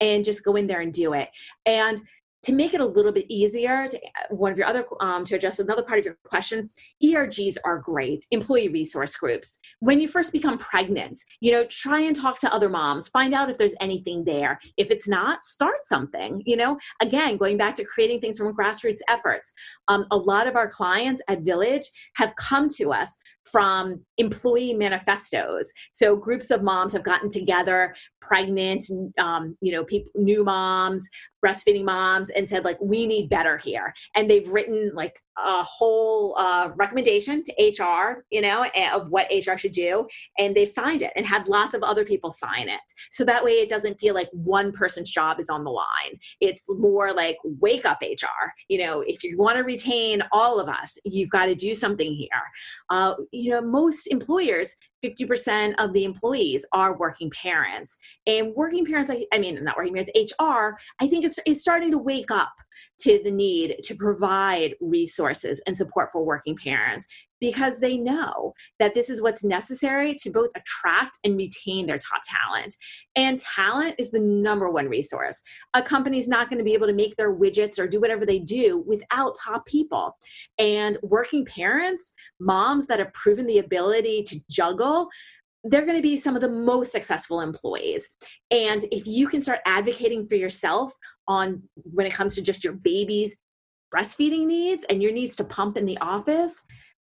and 0.01 0.25
just 0.25 0.45
go 0.45 0.57
in 0.57 0.67
there 0.67 0.81
and 0.81 0.93
do 0.93 1.15
it. 1.15 1.29
And 1.65 2.01
to 2.47 2.53
make 2.53 2.75
it 2.75 2.81
a 2.81 2.87
little 2.87 3.11
bit 3.11 3.27
easier 3.29 3.89
to 3.89 4.01
one 4.31 4.53
of 4.53 4.59
your 4.59 4.69
other 4.69 4.85
um, 5.01 5.25
to 5.25 5.35
address 5.35 5.59
another 5.59 5.83
part 5.83 5.99
of 5.99 6.05
your 6.05 6.17
question 6.25 6.69
ergs 7.03 7.57
are 7.65 7.79
great 7.81 8.25
employee 8.31 8.69
resource 8.69 9.17
groups. 9.17 9.59
When 9.81 10.01
you 10.01 10.07
first 10.07 10.33
become 10.33 10.57
pregnant 10.57 11.19
you 11.41 11.51
know 11.51 11.65
try 11.69 12.01
and 12.01 12.15
talk 12.15 12.39
to 12.39 12.53
other 12.55 12.69
moms 12.69 13.09
find 13.09 13.35
out 13.35 13.51
if 13.51 13.59
there's 13.59 13.75
anything 13.81 14.25
there. 14.25 14.61
If 14.77 14.93
it's 14.93 15.09
not 15.09 15.43
start 15.43 15.85
something 15.85 16.41
you 16.47 16.57
know? 16.57 16.79
Again 17.03 17.37
going 17.37 17.57
back 17.57 17.75
to 17.77 17.85
creating 17.85 18.21
things 18.21 18.39
from 18.39 18.55
grassroots 18.55 19.01
efforts 19.09 19.53
um, 19.89 20.07
a 20.13 20.17
lot 20.17 20.47
of 20.47 20.55
our 20.55 20.69
clients 20.69 21.21
at 21.29 21.43
Villyge 21.43 21.87
have 22.15 22.35
come 22.37 22.69
to 22.77 22.93
us 22.93 23.19
from 23.51 24.05
employee 24.19 24.75
manifestos. 24.75 25.73
So 25.93 26.17
groups 26.17 26.51
of 26.51 26.63
moms 26.63 26.93
have 26.93 27.05
gotten 27.05 27.29
together, 27.29 27.95
pregnant, 28.21 28.85
um, 29.19 29.57
you 29.61 29.73
know, 29.73 29.85
people, 29.85 30.11
new 30.17 30.45
moms, 30.45 31.09
breastfeeding 31.45 31.85
moms, 31.85 32.31
and 32.31 32.49
said 32.49 32.65
like, 32.65 32.79
we 32.81 33.07
need 33.07 33.29
better 33.29 33.57
here. 33.57 33.95
And 34.17 34.29
they've 34.29 34.49
written 34.49 34.91
like 34.95 35.21
a 35.39 35.63
whole 35.63 36.35
uh, 36.39 36.71
recommendation 36.77 37.43
to 37.45 37.53
HR, 37.83 38.25
you 38.31 38.41
know, 38.41 38.67
of 38.93 39.11
what 39.11 39.29
HR 39.31 39.57
should 39.57 39.73
do, 39.73 40.07
and 40.39 40.55
they've 40.55 40.71
signed 40.71 41.03
it 41.03 41.13
and 41.15 41.27
had 41.27 41.49
lots 41.49 41.75
of 41.75 41.83
other 41.83 42.05
people 42.05 42.31
sign 42.31 42.69
it. 42.69 42.81
So 43.11 43.25
that 43.25 43.45
way, 43.45 43.53
it 43.53 43.69
doesn't 43.69 44.01
feel 44.01 44.15
like 44.15 44.29
one 44.33 44.73
person's 44.73 45.11
job 45.11 45.39
is 45.39 45.49
on 45.49 45.65
the 45.65 45.71
line. 45.71 46.19
It's 46.41 46.65
more 46.69 47.13
like 47.13 47.37
wake 47.45 47.85
up 47.85 47.99
HR. 48.03 48.53
You 48.69 48.85
know, 48.85 49.05
if 49.07 49.23
you 49.23 49.37
want 49.37 49.59
to 49.59 49.63
retain 49.63 50.23
all 50.33 50.59
of 50.59 50.69
us, 50.69 50.99
you've 51.05 51.31
got 51.31 51.47
to 51.47 51.55
do 51.55 51.75
something 51.75 52.13
here. 52.13 52.29
Uh, 52.91 53.15
you 53.37 53.51
know, 53.51 53.61
most 53.61 54.07
employers 54.07 54.75
50% 55.05 55.75
of 55.79 55.93
the 55.93 56.05
employees 56.05 56.65
are 56.73 56.97
working 56.97 57.31
parents. 57.31 57.99
And 58.27 58.55
working 58.55 58.85
parents, 58.85 59.11
I, 59.11 59.39
mean, 59.39 59.63
not 59.63 59.77
working 59.77 59.95
parents, 59.95 60.11
HR, 60.17 60.77
I 61.01 61.07
think 61.07 61.25
it's, 61.25 61.39
it's 61.47 61.61
starting 61.61 61.91
to 61.93 61.99
wake 61.99 62.31
up 62.31 62.53
to 63.01 63.21
the 63.25 63.31
need 63.31 63.77
to 63.85 63.95
provide 63.95 64.75
resources 64.81 65.61
and 65.67 65.77
support 65.77 66.11
for 66.13 66.25
working 66.25 66.57
parents 66.57 67.07
because 67.41 67.79
they 67.79 67.97
know 67.97 68.55
that 68.79 68.95
this 68.95 69.11
is 69.11 69.21
what's 69.21 69.45
necessary 69.45 70.15
to 70.15 70.31
both 70.31 70.51
attract 70.57 71.19
and 71.25 71.37
retain 71.37 71.87
their 71.87 71.99
top 71.99 72.23
talent. 72.25 72.75
And 73.15 73.39
talent 73.39 73.97
is 73.99 74.11
the 74.11 74.21
number 74.21 74.71
one 74.71 74.89
resource. 74.89 75.43
A 75.75 75.83
company's 75.83 76.29
not 76.29 76.49
going 76.49 76.59
to 76.59 76.65
be 76.65 76.75
able 76.75 76.87
to 76.87 76.95
make 76.95 77.17
their 77.17 77.35
widgets 77.35 77.79
or 77.79 77.87
do 77.87 78.01
whatever 78.01 78.25
they 78.25 78.39
do 78.39 78.85
without 78.87 79.37
top 79.43 79.67
people. 79.67 80.17
And 80.59 80.97
working 81.03 81.45
parents, 81.45 82.15
moms 82.41 82.87
that 82.87 82.99
have 82.99 83.13
proven 83.13 83.47
the 83.47 83.59
ability 83.59 84.23
to 84.25 84.41
juggle 84.51 84.86
they're 85.64 85.85
going 85.85 85.96
to 85.96 86.03
be 86.03 86.16
some 86.16 86.35
of 86.35 86.40
the 86.40 86.49
most 86.49 86.92
successful 86.92 87.40
employees. 87.40 88.09
And 88.51 88.85
if 88.92 89.07
you 89.07 89.27
can 89.27 89.40
start 89.40 89.61
advocating 89.66 90.27
for 90.29 90.37
yourself 90.37 90.92
on 91.27 91.62
when 91.75 92.07
it 92.07 92.12
comes 92.12 92.35
to 92.37 92.42
just 92.42 92.62
your 92.62 92.75
baby's 92.75 93.37
breastfeeding 93.94 94.46
needs 94.46 94.85
and 94.88 95.03
your 95.03 95.12
needs 95.12 95.37
to 95.37 95.44
pump 95.44 95.77
in 95.77 95.85
the 95.85 95.99
office, 95.99 96.62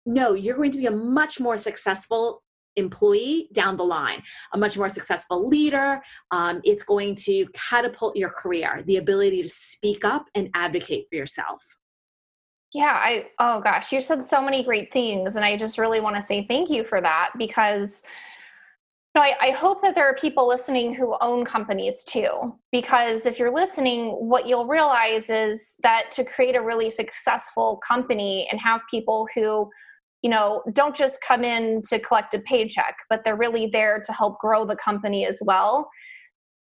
no, 0.05 0.33
you're 0.33 0.55
going 0.55 0.71
to 0.71 0.77
be 0.77 0.87
a 0.87 0.91
much 0.91 1.39
more 1.39 1.57
successful 1.57 2.43
employee 2.75 3.49
down 3.53 3.77
the 3.77 3.83
line, 3.83 4.21
a 4.53 4.57
much 4.57 4.77
more 4.77 4.89
successful 4.89 5.47
leader. 5.47 6.01
Um, 6.31 6.61
it's 6.63 6.83
going 6.83 7.15
to 7.15 7.45
catapult 7.53 8.15
your 8.15 8.29
career, 8.29 8.83
the 8.85 8.97
ability 8.97 9.41
to 9.41 9.49
speak 9.49 10.05
up 10.05 10.25
and 10.35 10.49
advocate 10.53 11.05
for 11.09 11.15
yourself. 11.15 11.63
Yeah, 12.73 12.93
I 12.93 13.27
oh 13.39 13.61
gosh, 13.61 13.91
you 13.91 13.99
said 13.99 14.25
so 14.25 14.41
many 14.41 14.63
great 14.63 14.93
things, 14.93 15.35
and 15.35 15.43
I 15.43 15.57
just 15.57 15.77
really 15.77 15.99
want 15.99 16.15
to 16.17 16.21
say 16.25 16.45
thank 16.47 16.69
you 16.69 16.83
for 16.83 17.01
that 17.01 17.31
because 17.37 18.03
you 19.15 19.21
know, 19.21 19.25
I, 19.27 19.47
I 19.47 19.51
hope 19.51 19.81
that 19.81 19.95
there 19.95 20.07
are 20.07 20.15
people 20.15 20.47
listening 20.47 20.93
who 20.93 21.15
own 21.19 21.45
companies 21.45 22.03
too. 22.03 22.55
Because 22.71 23.25
if 23.25 23.39
you're 23.39 23.53
listening, 23.53 24.09
what 24.11 24.45
you'll 24.45 24.67
realize 24.67 25.31
is 25.31 25.75
that 25.81 26.11
to 26.13 26.23
create 26.23 26.55
a 26.55 26.61
really 26.61 26.91
successful 26.91 27.79
company 27.87 28.47
and 28.51 28.59
have 28.61 28.81
people 28.89 29.27
who, 29.33 29.67
you 30.21 30.29
know, 30.29 30.61
don't 30.73 30.95
just 30.95 31.19
come 31.27 31.43
in 31.43 31.81
to 31.89 31.97
collect 31.97 32.35
a 32.35 32.39
paycheck, 32.39 32.97
but 33.09 33.21
they're 33.25 33.35
really 33.35 33.67
there 33.73 33.99
to 34.05 34.13
help 34.13 34.37
grow 34.39 34.63
the 34.63 34.75
company 34.75 35.25
as 35.25 35.39
well. 35.43 35.89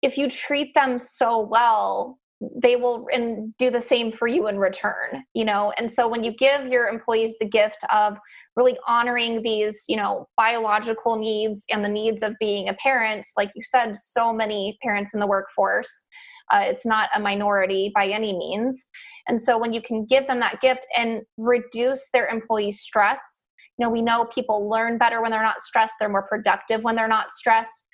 If 0.01 0.17
you 0.17 0.29
treat 0.29 0.73
them 0.75 0.97
so 0.97 1.41
well, 1.41 2.19
they 2.63 2.75
will 2.75 3.05
and 3.11 3.55
do 3.57 3.69
the 3.69 3.81
same 3.81 4.11
for 4.11 4.27
you 4.27 4.47
in 4.47 4.57
return 4.57 5.23
you 5.33 5.43
know? 5.45 5.73
And 5.77 5.91
so 5.91 6.07
when 6.07 6.23
you 6.23 6.33
give 6.33 6.67
your 6.67 6.87
employees 6.87 7.35
the 7.39 7.47
gift 7.47 7.83
of 7.93 8.17
really 8.55 8.77
honoring 8.87 9.41
these 9.41 9.83
you 9.87 9.95
know 9.95 10.27
biological 10.35 11.15
needs 11.17 11.63
and 11.69 11.83
the 11.83 11.89
needs 11.89 12.23
of 12.23 12.35
being 12.39 12.67
a 12.67 12.73
parent 12.73 13.25
like 13.37 13.51
you 13.55 13.63
said 13.63 13.95
so 13.97 14.33
many 14.33 14.77
parents 14.81 15.13
in 15.13 15.19
the 15.19 15.27
workforce 15.27 16.07
uh, 16.51 16.61
it's 16.63 16.85
not 16.85 17.09
a 17.15 17.19
minority 17.19 17.91
by 17.93 18.07
any 18.07 18.33
means. 18.33 18.89
And 19.27 19.41
so 19.41 19.57
when 19.57 19.73
you 19.73 19.81
can 19.81 20.05
give 20.05 20.25
them 20.27 20.39
that 20.39 20.61
gift 20.61 20.85
and 20.97 21.21
reduce 21.37 22.09
their 22.11 22.27
employee 22.27 22.71
stress 22.71 23.45
you 23.77 23.85
know 23.85 23.89
we 23.89 24.01
know 24.01 24.25
people 24.33 24.69
learn 24.69 24.97
better 24.97 25.21
when 25.21 25.31
they're 25.31 25.41
not 25.41 25.61
stressed 25.61 25.93
they're 25.99 26.09
more 26.09 26.27
productive 26.27 26.83
when 26.83 26.95
they're 26.95 27.07
not 27.07 27.31
stressed 27.31 27.85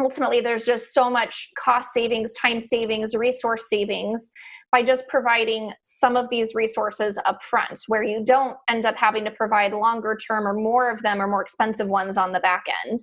ultimately 0.00 0.40
there's 0.40 0.64
just 0.64 0.94
so 0.94 1.10
much 1.10 1.50
cost 1.58 1.92
savings 1.92 2.32
time 2.32 2.60
savings 2.60 3.14
resource 3.14 3.64
savings 3.68 4.32
by 4.70 4.82
just 4.82 5.06
providing 5.08 5.70
some 5.82 6.16
of 6.16 6.30
these 6.30 6.54
resources 6.54 7.18
up 7.26 7.38
front 7.48 7.78
where 7.88 8.02
you 8.02 8.24
don't 8.24 8.56
end 8.70 8.86
up 8.86 8.96
having 8.96 9.24
to 9.24 9.30
provide 9.30 9.72
longer 9.72 10.16
term 10.16 10.48
or 10.48 10.54
more 10.54 10.90
of 10.90 11.02
them 11.02 11.20
or 11.20 11.26
more 11.26 11.42
expensive 11.42 11.88
ones 11.88 12.16
on 12.16 12.32
the 12.32 12.40
back 12.40 12.64
end. 12.86 13.00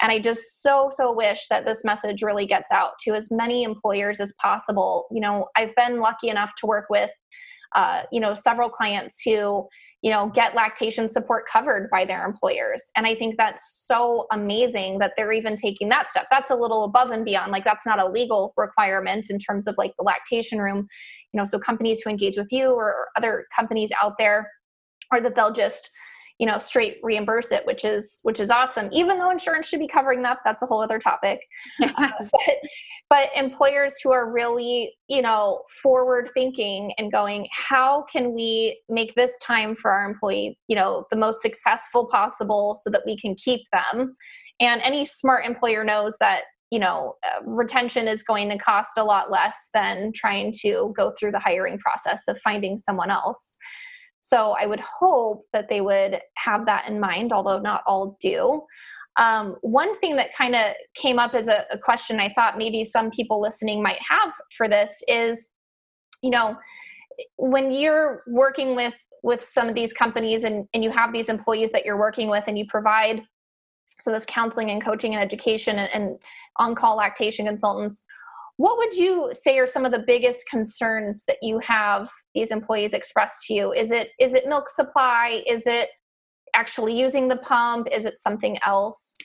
And 0.00 0.12
i 0.12 0.18
just 0.18 0.62
so 0.62 0.90
so 0.94 1.12
wish 1.12 1.46
that 1.48 1.64
this 1.64 1.82
message 1.84 2.22
really 2.22 2.46
gets 2.46 2.70
out 2.72 2.92
to 3.04 3.14
as 3.14 3.30
many 3.30 3.62
employers 3.62 4.20
as 4.20 4.34
possible. 4.42 5.06
You 5.10 5.20
know 5.20 5.46
i've 5.56 5.74
been 5.76 6.00
lucky 6.00 6.28
enough 6.28 6.50
to 6.58 6.66
work 6.66 6.86
with 6.90 7.10
uh, 7.74 8.02
you 8.10 8.20
know 8.20 8.34
several 8.34 8.68
clients 8.68 9.20
who 9.24 9.66
you 10.02 10.10
know 10.10 10.30
get 10.34 10.54
lactation 10.54 11.08
support 11.08 11.44
covered 11.50 11.88
by 11.90 12.04
their 12.04 12.24
employers. 12.26 12.82
And 12.96 13.06
i 13.06 13.14
think 13.14 13.36
that's 13.36 13.86
so 13.86 14.26
amazing 14.32 14.98
that 14.98 15.12
they're 15.16 15.32
even 15.32 15.56
taking 15.56 15.88
that 15.90 16.10
step. 16.10 16.26
That's 16.30 16.50
a 16.50 16.56
little 16.56 16.84
above 16.84 17.10
and 17.10 17.24
beyond. 17.24 17.52
Like 17.52 17.64
that's 17.64 17.86
not 17.86 17.98
a 17.98 18.08
legal 18.08 18.52
requirement 18.56 19.26
in 19.30 19.38
terms 19.38 19.66
of 19.66 19.74
like 19.78 19.92
the 19.98 20.04
lactation 20.04 20.58
room. 20.58 20.86
You 21.32 21.38
know 21.38 21.44
so 21.46 21.58
companies 21.58 22.00
who 22.00 22.10
engage 22.10 22.36
with 22.36 22.48
you 22.50 22.70
or 22.70 23.08
other 23.16 23.46
companies 23.54 23.90
out 24.02 24.14
there 24.18 24.50
or 25.12 25.20
that 25.20 25.34
they'll 25.36 25.52
just 25.52 25.90
you 26.38 26.46
know 26.46 26.58
straight 26.58 26.98
reimburse 27.02 27.50
it 27.50 27.64
which 27.64 27.84
is 27.84 28.20
which 28.22 28.40
is 28.40 28.50
awesome. 28.50 28.88
Even 28.92 29.18
though 29.18 29.30
insurance 29.30 29.66
should 29.66 29.80
be 29.80 29.88
covering 29.88 30.22
that 30.22 30.38
that's 30.44 30.62
a 30.62 30.66
whole 30.66 30.82
other 30.82 30.98
topic. 30.98 31.40
Uh, 31.98 32.10
but, 32.20 32.54
but 33.08 33.28
employers 33.34 33.94
who 34.02 34.10
are 34.10 34.30
really 34.30 34.92
you 35.08 35.22
know 35.22 35.62
forward 35.82 36.28
thinking 36.34 36.92
and 36.98 37.10
going 37.10 37.46
how 37.52 38.04
can 38.12 38.34
we 38.34 38.80
make 38.88 39.14
this 39.14 39.32
time 39.42 39.74
for 39.74 39.90
our 39.90 40.04
employee 40.08 40.58
you 40.68 40.76
know 40.76 41.04
the 41.10 41.16
most 41.16 41.40
successful 41.40 42.06
possible 42.06 42.78
so 42.82 42.90
that 42.90 43.02
we 43.06 43.16
can 43.16 43.34
keep 43.34 43.62
them? 43.72 44.16
And 44.60 44.80
any 44.82 45.04
smart 45.04 45.44
employer 45.44 45.84
knows 45.84 46.16
that 46.20 46.42
you 46.70 46.78
know 46.78 47.14
uh, 47.24 47.42
retention 47.44 48.08
is 48.08 48.22
going 48.22 48.48
to 48.50 48.58
cost 48.58 48.98
a 48.98 49.04
lot 49.04 49.30
less 49.30 49.56
than 49.72 50.12
trying 50.14 50.52
to 50.62 50.92
go 50.96 51.12
through 51.18 51.32
the 51.32 51.38
hiring 51.38 51.78
process 51.78 52.22
of 52.28 52.38
finding 52.42 52.76
someone 52.76 53.10
else 53.10 53.56
so 54.28 54.56
I 54.60 54.66
would 54.66 54.80
hope 54.80 55.44
that 55.52 55.68
they 55.68 55.80
would 55.80 56.18
have 56.36 56.66
that 56.66 56.88
in 56.88 56.98
mind, 56.98 57.32
although 57.32 57.60
not 57.60 57.82
all 57.86 58.16
do. 58.20 58.60
Um, 59.18 59.54
one 59.62 59.98
thing 60.00 60.16
that 60.16 60.34
kind 60.36 60.56
of 60.56 60.74
came 60.96 61.20
up 61.20 61.34
as 61.34 61.46
a, 61.46 61.64
a 61.70 61.78
question 61.78 62.18
I 62.18 62.32
thought 62.34 62.58
maybe 62.58 62.82
some 62.82 63.12
people 63.12 63.40
listening 63.40 63.80
might 63.80 64.00
have 64.08 64.32
for 64.56 64.68
this 64.68 64.90
is, 65.06 65.52
you 66.22 66.30
know, 66.30 66.56
when 67.36 67.70
you're 67.70 68.24
working 68.26 68.74
with 68.74 68.94
with 69.22 69.44
some 69.44 69.68
of 69.68 69.74
these 69.76 69.92
companies 69.92 70.42
and, 70.44 70.66
and 70.74 70.82
you 70.82 70.90
have 70.90 71.12
these 71.12 71.28
employees 71.28 71.70
that 71.70 71.84
you're 71.84 71.98
working 71.98 72.28
with 72.28 72.44
and 72.48 72.58
you 72.58 72.66
provide 72.68 73.22
so 74.00 74.10
this 74.10 74.26
counseling 74.28 74.70
and 74.70 74.84
coaching 74.84 75.14
and 75.14 75.22
education 75.22 75.78
and, 75.78 75.88
and 75.94 76.18
on-call 76.58 76.96
lactation 76.96 77.46
consultants 77.46 78.04
what 78.56 78.78
would 78.78 78.94
you 78.94 79.30
say 79.32 79.58
are 79.58 79.66
some 79.66 79.84
of 79.84 79.92
the 79.92 80.04
biggest 80.06 80.48
concerns 80.48 81.24
that 81.28 81.36
you 81.42 81.58
have 81.58 82.08
these 82.34 82.50
employees 82.50 82.94
express 82.94 83.38
to 83.46 83.54
you? 83.54 83.72
Is 83.72 83.90
it 83.90 84.08
is 84.18 84.34
it 84.34 84.46
milk 84.46 84.68
supply? 84.68 85.42
Is 85.46 85.66
it 85.66 85.88
actually 86.54 86.98
using 86.98 87.28
the 87.28 87.36
pump? 87.36 87.88
Is 87.92 88.06
it 88.06 88.14
something 88.20 88.58
else? 88.64 89.16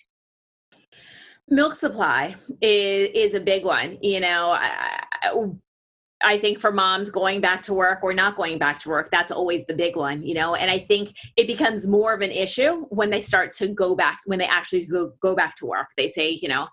Milk 1.47 1.73
supply 1.73 2.35
is, 2.61 3.09
is 3.13 3.33
a 3.33 3.39
big 3.39 3.65
one. 3.65 3.97
You 4.01 4.19
know, 4.19 4.51
I, 4.51 5.03
I 6.23 6.37
think 6.37 6.59
for 6.59 6.71
moms 6.71 7.09
going 7.09 7.41
back 7.41 7.61
to 7.63 7.73
work 7.73 8.03
or 8.03 8.13
not 8.13 8.35
going 8.35 8.57
back 8.57 8.79
to 8.81 8.89
work, 8.89 9.09
that's 9.11 9.31
always 9.31 9.65
the 9.65 9.73
big 9.73 9.95
one, 9.95 10.23
you 10.23 10.33
know. 10.33 10.55
And 10.55 10.69
I 10.69 10.77
think 10.77 11.13
it 11.35 11.47
becomes 11.47 11.87
more 11.87 12.13
of 12.13 12.21
an 12.21 12.31
issue 12.31 12.85
when 12.89 13.09
they 13.09 13.21
start 13.21 13.51
to 13.53 13.67
go 13.67 13.95
back, 13.95 14.19
when 14.25 14.39
they 14.39 14.45
actually 14.45 14.85
go, 14.85 15.13
go 15.21 15.35
back 15.35 15.55
to 15.55 15.65
work. 15.65 15.87
They 15.97 16.07
say, 16.07 16.37
you 16.41 16.47
know, 16.47 16.67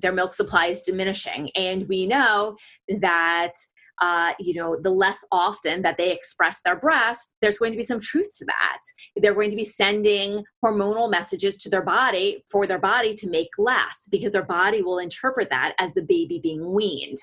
their 0.00 0.12
milk 0.12 0.32
supply 0.32 0.66
is 0.66 0.82
diminishing. 0.82 1.50
And 1.54 1.88
we 1.88 2.06
know 2.06 2.56
that 3.00 3.52
uh, 4.00 4.32
you 4.38 4.54
know, 4.54 4.78
the 4.80 4.90
less 4.90 5.24
often 5.30 5.82
that 5.82 5.96
they 5.96 6.12
express 6.12 6.60
their 6.62 6.76
breast, 6.76 7.34
there's 7.40 7.58
going 7.58 7.72
to 7.72 7.76
be 7.76 7.82
some 7.82 8.00
truth 8.00 8.28
to 8.38 8.44
that. 8.46 8.78
They're 9.16 9.34
going 9.34 9.50
to 9.50 9.56
be 9.56 9.64
sending 9.64 10.42
hormonal 10.64 11.10
messages 11.10 11.56
to 11.58 11.70
their 11.70 11.82
body 11.82 12.42
for 12.50 12.66
their 12.66 12.78
body 12.78 13.14
to 13.14 13.28
make 13.28 13.48
less 13.58 14.08
because 14.10 14.32
their 14.32 14.44
body 14.44 14.82
will 14.82 14.98
interpret 14.98 15.50
that 15.50 15.74
as 15.78 15.92
the 15.94 16.02
baby 16.02 16.40
being 16.42 16.72
weaned. 16.72 17.18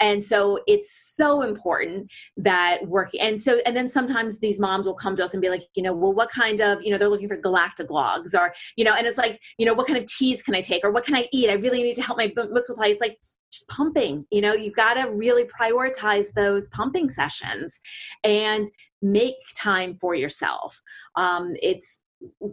And 0.00 0.22
so 0.22 0.60
it's 0.66 1.14
so 1.14 1.42
important 1.42 2.10
that 2.36 2.86
work. 2.86 3.10
And 3.20 3.40
so, 3.40 3.60
and 3.66 3.76
then 3.76 3.88
sometimes 3.88 4.40
these 4.40 4.58
moms 4.58 4.86
will 4.86 4.94
come 4.94 5.16
to 5.16 5.24
us 5.24 5.34
and 5.34 5.42
be 5.42 5.50
like, 5.50 5.64
you 5.74 5.82
know, 5.82 5.92
well, 5.92 6.12
what 6.12 6.30
kind 6.30 6.60
of, 6.60 6.82
you 6.82 6.90
know, 6.90 6.98
they're 6.98 7.08
looking 7.08 7.28
for 7.28 7.40
galactagogues 7.40 8.34
or, 8.38 8.54
you 8.76 8.84
know, 8.84 8.94
and 8.94 9.06
it's 9.06 9.18
like, 9.18 9.40
you 9.58 9.66
know, 9.66 9.74
what 9.74 9.86
kind 9.86 9.98
of 9.98 10.06
teas 10.06 10.42
can 10.42 10.54
I 10.54 10.60
take 10.60 10.84
or 10.84 10.90
what 10.90 11.04
can 11.04 11.14
I 11.14 11.28
eat? 11.32 11.50
I 11.50 11.54
really 11.54 11.82
need 11.82 11.96
to 11.96 12.02
help 12.02 12.18
my 12.18 12.32
milk 12.34 12.66
supply. 12.66 12.88
It's 12.88 13.00
like, 13.00 13.18
just 13.52 13.68
pumping. 13.68 14.26
You 14.30 14.40
know, 14.40 14.54
you've 14.54 14.74
got 14.74 14.94
to 14.94 15.10
really 15.10 15.44
prioritize 15.44 16.32
those 16.34 16.68
pumping 16.68 17.10
sessions 17.10 17.78
and 18.24 18.66
make 19.02 19.36
time 19.56 19.96
for 20.00 20.14
yourself. 20.14 20.80
Um, 21.16 21.54
it's 21.62 22.02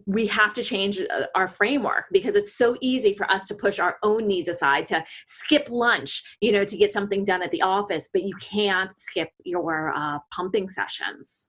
we 0.05 0.27
have 0.27 0.53
to 0.53 0.63
change 0.63 0.99
uh, 0.99 1.25
our 1.35 1.47
framework 1.47 2.05
because 2.11 2.35
it's 2.35 2.55
so 2.55 2.75
easy 2.81 3.13
for 3.13 3.29
us 3.31 3.45
to 3.45 3.55
push 3.55 3.79
our 3.79 3.97
own 4.03 4.27
needs 4.27 4.49
aside 4.49 4.85
to 4.87 5.03
skip 5.25 5.67
lunch 5.69 6.21
you 6.41 6.51
know 6.51 6.65
to 6.65 6.75
get 6.75 6.91
something 6.91 7.23
done 7.23 7.41
at 7.41 7.49
the 7.51 7.61
office 7.61 8.09
but 8.11 8.23
you 8.23 8.35
can't 8.41 8.91
skip 8.99 9.29
your 9.45 9.93
uh, 9.95 10.19
pumping 10.31 10.67
sessions 10.67 11.47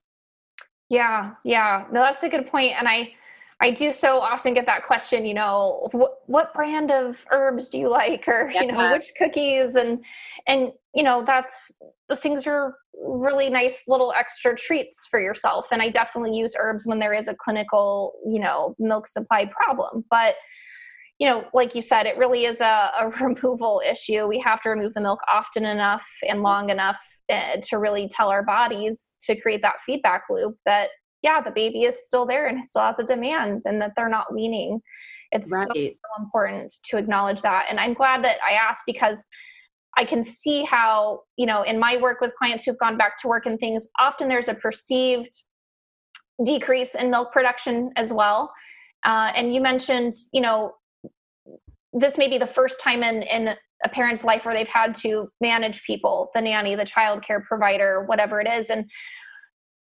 yeah 0.89 1.31
yeah 1.43 1.85
no 1.91 1.99
that's 1.99 2.23
a 2.23 2.29
good 2.29 2.47
point 2.47 2.73
and 2.77 2.87
i 2.87 3.11
I 3.61 3.71
do 3.71 3.93
so 3.93 4.19
often 4.19 4.53
get 4.53 4.65
that 4.65 4.85
question, 4.85 5.25
you 5.25 5.33
know, 5.33 5.87
what 5.91 6.15
what 6.25 6.53
brand 6.53 6.91
of 6.91 7.25
herbs 7.31 7.69
do 7.69 7.79
you 7.79 7.89
like, 7.89 8.27
or 8.27 8.51
you 8.53 8.67
know, 8.67 8.91
which 8.91 9.11
cookies, 9.17 9.75
and 9.75 10.03
and 10.45 10.71
you 10.93 11.03
know, 11.03 11.23
that's 11.25 11.71
those 12.09 12.19
things 12.19 12.45
are 12.47 12.75
really 13.01 13.49
nice 13.49 13.83
little 13.87 14.13
extra 14.17 14.55
treats 14.55 15.07
for 15.09 15.19
yourself. 15.21 15.67
And 15.71 15.81
I 15.81 15.89
definitely 15.89 16.37
use 16.37 16.53
herbs 16.59 16.85
when 16.85 16.99
there 16.99 17.13
is 17.13 17.27
a 17.27 17.35
clinical, 17.35 18.13
you 18.25 18.39
know, 18.39 18.75
milk 18.77 19.07
supply 19.07 19.49
problem. 19.55 20.03
But 20.09 20.35
you 21.17 21.29
know, 21.29 21.45
like 21.53 21.75
you 21.75 21.81
said, 21.81 22.05
it 22.05 22.17
really 22.17 22.43
is 22.43 22.59
a, 22.59 22.91
a 22.99 23.09
removal 23.21 23.81
issue. 23.89 24.27
We 24.27 24.39
have 24.41 24.61
to 24.63 24.69
remove 24.69 24.93
the 24.93 25.01
milk 25.01 25.21
often 25.31 25.65
enough 25.65 26.05
and 26.27 26.41
long 26.41 26.69
enough 26.69 26.99
uh, 27.31 27.57
to 27.63 27.77
really 27.77 28.09
tell 28.09 28.29
our 28.29 28.43
bodies 28.43 29.15
to 29.25 29.39
create 29.39 29.61
that 29.61 29.81
feedback 29.85 30.23
loop 30.29 30.57
that 30.65 30.89
yeah, 31.25 31.41
the 31.41 31.49
baby 31.49 31.85
is 31.85 32.05
still 32.05 32.25
there 32.27 32.45
and 32.45 32.63
still 32.63 32.83
has 32.83 32.99
a 32.99 33.03
demand 33.03 33.63
and 33.65 33.81
that 33.81 33.93
they're 33.95 34.07
not 34.07 34.31
weaning. 34.31 34.79
It's 35.31 35.51
right. 35.51 35.67
so, 35.67 35.73
so 35.73 36.23
important 36.23 36.71
to 36.85 36.97
acknowledge 36.97 37.41
that. 37.41 37.65
And 37.67 37.79
I'm 37.79 37.95
glad 37.95 38.23
that 38.23 38.37
I 38.47 38.53
asked 38.53 38.83
because 38.85 39.25
I 39.97 40.05
can 40.05 40.21
see 40.21 40.63
how, 40.63 41.21
you 41.35 41.47
know, 41.47 41.63
in 41.63 41.79
my 41.79 41.97
work 41.97 42.21
with 42.21 42.31
clients 42.37 42.63
who've 42.63 42.77
gone 42.77 42.95
back 42.95 43.17
to 43.21 43.27
work 43.27 43.47
and 43.47 43.59
things, 43.59 43.87
often 43.99 44.29
there's 44.29 44.49
a 44.49 44.53
perceived 44.53 45.33
decrease 46.45 46.93
in 46.93 47.09
milk 47.09 47.31
production 47.31 47.89
as 47.95 48.13
well. 48.13 48.53
Uh, 49.03 49.31
and 49.35 49.51
you 49.55 49.61
mentioned, 49.61 50.13
you 50.31 50.41
know, 50.41 50.73
this 51.91 52.19
may 52.19 52.27
be 52.27 52.37
the 52.37 52.45
first 52.45 52.79
time 52.79 53.01
in, 53.01 53.23
in 53.23 53.55
a 53.83 53.89
parent's 53.89 54.23
life 54.23 54.45
where 54.45 54.53
they've 54.53 54.67
had 54.67 54.93
to 54.93 55.27
manage 55.41 55.83
people, 55.85 56.29
the 56.35 56.41
nanny, 56.41 56.75
the 56.75 56.85
child 56.85 57.23
care 57.23 57.43
provider, 57.47 58.03
whatever 58.05 58.39
it 58.41 58.47
is. 58.47 58.69
And 58.69 58.85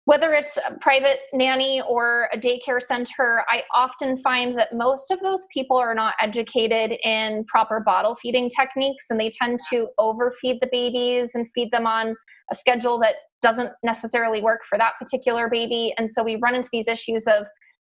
whether 0.06 0.32
it's 0.32 0.56
a 0.56 0.74
private 0.80 1.18
nanny 1.32 1.82
or 1.88 2.28
a 2.32 2.38
daycare 2.38 2.82
center, 2.82 3.44
I 3.48 3.62
often 3.74 4.20
find 4.22 4.58
that 4.58 4.72
most 4.72 5.10
of 5.10 5.20
those 5.20 5.44
people 5.52 5.76
are 5.76 5.94
not 5.94 6.14
educated 6.20 6.98
in 7.04 7.44
proper 7.44 7.80
bottle 7.80 8.16
feeding 8.16 8.48
techniques 8.48 9.06
and 9.10 9.20
they 9.20 9.30
tend 9.30 9.60
to 9.70 9.88
overfeed 9.98 10.58
the 10.60 10.68
babies 10.72 11.32
and 11.34 11.46
feed 11.54 11.70
them 11.70 11.86
on 11.86 12.14
a 12.50 12.54
schedule 12.54 12.98
that 13.00 13.14
doesn't 13.42 13.70
necessarily 13.82 14.42
work 14.42 14.60
for 14.68 14.78
that 14.78 14.94
particular 14.98 15.48
baby. 15.48 15.94
And 15.96 16.10
so 16.10 16.22
we 16.22 16.36
run 16.36 16.54
into 16.54 16.68
these 16.72 16.88
issues 16.88 17.26
of, 17.26 17.44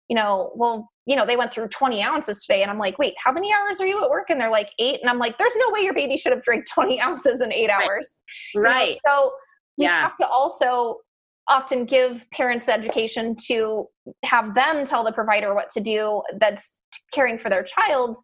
you 0.09 0.17
know, 0.17 0.53
well, 0.55 0.91
you 1.07 1.17
know, 1.17 1.27
they 1.27 1.37
went 1.37 1.53
through 1.53 1.69
20 1.69 2.03
ounces 2.03 2.45
today. 2.45 2.63
And 2.63 2.71
I'm 2.71 2.79
like, 2.79 2.99
wait, 2.99 3.15
how 3.23 3.33
many 3.33 3.53
hours 3.53 3.81
are 3.81 3.87
you 3.87 4.03
at 4.03 4.11
work? 4.11 4.27
And 4.29 4.41
they're 4.41 4.51
like, 4.51 4.71
eight. 4.79 5.01
And 5.03 5.11
I'm 5.11 5.19
like, 5.19 5.37
there's 5.39 5.57
no 5.57 5.71
way 5.71 5.81
your 5.81 5.95
baby 5.95 6.17
should 6.17 6.33
have 6.33 6.43
drank 6.43 6.67
20 6.73 7.01
ounces 7.03 7.41
in 7.41 7.53
eight 7.53 7.71
hours. 7.71 8.23
Right. 8.55 8.99
Know? 9.07 9.13
So 9.13 9.33
we 9.77 9.85
yeah. 9.87 10.01
have 10.01 10.17
to 10.19 10.29
also 10.29 10.99
often 11.49 11.85
give 11.85 12.25
parents 12.31 12.65
the 12.65 12.73
education 12.73 13.37
to 13.47 13.87
have 14.25 14.55
them 14.55 14.85
tell 14.85 15.05
the 15.05 15.13
provider 15.13 15.55
what 15.55 15.69
to 15.71 15.81
do 15.81 16.23
that's 16.39 16.79
caring 17.13 17.39
for 17.39 17.51
their 17.51 17.63
child 17.63 18.17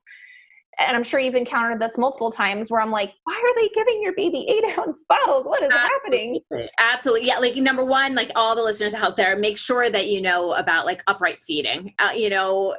and 0.79 0.97
I'm 0.97 1.05
sure 1.05 1.21
you've 1.21 1.35
encountered 1.35 1.81
this 1.81 1.99
multiple 1.99 2.31
times 2.31 2.71
where 2.71 2.81
I'm 2.81 2.91
like, 2.91 3.13
why 3.25 3.35
are 3.35 3.61
they 3.61 3.69
giving 3.75 4.03
your 4.03 4.15
baby 4.15 4.47
eight 4.49 4.65
ounce 4.79 5.05
bottles? 5.09 5.47
What 5.47 5.63
is 5.63 5.71
Absolutely. 5.73 6.43
happening? 6.51 6.69
Absolutely. 6.79 7.29
Yeah. 7.29 7.39
Like 7.39 7.57
number 7.57 7.85
one, 7.85 8.15
like 8.15 8.31
all 8.35 8.57
the 8.57 8.63
listeners 8.63 8.95
out 8.95 9.17
there, 9.17 9.37
make 9.37 9.59
sure 9.59 9.91
that 9.91 10.09
you 10.09 10.21
know 10.21 10.53
about 10.53 10.87
like 10.87 11.03
upright 11.07 11.43
feeding, 11.43 11.95
uh, 11.99 12.13
you 12.17 12.31
know, 12.31 12.77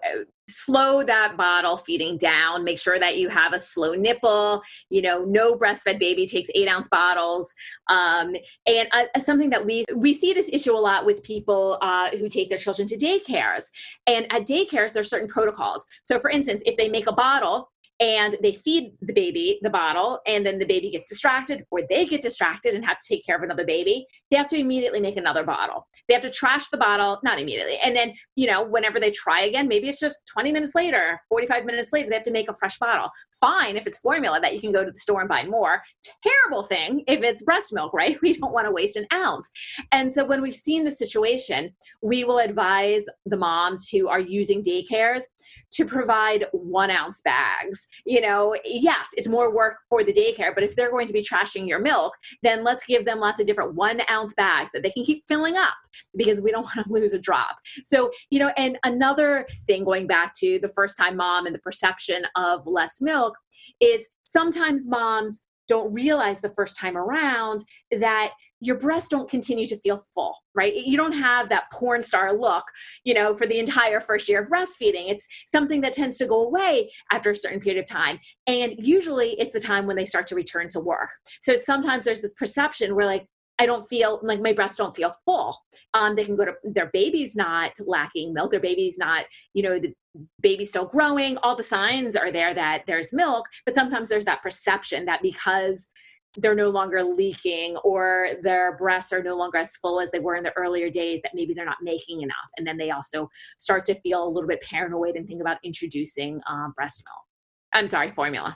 slow 0.52 1.04
that 1.04 1.38
bottle 1.38 1.78
feeding 1.78 2.18
down. 2.18 2.64
Make 2.64 2.80
sure 2.80 3.00
that 3.00 3.18
you 3.18 3.30
have 3.30 3.54
a 3.54 3.60
slow 3.60 3.94
nipple, 3.94 4.62
you 4.90 5.02
know, 5.02 5.24
no 5.26 5.56
breastfed 5.56 6.00
baby 6.00 6.26
takes 6.26 6.50
eight 6.56 6.68
ounce 6.68 6.88
bottles. 6.88 7.54
Um, 7.90 8.36
and 8.66 8.88
uh, 8.92 9.20
something 9.20 9.50
that 9.50 9.66
we, 9.66 9.86
we 9.96 10.14
see 10.14 10.34
this 10.34 10.50
issue 10.52 10.74
a 10.74 10.80
lot 10.80 11.06
with 11.06 11.24
people 11.24 11.78
uh, 11.82 12.10
who 12.12 12.30
take 12.30 12.50
their 12.50 12.58
children 12.58 12.88
to 12.88 12.98
daycares 12.98 13.66
and 14.08 14.32
at 14.32 14.48
daycares, 14.48 14.94
there's 14.94 15.10
certain 15.10 15.28
protocols. 15.28 15.86
So 16.04 16.20
for 16.20 16.30
instance, 16.30 16.64
if 16.66 16.78
they 16.78 16.90
make 16.90 17.08
a 17.08 17.14
bottle 17.14 17.72
and 18.02 18.36
they 18.42 18.54
feed 18.54 18.92
the 19.02 19.14
baby 19.14 19.60
the 19.62 19.70
bottle 19.70 20.20
and 20.28 20.46
then 20.46 20.60
the 20.60 20.66
baby 20.66 20.90
gets 20.90 21.08
distracted 21.08 21.64
or 21.72 21.82
they 21.88 22.06
get 22.06 22.22
distracted 22.22 22.74
and 22.74 22.84
have 22.84 22.98
to 22.98 23.06
take 23.08 23.26
care 23.26 23.38
of 23.38 23.44
another 23.44 23.66
baby 23.66 24.06
they 24.32 24.38
have 24.38 24.48
to 24.48 24.58
immediately 24.58 25.02
make 25.02 25.18
another 25.18 25.44
bottle. 25.44 25.88
They 26.08 26.14
have 26.14 26.24
to 26.24 26.30
trash 26.30 26.70
the 26.70 26.78
bottle 26.78 27.20
not 27.22 27.40
immediately 27.40 27.78
and 27.84 27.96
then 27.96 28.14
you 28.36 28.48
know 28.48 28.64
whenever 28.64 29.00
they 29.00 29.12
try 29.12 29.42
again 29.42 29.68
maybe 29.68 29.90
it's 29.90 30.00
just 30.00 30.26
20 30.34 30.54
minutes 30.54 30.74
later 30.74 31.20
45 31.30 31.66
minutes 31.66 31.90
later 31.92 32.10
they 32.10 32.16
have 32.16 32.24
to 32.24 32.32
make 32.32 32.50
a 32.50 32.56
fresh 32.56 32.78
bottle. 32.80 33.10
Fine 33.40 33.76
if 33.76 33.86
it's 33.86 34.00
formula 34.00 34.40
that 34.40 34.54
you 34.54 34.62
can 34.62 34.72
go 34.72 34.86
to 34.86 34.92
the 34.92 34.98
store 34.98 35.20
and 35.20 35.30
buy 35.30 35.44
more. 35.44 35.84
Terrible 36.24 36.64
thing 36.64 37.04
if 37.08 37.22
it's 37.22 37.44
breast 37.44 37.74
milk 37.74 37.94
right? 37.94 38.18
We 38.32 38.34
don't 38.34 38.54
want 38.54 38.68
to 38.68 38.72
waste 38.72 38.96
an 38.96 39.08
ounce. 39.14 39.50
And 39.92 40.14
so 40.14 40.24
when 40.24 40.42
we've 40.42 40.56
seen 40.56 40.86
the 40.86 40.92
situation 40.92 41.72
we 42.02 42.24
will 42.24 42.40
advise 42.40 43.04
the 43.26 43.38
moms 43.38 43.90
who 43.90 44.08
are 44.08 44.20
using 44.20 44.64
daycares 44.64 45.24
to 45.72 45.86
provide 45.86 46.46
one 46.52 46.92
ounce 46.92 47.22
bags 47.22 47.88
you 48.06 48.22
know, 48.22 48.56
yes, 48.66 49.10
it's 49.16 49.28
more 49.28 49.54
work 49.54 49.78
for 49.90 50.04
the 50.04 50.14
daycare, 50.14 50.54
but 50.54 50.64
if 50.64 50.76
they're 50.76 50.92
going 50.92 51.08
to 51.08 51.14
be 51.14 51.22
trashing 51.22 51.68
your 51.68 51.80
milk, 51.80 52.14
then 52.44 52.64
let's 52.64 52.86
give 52.86 53.06
them 53.06 53.20
lots 53.20 53.40
of 53.40 53.46
different 53.46 53.76
one 53.76 54.02
ounce 54.10 54.34
bags 54.34 54.72
that 54.74 54.84
they 54.84 54.90
can 54.90 55.04
keep 55.04 55.24
filling 55.28 55.56
up 55.56 55.74
because 56.16 56.42
we 56.42 56.52
don't 56.52 56.64
want 56.76 56.86
to 56.86 56.94
lose 56.94 57.14
a 57.14 57.20
drop. 57.20 57.58
So, 57.86 58.12
you 58.30 58.40
know, 58.40 58.52
and 58.58 58.78
another 58.84 59.48
thing 59.68 59.84
going 59.84 60.08
back 60.08 60.34
to 60.40 60.60
the 60.62 60.68
first 60.68 60.98
time 60.98 61.18
mom 61.18 61.46
and 61.46 61.56
the 61.56 61.60
perception 61.60 62.26
of 62.36 62.66
less 62.66 63.02
milk 63.02 63.38
is 63.80 64.10
sometimes 64.24 64.88
moms 64.88 65.44
don't 65.68 65.94
realize 65.94 66.42
the 66.42 66.50
first 66.50 66.78
time 66.78 66.98
around 66.98 67.64
that 67.92 68.32
your 68.62 68.78
breasts 68.78 69.10
don't 69.10 69.30
continue 69.30 69.66
to 69.66 69.76
feel 69.78 69.98
full, 70.14 70.36
right? 70.56 70.74
You 70.74 70.96
don't 70.96 71.14
have 71.14 71.50
that 71.50 71.66
porn 71.74 72.04
star 72.04 72.32
look, 72.32 72.64
you 73.04 73.14
know, 73.14 73.36
for 73.36 73.48
the 73.48 73.60
entire 73.60 74.00
first 74.00 74.30
year 74.30 74.42
of 74.42 74.50
breastfeeding. 74.50 75.10
It's 75.10 75.28
something 75.48 75.82
that 75.82 75.94
tends 75.94 76.18
to 76.20 76.28
go 76.28 76.46
away 76.46 76.92
after 77.12 77.32
a 77.32 77.36
certain 77.36 77.60
period 77.60 77.80
of 77.80 77.90
time. 77.90 78.20
And 78.48 78.74
usually 78.78 79.32
it's 79.40 79.54
the 79.54 79.60
time 79.60 79.88
when 79.88 79.96
they 79.96 80.06
start 80.06 80.28
to 80.28 80.36
return 80.36 80.70
to 80.70 80.80
work. 80.80 81.10
So 81.42 81.56
sometimes 81.56 82.06
there's 82.06 82.22
this 82.22 82.34
perception 82.34 82.96
where, 82.96 83.08
like, 83.08 83.26
I 83.60 83.66
don't 83.68 83.88
feel 83.88 84.20
like 84.24 84.42
my 84.42 84.54
breasts 84.54 84.78
don't 84.78 84.96
feel 84.96 85.14
full. 85.24 85.56
Um, 85.94 86.16
they 86.16 86.26
can 86.26 86.36
go 86.36 86.46
to 86.46 86.54
their 86.64 86.90
baby's 86.94 87.36
not 87.36 87.72
lacking 87.86 88.34
milk, 88.34 88.50
their 88.50 88.60
baby's 88.60 88.98
not, 88.98 89.26
you 89.54 89.62
know, 89.62 89.78
the 89.78 89.94
baby's 90.42 90.70
still 90.70 90.86
growing. 90.86 91.38
All 91.38 91.56
the 91.56 91.64
signs 91.64 92.16
are 92.16 92.32
there 92.32 92.56
that 92.56 92.84
there's 92.88 93.14
milk, 93.14 93.46
but 93.66 93.76
sometimes 93.76 94.10
there's 94.10 94.26
that 94.26 94.42
perception 94.42 95.06
that 95.06 95.22
because 95.22 95.90
they're 96.38 96.56
no 96.56 96.70
longer 96.70 97.04
leaking 97.04 97.76
or 97.78 98.30
their 98.42 98.78
breasts 98.78 99.12
are 99.12 99.24
no 99.24 99.36
longer 99.36 99.58
as 99.58 99.76
full 99.78 100.00
as 100.00 100.12
they 100.12 100.20
were 100.20 100.36
in 100.36 100.44
the 100.44 100.56
earlier 100.58 100.90
days 100.90 101.20
that 101.24 101.34
maybe 101.34 101.54
they're 101.54 101.66
not 101.66 101.78
making 101.82 102.22
enough. 102.22 102.36
And 102.58 102.66
then 102.66 102.78
they 102.78 102.92
also 102.92 103.30
start 103.58 103.86
to 103.86 103.96
feel 103.96 104.26
a 104.26 104.30
little 104.30 104.48
bit 104.48 104.62
paranoid 104.62 105.16
and 105.16 105.28
think 105.28 105.42
about 105.42 105.58
introducing 105.64 106.42
um, 106.48 106.74
breast 106.76 107.04
milk. 107.06 107.26
I'm 107.74 107.88
sorry 107.88 108.12
formula. 108.12 108.56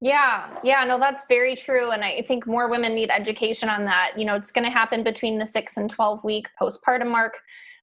Yeah 0.00 0.58
yeah 0.62 0.84
no 0.84 0.98
that's 0.98 1.24
very 1.28 1.56
true. 1.56 1.90
And 1.90 2.04
i 2.04 2.22
think 2.26 2.46
more 2.46 2.68
women 2.68 2.94
need 2.94 3.10
education 3.10 3.68
on 3.68 3.84
that. 3.84 4.12
You 4.16 4.24
know 4.24 4.34
it's 4.34 4.52
going 4.52 4.64
to 4.64 4.70
happen 4.70 5.02
between 5.02 5.38
the 5.38 5.46
6 5.46 5.76
and 5.76 5.90
12 5.90 6.22
week 6.24 6.46
postpartum 6.60 7.10
mark 7.10 7.34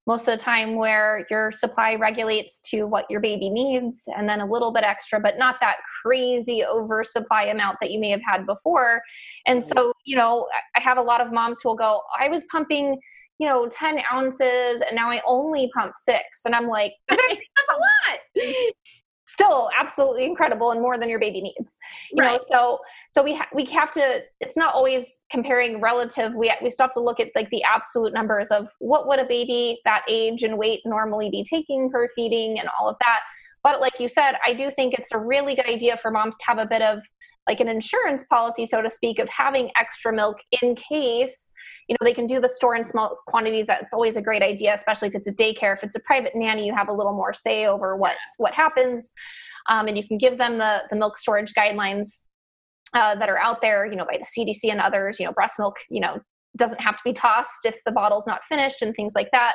most 0.07 0.27
of 0.27 0.37
the 0.37 0.43
time 0.43 0.75
where 0.75 1.25
your 1.29 1.51
supply 1.51 1.95
regulates 1.95 2.61
to 2.61 2.83
what 2.83 3.05
your 3.09 3.19
baby 3.19 3.49
needs 3.49 4.03
and 4.15 4.29
then 4.29 4.41
a 4.41 4.45
little 4.45 4.71
bit 4.71 4.83
extra 4.83 5.19
but 5.19 5.37
not 5.37 5.55
that 5.61 5.77
crazy 6.01 6.63
oversupply 6.63 7.43
amount 7.43 7.77
that 7.81 7.91
you 7.91 7.99
may 7.99 8.09
have 8.09 8.21
had 8.25 8.45
before. 8.45 9.01
And 9.47 9.63
so 9.63 9.93
you 10.05 10.15
know 10.15 10.47
i 10.75 10.79
have 10.79 10.97
a 10.97 11.01
lot 11.01 11.21
of 11.21 11.31
moms 11.31 11.59
who 11.61 11.69
will 11.69 11.75
go 11.75 12.01
i 12.19 12.29
was 12.29 12.43
pumping 12.51 12.99
you 13.39 13.47
know 13.47 13.67
10 13.67 13.99
ounces 14.11 14.81
and 14.81 14.95
now 14.95 15.09
i 15.09 15.21
only 15.25 15.69
pump 15.75 15.93
six. 15.97 16.45
And 16.45 16.55
i'm 16.55 16.67
like 16.67 16.93
that's 17.09 17.21
a 17.21 17.73
lot 17.73 18.19
still 19.35 19.69
absolutely 19.77 20.23
incredible 20.23 20.71
and 20.71 20.81
more 20.81 20.97
than 20.97 21.09
your 21.09 21.19
baby 21.19 21.41
needs 21.41 21.77
you 22.11 22.23
right. 22.23 22.39
know 22.39 22.45
so 22.49 22.79
so 23.11 23.23
we 23.23 23.35
ha- 23.35 23.47
we 23.53 23.63
have 23.65 23.91
to 23.91 24.19
it's 24.41 24.57
not 24.57 24.73
always 24.73 25.23
comparing 25.31 25.79
relative. 25.79 26.33
We 26.35 26.53
we 26.61 26.69
still 26.69 26.85
have 26.85 26.93
to 26.93 26.99
look 26.99 27.19
at 27.19 27.29
like 27.35 27.49
the 27.49 27.63
absolute 27.63 28.13
numbers 28.13 28.49
of 28.49 28.67
what 28.79 29.07
would 29.07 29.19
a 29.19 29.25
baby 29.25 29.79
that 29.85 30.01
age 30.09 30.43
and 30.43 30.57
weight 30.57 30.81
normally 30.85 31.29
be 31.29 31.45
taking 31.49 31.89
per 31.89 32.09
feeding 32.15 32.59
and 32.59 32.67
all 32.79 32.89
of 32.89 32.97
that. 33.01 33.19
But 33.63 33.81
like 33.81 33.93
you 33.99 34.07
said 34.07 34.33
i 34.45 34.53
do 34.53 34.69
think 34.75 34.93
it's 34.93 35.11
a 35.11 35.17
really 35.17 35.55
good 35.55 35.65
idea 35.65 35.97
for 35.97 36.11
moms 36.11 36.37
to 36.37 36.45
have 36.47 36.59
a 36.59 36.67
bit 36.67 36.81
of 36.81 36.99
like 37.47 37.59
an 37.59 37.67
insurance 37.67 38.23
policy 38.29 38.65
so 38.65 38.81
to 38.81 38.91
speak 38.91 39.17
of 39.17 39.27
having 39.29 39.71
extra 39.75 40.13
milk 40.13 40.37
in 40.61 40.75
case 40.75 41.51
you 41.87 41.93
know 41.93 42.05
they 42.05 42.13
can 42.13 42.27
do 42.27 42.39
the 42.39 42.49
store 42.49 42.75
in 42.75 42.83
small 42.83 43.15
quantities 43.27 43.67
that's 43.67 43.93
always 43.93 44.15
a 44.17 44.21
great 44.21 44.41
idea 44.41 44.73
especially 44.73 45.07
if 45.07 45.15
it's 45.15 45.27
a 45.27 45.33
daycare. 45.33 45.75
If 45.75 45.83
it's 45.83 45.95
a 45.95 46.01
private 46.01 46.33
nanny 46.35 46.65
you 46.65 46.75
have 46.75 46.89
a 46.89 46.93
little 46.93 47.13
more 47.13 47.33
say 47.33 47.65
over 47.65 47.95
what 47.95 48.15
what 48.37 48.53
happens 48.53 49.11
um, 49.69 49.87
and 49.87 49.97
you 49.97 50.07
can 50.07 50.17
give 50.17 50.37
them 50.37 50.57
the 50.57 50.83
the 50.89 50.95
milk 50.95 51.17
storage 51.17 51.53
guidelines 51.53 52.23
uh, 52.93 53.15
that 53.15 53.29
are 53.29 53.37
out 53.37 53.61
there 53.61 53.85
you 53.85 53.95
know 53.95 54.05
by 54.05 54.17
the 54.17 54.25
cdc 54.25 54.71
and 54.71 54.79
others 54.79 55.19
you 55.19 55.25
know 55.25 55.31
breast 55.31 55.53
milk 55.59 55.75
you 55.89 55.99
know 55.99 56.19
doesn't 56.55 56.81
have 56.81 56.95
to 56.95 57.01
be 57.03 57.13
tossed 57.13 57.65
if 57.65 57.83
the 57.85 57.91
bottle's 57.91 58.27
not 58.27 58.43
finished 58.45 58.81
and 58.81 58.95
things 58.95 59.13
like 59.15 59.29
that. 59.31 59.53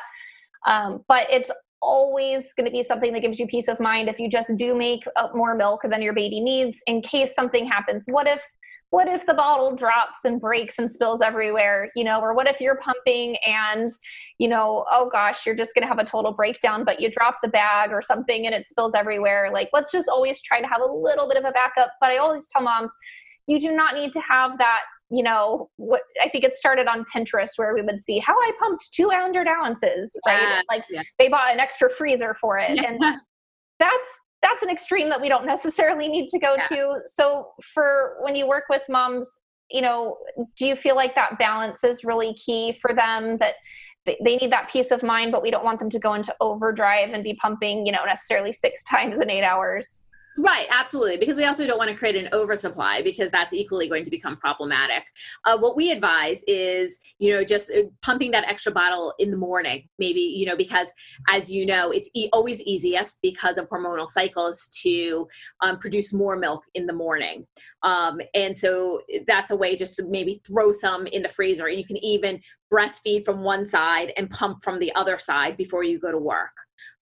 Um, 0.67 1.05
but 1.09 1.27
it's 1.31 1.51
always 1.83 2.53
going 2.55 2.67
to 2.67 2.71
be 2.71 2.83
something 2.83 3.13
that 3.15 3.21
gives 3.21 3.39
you 3.39 3.47
peace 3.47 3.69
of 3.69 3.81
mind 3.81 4.09
if 4.09 4.19
you 4.19 4.29
just 4.29 4.51
do 4.57 4.75
make 4.75 5.03
more 5.35 5.55
milk 5.55 5.81
than 5.89 6.03
your 6.03 6.13
baby 6.13 6.41
needs 6.41 6.79
in 6.87 7.01
case 7.01 7.35
something 7.35 7.67
happens. 7.67 8.05
What 8.09 8.27
if 8.27 8.43
what 8.91 9.07
if 9.09 9.25
the 9.27 9.35
bottle 9.35 9.75
drops 9.75 10.25
and 10.25 10.41
breaks 10.41 10.79
and 10.79 10.91
spills 10.91 11.23
everywhere 11.23 11.91
you 11.95 12.05
know 12.05 12.21
or 12.21 12.35
what 12.35 12.47
if 12.47 12.61
you're 12.61 12.79
pumping 12.79 13.37
and 13.47 13.91
you 14.39 14.49
know 14.49 14.85
oh 14.91 15.09
gosh 15.11 15.47
you're 15.47 15.55
just 15.55 15.75
going 15.75 15.83
to 15.83 15.89
have 15.89 15.99
a 15.99 16.05
total 16.05 16.33
breakdown 16.33 16.85
but 16.85 17.01
you 17.01 17.11
drop 17.11 17.39
the 17.43 17.49
bag 17.49 17.91
or 17.91 18.03
something 18.03 18.47
and 18.47 18.55
it 18.55 18.69
spills 18.69 18.95
everywhere. 18.95 19.51
Like 19.53 19.71
let's 19.73 19.93
just 19.93 20.09
always 20.09 20.41
try 20.43 20.61
to 20.61 20.67
have 20.67 20.81
a 20.81 20.93
little 20.93 21.29
bit 21.29 21.37
of 21.37 21.45
a 21.45 21.53
backup. 21.53 21.93
But 22.01 22.11
i 22.11 22.19
always 22.19 22.49
tell 22.49 22.63
moms 22.63 22.93
you 23.47 23.61
do 23.61 23.73
not 23.73 23.95
need 23.95 24.13
to 24.13 24.21
have 24.21 24.59
that 24.59 24.81
you 25.11 25.23
know 25.23 25.69
what 25.77 26.03
i 26.23 26.29
think 26.29 26.45
it 26.45 26.55
started 26.55 26.87
on 26.87 27.05
pinterest 27.13 27.51
where 27.57 27.75
we 27.75 27.83
would 27.83 27.99
see 27.99 28.21
how 28.25 28.33
i 28.33 28.53
pumped 28.61 28.93
200 28.93 29.49
ounces 29.49 30.17
right? 30.27 30.63
Like 30.69 30.85
yeah. 30.91 31.03
they 31.19 31.29
bought 31.29 31.53
an 31.53 31.59
extra 31.59 31.91
freezer 31.91 32.37
for 32.41 32.59
it. 32.59 32.79
And 32.87 33.01
that's 33.79 34.11
that's 34.43 34.63
an 34.63 34.71
extreme 34.71 35.09
that 35.11 35.21
we 35.21 35.29
don't 35.29 35.47
necessarily 35.47 36.09
need 36.09 36.29
to 36.29 36.39
go 36.39 36.55
yeah. 36.57 36.67
to. 36.69 36.95
So 37.07 37.49
for 37.75 38.17
when 38.21 38.35
you 38.35 38.47
work 38.47 38.65
with 38.71 38.83
moms, 38.89 39.29
you 39.71 39.83
know, 39.83 40.17
do 40.57 40.67
you 40.67 40.77
feel 40.77 40.97
like 40.97 41.15
that 41.15 41.39
balance 41.39 41.85
is 41.85 42.05
really 42.05 42.35
key 42.35 42.79
for 42.81 42.95
them 42.95 43.39
that 43.39 43.55
they 44.07 44.37
need 44.37 44.51
that 44.51 44.71
peace 44.71 44.91
of 44.91 45.03
mind, 45.03 45.31
but 45.31 45.43
we 45.43 45.51
don't 45.51 45.65
want 45.65 45.79
them 45.79 45.91
to 45.91 45.99
go 45.99 46.15
into 46.15 46.35
overdrive 46.41 47.11
and 47.11 47.23
be 47.23 47.35
pumping, 47.35 47.87
you 47.87 47.93
know, 47.93 48.05
necessarily 48.05 48.53
six 48.53 48.83
times 48.91 49.21
in 49.21 49.31
eight 49.31 49.45
hours? 49.45 50.07
Right, 50.43 50.67
absolutely. 50.71 51.19
Because 51.19 51.37
we 51.37 51.45
also 51.45 51.67
don't 51.67 51.77
want 51.77 51.91
to 51.91 51.97
create 51.97 52.17
an 52.17 52.31
oversupply 52.33 53.03
because 53.03 53.31
that's 53.31 53.53
equally 53.53 53.91
going 53.91 54.05
to 54.05 54.11
become 54.11 54.39
problematic. 54.39 55.05
Uh, 55.45 55.59
what 55.59 55.77
we 55.77 55.91
advise 55.91 56.43
is, 56.47 56.99
you 57.19 57.31
know, 57.31 57.45
just 57.45 57.71
uh, 57.71 57.83
pumping 58.01 58.31
that 58.31 58.45
extra 58.49 58.73
bottle 58.73 59.13
in 59.19 59.31
the 59.31 59.37
morning, 59.37 59.87
maybe, 59.99 60.21
you 60.21 60.47
know, 60.47 60.57
because 60.57 60.89
as 61.29 61.53
you 61.53 61.67
know, 61.67 61.91
it's 61.91 62.09
e- 62.15 62.31
always 62.33 62.63
easiest 62.63 63.19
because 63.21 63.59
of 63.59 63.69
hormonal 63.69 64.09
cycles 64.09 64.71
to 64.83 65.29
um, 65.61 65.79
produce 65.79 66.15
more 66.15 66.37
milk 66.37 66.65
in 66.75 66.87
the 66.87 66.93
morning. 66.95 67.47
Um, 67.83 68.19
and 68.35 68.57
so 68.57 69.01
that's 69.27 69.51
a 69.51 69.57
way 69.57 69.77
just 69.77 69.97
to 69.97 70.05
maybe 70.07 70.41
throw 70.47 70.73
some 70.73 71.07
in 71.07 71.23
the 71.23 71.29
freezer. 71.29 71.67
And 71.67 71.79
you 71.79 71.85
can 71.85 71.99
even 71.99 72.41
breastfeed 72.73 73.25
from 73.25 73.43
one 73.43 73.65
side 73.65 74.13
and 74.17 74.31
pump 74.31 74.63
from 74.63 74.79
the 74.79 74.95
other 74.95 75.19
side 75.19 75.57
before 75.57 75.83
you 75.83 75.99
go 75.99 76.11
to 76.11 76.19
work. 76.19 76.53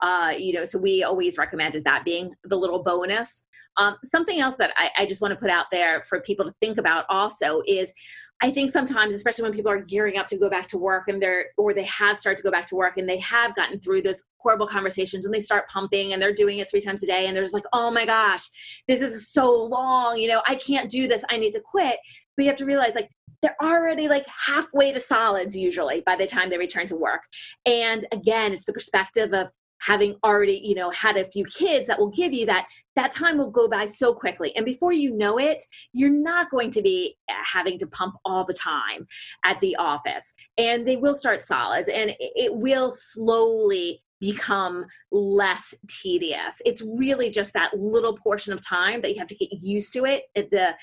Uh, 0.01 0.33
you 0.37 0.53
know, 0.53 0.65
so 0.65 0.77
we 0.79 1.03
always 1.03 1.37
recommend 1.37 1.75
is 1.75 1.83
that 1.83 2.05
being 2.05 2.31
the 2.43 2.55
little 2.55 2.83
bonus. 2.83 3.43
Um, 3.77 3.95
something 4.03 4.39
else 4.39 4.55
that 4.57 4.71
I, 4.77 4.89
I 4.97 5.05
just 5.05 5.21
want 5.21 5.33
to 5.33 5.39
put 5.39 5.49
out 5.49 5.65
there 5.71 6.03
for 6.03 6.21
people 6.21 6.45
to 6.45 6.53
think 6.61 6.77
about 6.77 7.05
also 7.09 7.61
is 7.67 7.93
I 8.39 8.51
think 8.51 8.69
sometimes, 8.69 9.15
especially 9.15 9.43
when 9.43 9.53
people 9.53 9.71
are 9.71 9.81
gearing 9.81 10.17
up 10.17 10.27
to 10.27 10.37
go 10.37 10.47
back 10.47 10.67
to 10.67 10.77
work 10.77 11.07
and 11.07 11.19
they're, 11.19 11.47
or 11.57 11.73
they 11.73 11.85
have 11.85 12.19
started 12.19 12.37
to 12.37 12.43
go 12.43 12.51
back 12.51 12.67
to 12.67 12.75
work 12.75 12.97
and 12.97 13.09
they 13.09 13.17
have 13.17 13.55
gotten 13.55 13.79
through 13.79 14.03
those 14.03 14.21
horrible 14.39 14.67
conversations 14.67 15.25
and 15.25 15.33
they 15.33 15.39
start 15.39 15.67
pumping 15.69 16.13
and 16.13 16.21
they're 16.21 16.33
doing 16.33 16.59
it 16.59 16.69
three 16.69 16.81
times 16.81 17.01
a 17.01 17.07
day 17.07 17.25
and 17.25 17.35
they're 17.35 17.43
just 17.43 17.55
like, 17.55 17.63
oh 17.73 17.89
my 17.89 18.05
gosh, 18.05 18.47
this 18.87 19.01
is 19.01 19.31
so 19.31 19.51
long. 19.51 20.19
You 20.19 20.27
know, 20.27 20.43
I 20.47 20.53
can't 20.55 20.89
do 20.89 21.07
this. 21.07 21.23
I 21.31 21.37
need 21.37 21.51
to 21.53 21.61
quit. 21.61 21.97
But 22.35 22.43
you 22.43 22.49
have 22.49 22.57
to 22.57 22.65
realize 22.65 22.93
like 22.93 23.09
they're 23.41 23.55
already 23.61 24.07
like 24.07 24.25
halfway 24.47 24.91
to 24.91 24.99
solids 24.99 25.55
usually 25.55 26.01
by 26.05 26.15
the 26.15 26.27
time 26.27 26.49
they 26.49 26.57
return 26.57 26.85
to 26.87 26.95
work. 26.95 27.21
And 27.65 28.05
again, 28.11 28.51
it's 28.51 28.65
the 28.65 28.73
perspective 28.73 29.33
of 29.33 29.49
having 29.79 30.15
already 30.23 30.59
you 30.63 30.73
know 30.75 30.89
had 30.89 31.17
a 31.17 31.25
few 31.25 31.45
kids 31.45 31.87
that 31.87 31.99
will 31.99 32.09
give 32.09 32.33
you 32.33 32.45
that 32.45 32.65
that 32.95 33.11
time 33.11 33.37
will 33.37 33.51
go 33.51 33.69
by 33.69 33.85
so 33.85 34.11
quickly. 34.11 34.55
And 34.55 34.65
before 34.65 34.91
you 34.91 35.15
know 35.15 35.37
it 35.37 35.61
you're 35.93 36.09
not 36.09 36.49
going 36.49 36.71
to 36.71 36.81
be 36.81 37.15
uh, 37.29 37.33
having 37.43 37.77
to 37.79 37.87
pump 37.87 38.15
all 38.25 38.43
the 38.43 38.55
time 38.55 39.07
at 39.45 39.59
the 39.59 39.75
office. 39.75 40.33
And 40.57 40.87
they 40.87 40.97
will 40.97 41.13
start 41.13 41.41
solids 41.41 41.89
and 41.89 42.15
it 42.19 42.55
will 42.55 42.91
slowly 42.91 44.01
become 44.19 44.85
less 45.11 45.75
tedious. 45.87 46.61
It's 46.65 46.83
really 46.97 47.29
just 47.29 47.53
that 47.53 47.73
little 47.75 48.17
portion 48.17 48.53
of 48.53 48.65
time 48.65 49.01
that 49.01 49.13
you 49.13 49.19
have 49.19 49.27
to 49.27 49.35
get 49.35 49.49
used 49.61 49.93
to 49.93 50.05
it 50.05 50.23
at 50.35 50.49
the 50.49 50.75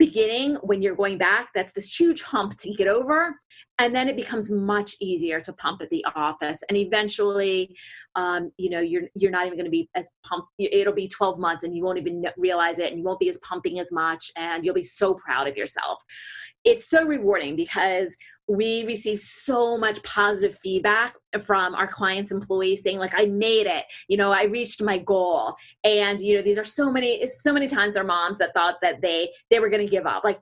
beginning 0.00 0.56
when 0.62 0.82
you're 0.82 0.96
going 0.96 1.18
back 1.18 1.50
that's 1.54 1.72
this 1.72 1.94
huge 1.94 2.22
hump 2.22 2.56
to 2.56 2.72
get 2.74 2.88
over 2.88 3.36
and 3.80 3.94
then 3.94 4.10
it 4.10 4.16
becomes 4.16 4.50
much 4.50 4.94
easier 5.00 5.40
to 5.40 5.54
pump 5.54 5.80
at 5.80 5.88
the 5.88 6.04
office. 6.14 6.62
And 6.68 6.76
eventually 6.76 7.74
um, 8.16 8.50
you 8.58 8.70
know 8.70 8.80
you're 8.80 9.04
you're 9.14 9.30
not 9.30 9.46
even 9.46 9.56
going 9.56 9.64
to 9.64 9.70
be 9.70 9.88
as 9.94 10.08
pump 10.26 10.44
it'll 10.58 10.92
be 10.92 11.08
12 11.08 11.38
months 11.38 11.64
and 11.64 11.74
you 11.74 11.82
won't 11.82 11.98
even 11.98 12.24
realize 12.36 12.78
it 12.78 12.90
and 12.90 12.98
you 12.98 13.04
won't 13.04 13.20
be 13.20 13.28
as 13.28 13.38
pumping 13.38 13.80
as 13.80 13.90
much 13.92 14.30
and 14.36 14.64
you'll 14.64 14.74
be 14.74 14.82
so 14.82 15.14
proud 15.14 15.46
of 15.46 15.56
yourself. 15.56 16.02
It's 16.64 16.90
so 16.90 17.06
rewarding 17.06 17.56
because 17.56 18.14
we 18.50 18.84
receive 18.84 19.18
so 19.20 19.78
much 19.78 20.02
positive 20.02 20.58
feedback 20.58 21.14
from 21.40 21.72
our 21.76 21.86
clients 21.86 22.32
employees 22.32 22.82
saying 22.82 22.98
like 22.98 23.12
i 23.16 23.24
made 23.26 23.66
it 23.66 23.84
you 24.08 24.16
know 24.16 24.32
i 24.32 24.44
reached 24.44 24.82
my 24.82 24.98
goal 24.98 25.54
and 25.84 26.18
you 26.18 26.34
know 26.34 26.42
these 26.42 26.58
are 26.58 26.64
so 26.64 26.90
many 26.90 27.24
so 27.28 27.52
many 27.52 27.68
times 27.68 27.94
their 27.94 28.02
moms 28.02 28.38
that 28.38 28.52
thought 28.52 28.80
that 28.82 29.00
they 29.00 29.30
they 29.50 29.60
were 29.60 29.68
going 29.68 29.84
to 29.84 29.90
give 29.90 30.04
up 30.04 30.24
like 30.24 30.40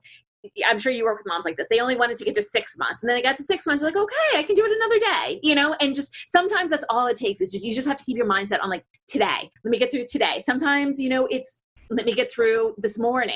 I'm 0.65 0.79
sure 0.79 0.93
you 0.93 1.03
work 1.03 1.17
with 1.17 1.27
moms 1.27 1.43
like 1.43 1.57
this. 1.57 1.67
They 1.67 1.81
only 1.81 1.97
wanted 1.97 2.17
to 2.17 2.23
get 2.23 2.33
to 2.35 2.41
six 2.41 2.77
months, 2.77 3.03
and 3.03 3.09
then 3.09 3.17
they 3.17 3.21
got 3.21 3.35
to 3.35 3.43
six 3.43 3.65
months. 3.65 3.81
They're 3.81 3.91
like, 3.91 4.01
okay, 4.01 4.39
I 4.39 4.43
can 4.43 4.55
do 4.55 4.65
it 4.65 4.71
another 4.71 4.97
day, 4.97 5.41
you 5.43 5.53
know. 5.53 5.75
And 5.81 5.93
just 5.93 6.15
sometimes 6.27 6.69
that's 6.69 6.85
all 6.89 7.07
it 7.07 7.17
takes 7.17 7.41
is 7.41 7.51
just, 7.51 7.65
you 7.65 7.75
just 7.75 7.85
have 7.85 7.97
to 7.97 8.05
keep 8.05 8.15
your 8.15 8.25
mindset 8.25 8.59
on 8.61 8.69
like 8.69 8.85
today. 9.05 9.51
Let 9.65 9.69
me 9.69 9.77
get 9.77 9.91
through 9.91 10.05
today. 10.07 10.39
Sometimes 10.39 10.97
you 10.97 11.09
know 11.09 11.27
it's 11.29 11.59
let 11.89 12.05
me 12.05 12.13
get 12.13 12.31
through 12.31 12.75
this 12.77 12.97
morning. 12.97 13.35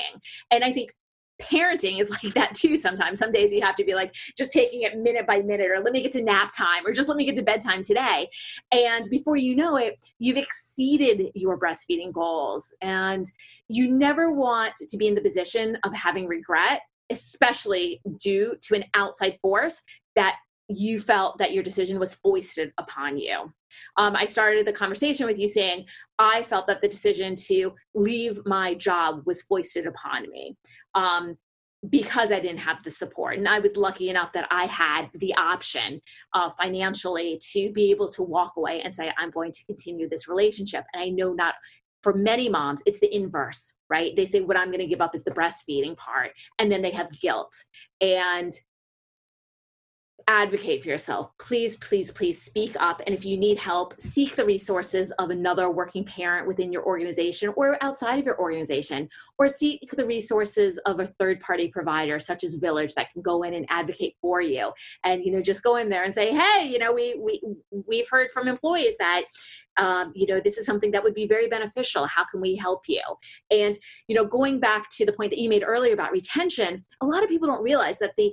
And 0.50 0.64
I 0.64 0.72
think 0.72 0.92
parenting 1.40 2.00
is 2.00 2.10
like 2.24 2.34
that 2.34 2.54
too 2.54 2.76
sometimes 2.76 3.18
some 3.18 3.30
days 3.30 3.52
you 3.52 3.60
have 3.60 3.74
to 3.74 3.84
be 3.84 3.94
like 3.94 4.14
just 4.36 4.52
taking 4.52 4.82
it 4.82 4.96
minute 4.98 5.26
by 5.26 5.40
minute 5.40 5.70
or 5.70 5.80
let 5.80 5.92
me 5.92 6.02
get 6.02 6.12
to 6.12 6.22
nap 6.22 6.52
time 6.56 6.86
or 6.86 6.92
just 6.92 7.08
let 7.08 7.16
me 7.16 7.24
get 7.24 7.34
to 7.34 7.42
bedtime 7.42 7.82
today 7.82 8.28
and 8.72 9.06
before 9.10 9.36
you 9.36 9.54
know 9.54 9.76
it 9.76 9.96
you've 10.18 10.36
exceeded 10.36 11.30
your 11.34 11.58
breastfeeding 11.58 12.12
goals 12.12 12.72
and 12.80 13.26
you 13.68 13.90
never 13.90 14.32
want 14.32 14.74
to 14.76 14.96
be 14.96 15.06
in 15.06 15.14
the 15.14 15.20
position 15.20 15.76
of 15.84 15.94
having 15.94 16.26
regret 16.26 16.82
especially 17.10 18.00
due 18.20 18.54
to 18.62 18.74
an 18.74 18.84
outside 18.94 19.36
force 19.42 19.82
that 20.16 20.36
you 20.68 20.98
felt 20.98 21.38
that 21.38 21.52
your 21.52 21.62
decision 21.62 21.98
was 21.98 22.14
foisted 22.14 22.72
upon 22.78 23.18
you. 23.18 23.52
Um, 23.96 24.16
I 24.16 24.24
started 24.24 24.66
the 24.66 24.72
conversation 24.72 25.26
with 25.26 25.38
you 25.38 25.48
saying, 25.48 25.86
I 26.18 26.42
felt 26.42 26.66
that 26.68 26.80
the 26.80 26.88
decision 26.88 27.36
to 27.48 27.72
leave 27.94 28.38
my 28.46 28.74
job 28.74 29.22
was 29.26 29.42
foisted 29.42 29.86
upon 29.86 30.30
me. 30.30 30.56
Um, 30.94 31.36
because 31.90 32.32
I 32.32 32.40
didn't 32.40 32.60
have 32.60 32.82
the 32.82 32.90
support. 32.90 33.36
And 33.36 33.46
I 33.46 33.58
was 33.58 33.76
lucky 33.76 34.08
enough 34.08 34.32
that 34.32 34.46
I 34.50 34.64
had 34.64 35.10
the 35.14 35.34
option 35.34 36.00
uh, 36.32 36.48
financially 36.48 37.38
to 37.52 37.72
be 37.72 37.90
able 37.90 38.08
to 38.10 38.22
walk 38.22 38.54
away 38.56 38.80
and 38.80 38.92
say, 38.92 39.12
I'm 39.18 39.30
going 39.30 39.52
to 39.52 39.64
continue 39.66 40.08
this 40.08 40.28
relationship. 40.28 40.84
And 40.94 41.02
I 41.02 41.08
know 41.10 41.32
not 41.32 41.54
for 42.02 42.14
many 42.14 42.48
moms, 42.48 42.82
it's 42.86 43.00
the 43.00 43.14
inverse, 43.14 43.74
right? 43.88 44.14
They 44.14 44.26
say, 44.26 44.40
What 44.40 44.56
I'm 44.56 44.68
going 44.68 44.80
to 44.80 44.86
give 44.86 45.00
up 45.00 45.14
is 45.14 45.24
the 45.24 45.30
breastfeeding 45.30 45.96
part. 45.96 46.32
And 46.58 46.70
then 46.70 46.82
they 46.82 46.90
have 46.90 47.10
guilt. 47.20 47.54
And 48.00 48.52
advocate 50.28 50.82
for 50.82 50.88
yourself. 50.88 51.28
Please, 51.38 51.76
please, 51.76 52.10
please 52.10 52.40
speak 52.40 52.74
up. 52.80 53.02
And 53.06 53.14
if 53.14 53.24
you 53.24 53.36
need 53.36 53.58
help, 53.58 53.98
seek 54.00 54.36
the 54.36 54.44
resources 54.44 55.10
of 55.18 55.30
another 55.30 55.70
working 55.70 56.04
parent 56.04 56.46
within 56.46 56.72
your 56.72 56.84
organization 56.84 57.52
or 57.56 57.76
outside 57.82 58.18
of 58.18 58.24
your 58.24 58.38
organization, 58.40 59.08
or 59.38 59.48
seek 59.48 59.80
the 59.92 60.06
resources 60.06 60.78
of 60.86 61.00
a 61.00 61.06
third 61.06 61.40
party 61.40 61.68
provider 61.68 62.18
such 62.18 62.44
as 62.44 62.58
Villyge 62.58 62.94
that 62.94 63.12
can 63.12 63.22
go 63.22 63.42
in 63.42 63.54
and 63.54 63.66
advocate 63.68 64.14
for 64.20 64.40
you. 64.40 64.72
And, 65.04 65.24
you 65.24 65.32
know, 65.32 65.42
just 65.42 65.62
go 65.62 65.76
in 65.76 65.88
there 65.88 66.04
and 66.04 66.14
say, 66.14 66.32
hey, 66.32 66.68
you 66.70 66.78
know, 66.78 66.92
we, 66.92 67.18
we, 67.20 67.42
we've 67.86 68.08
heard 68.08 68.30
from 68.30 68.48
employees 68.48 68.96
that 68.98 69.24
um, 69.76 70.12
you 70.14 70.26
know 70.28 70.38
this 70.38 70.56
is 70.56 70.66
something 70.66 70.92
that 70.92 71.02
would 71.02 71.14
be 71.14 71.26
very 71.26 71.48
beneficial 71.48 72.06
how 72.06 72.24
can 72.24 72.40
we 72.40 72.54
help 72.54 72.82
you 72.86 73.02
and 73.50 73.76
you 74.06 74.14
know 74.14 74.24
going 74.24 74.60
back 74.60 74.88
to 74.90 75.04
the 75.04 75.12
point 75.12 75.32
that 75.32 75.40
you 75.40 75.48
made 75.48 75.64
earlier 75.64 75.92
about 75.92 76.12
retention 76.12 76.84
a 77.00 77.06
lot 77.06 77.24
of 77.24 77.28
people 77.28 77.48
don't 77.48 77.60
realize 77.60 77.98
that 77.98 78.12
the 78.16 78.32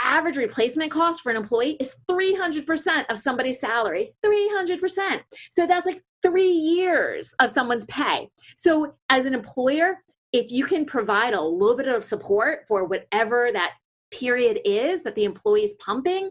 average 0.00 0.36
replacement 0.36 0.90
cost 0.90 1.22
for 1.22 1.30
an 1.30 1.36
employee 1.36 1.76
is 1.80 1.96
300% 2.10 3.04
of 3.10 3.18
somebody's 3.18 3.60
salary 3.60 4.14
300% 4.24 5.20
so 5.50 5.66
that's 5.66 5.86
like 5.86 6.02
three 6.22 6.50
years 6.50 7.34
of 7.40 7.50
someone's 7.50 7.84
pay 7.86 8.28
so 8.56 8.94
as 9.10 9.26
an 9.26 9.34
employer 9.34 9.98
if 10.32 10.50
you 10.50 10.64
can 10.64 10.84
provide 10.84 11.34
a 11.34 11.40
little 11.40 11.76
bit 11.76 11.88
of 11.88 12.02
support 12.02 12.64
for 12.66 12.84
whatever 12.84 13.50
that 13.52 13.74
period 14.10 14.58
is 14.64 15.02
that 15.02 15.14
the 15.14 15.24
employee 15.24 15.64
is 15.64 15.74
pumping 15.74 16.30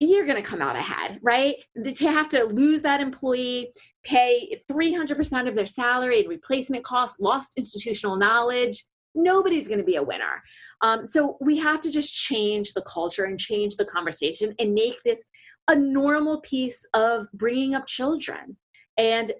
you're 0.00 0.26
going 0.26 0.40
to 0.40 0.48
come 0.48 0.62
out 0.62 0.76
ahead, 0.76 1.18
right? 1.22 1.56
To 1.84 2.10
have 2.10 2.28
to 2.30 2.44
lose 2.44 2.82
that 2.82 3.00
employee, 3.00 3.72
pay 4.04 4.52
300% 4.70 5.48
of 5.48 5.54
their 5.54 5.66
salary 5.66 6.20
and 6.20 6.28
replacement 6.28 6.84
costs, 6.84 7.18
lost 7.18 7.58
institutional 7.58 8.16
knowledge, 8.16 8.84
nobody's 9.18 9.68
going 9.68 9.78
to 9.78 9.84
be 9.84 9.96
a 9.96 10.02
winner. 10.02 10.42
Um, 10.82 11.06
so 11.06 11.36
we 11.40 11.58
have 11.58 11.80
to 11.82 11.90
just 11.90 12.14
change 12.14 12.72
the 12.72 12.82
culture 12.82 13.24
and 13.24 13.38
change 13.38 13.76
the 13.76 13.84
conversation 13.84 14.54
and 14.58 14.72
make 14.72 15.02
this 15.04 15.24
a 15.68 15.74
normal 15.74 16.40
piece 16.40 16.86
of 16.94 17.26
bringing 17.34 17.74
up 17.74 17.86
children 17.86 18.56
and 18.96 19.32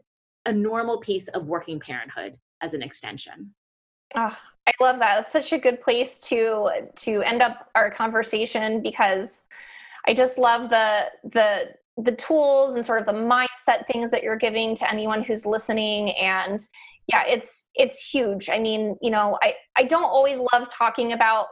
a 0.44 0.52
normal 0.52 0.98
piece 0.98 1.28
of 1.28 1.46
working 1.46 1.80
parenthood 1.80 2.36
as 2.60 2.74
an 2.74 2.82
extension. 2.82 3.54
Oh, 4.14 4.36
I 4.66 4.72
love 4.80 4.98
that. 4.98 5.20
It's 5.20 5.32
such 5.32 5.52
a 5.52 5.58
good 5.58 5.80
place 5.80 6.18
to 6.20 6.70
to 6.96 7.22
end 7.22 7.42
up 7.42 7.70
our 7.74 7.90
conversation 7.90 8.82
because 8.82 9.44
I 10.06 10.14
just 10.14 10.38
love 10.38 10.70
the 10.70 11.06
the 11.24 11.74
the 12.02 12.12
tools 12.12 12.76
and 12.76 12.86
sort 12.86 13.00
of 13.00 13.06
the 13.06 13.12
mindset 13.12 13.86
things 13.90 14.10
that 14.10 14.22
you're 14.22 14.36
giving 14.36 14.76
to 14.76 14.90
anyone 14.90 15.22
who's 15.22 15.44
listening 15.44 16.10
and 16.10 16.66
yeah 17.08 17.24
it's 17.26 17.68
it's 17.74 18.08
huge. 18.08 18.48
I 18.50 18.58
mean 18.58 18.96
you 19.02 19.10
know 19.10 19.38
i 19.42 19.54
i 19.76 19.84
don't 19.84 20.04
always 20.04 20.38
love 20.52 20.68
talking 20.68 21.12
about 21.12 21.46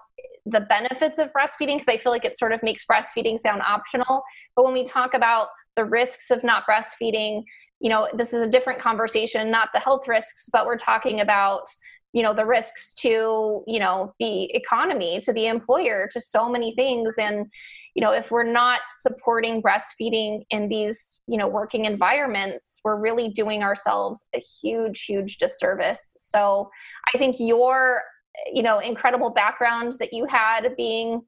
the 0.44 0.60
benefits 0.60 1.18
of 1.18 1.32
breastfeeding 1.32 1.78
because 1.78 1.88
i 1.88 1.96
feel 1.96 2.12
like 2.12 2.24
it 2.24 2.38
sort 2.38 2.52
of 2.52 2.62
makes 2.62 2.84
breastfeeding 2.84 3.38
sound 3.38 3.62
optional. 3.62 4.22
But 4.54 4.64
when 4.64 4.72
we 4.74 4.84
talk 4.84 5.14
about 5.14 5.48
the 5.76 5.84
risks 5.84 6.30
of 6.30 6.42
not 6.44 6.64
breastfeeding 6.68 7.42
you 7.80 7.90
know 7.90 8.08
this 8.14 8.32
is 8.32 8.40
a 8.40 8.48
different 8.48 8.80
conversation 8.80 9.50
not 9.50 9.68
the 9.74 9.80
health 9.80 10.08
risks 10.08 10.48
but 10.52 10.66
we're 10.66 10.78
talking 10.78 11.20
about 11.20 11.66
you 12.16 12.22
know 12.22 12.32
the 12.32 12.46
risks 12.46 12.94
to 12.94 13.62
you 13.66 13.78
know 13.78 14.14
the 14.18 14.44
economy 14.56 15.20
to 15.20 15.34
the 15.34 15.48
employer 15.48 16.08
to 16.12 16.18
so 16.18 16.48
many 16.48 16.74
things. 16.74 17.14
And 17.18 17.44
you 17.94 18.02
know 18.02 18.12
if 18.12 18.30
we're 18.30 18.50
not 18.50 18.80
supporting 19.02 19.62
breastfeeding 19.62 20.44
in 20.48 20.70
these 20.70 21.20
you 21.26 21.36
know 21.36 21.46
working 21.46 21.84
environments 21.84 22.80
we're 22.82 22.96
really 22.96 23.28
doing 23.28 23.62
ourselves 23.62 24.26
a 24.34 24.42
huge 24.62 25.04
huge 25.04 25.36
disservice. 25.36 26.16
So 26.18 26.70
i 27.14 27.18
think 27.18 27.36
your 27.38 28.02
you 28.50 28.62
know 28.62 28.78
incredible 28.78 29.28
background 29.28 29.92
that 29.98 30.14
you 30.14 30.24
had 30.24 30.74
being 30.74 31.20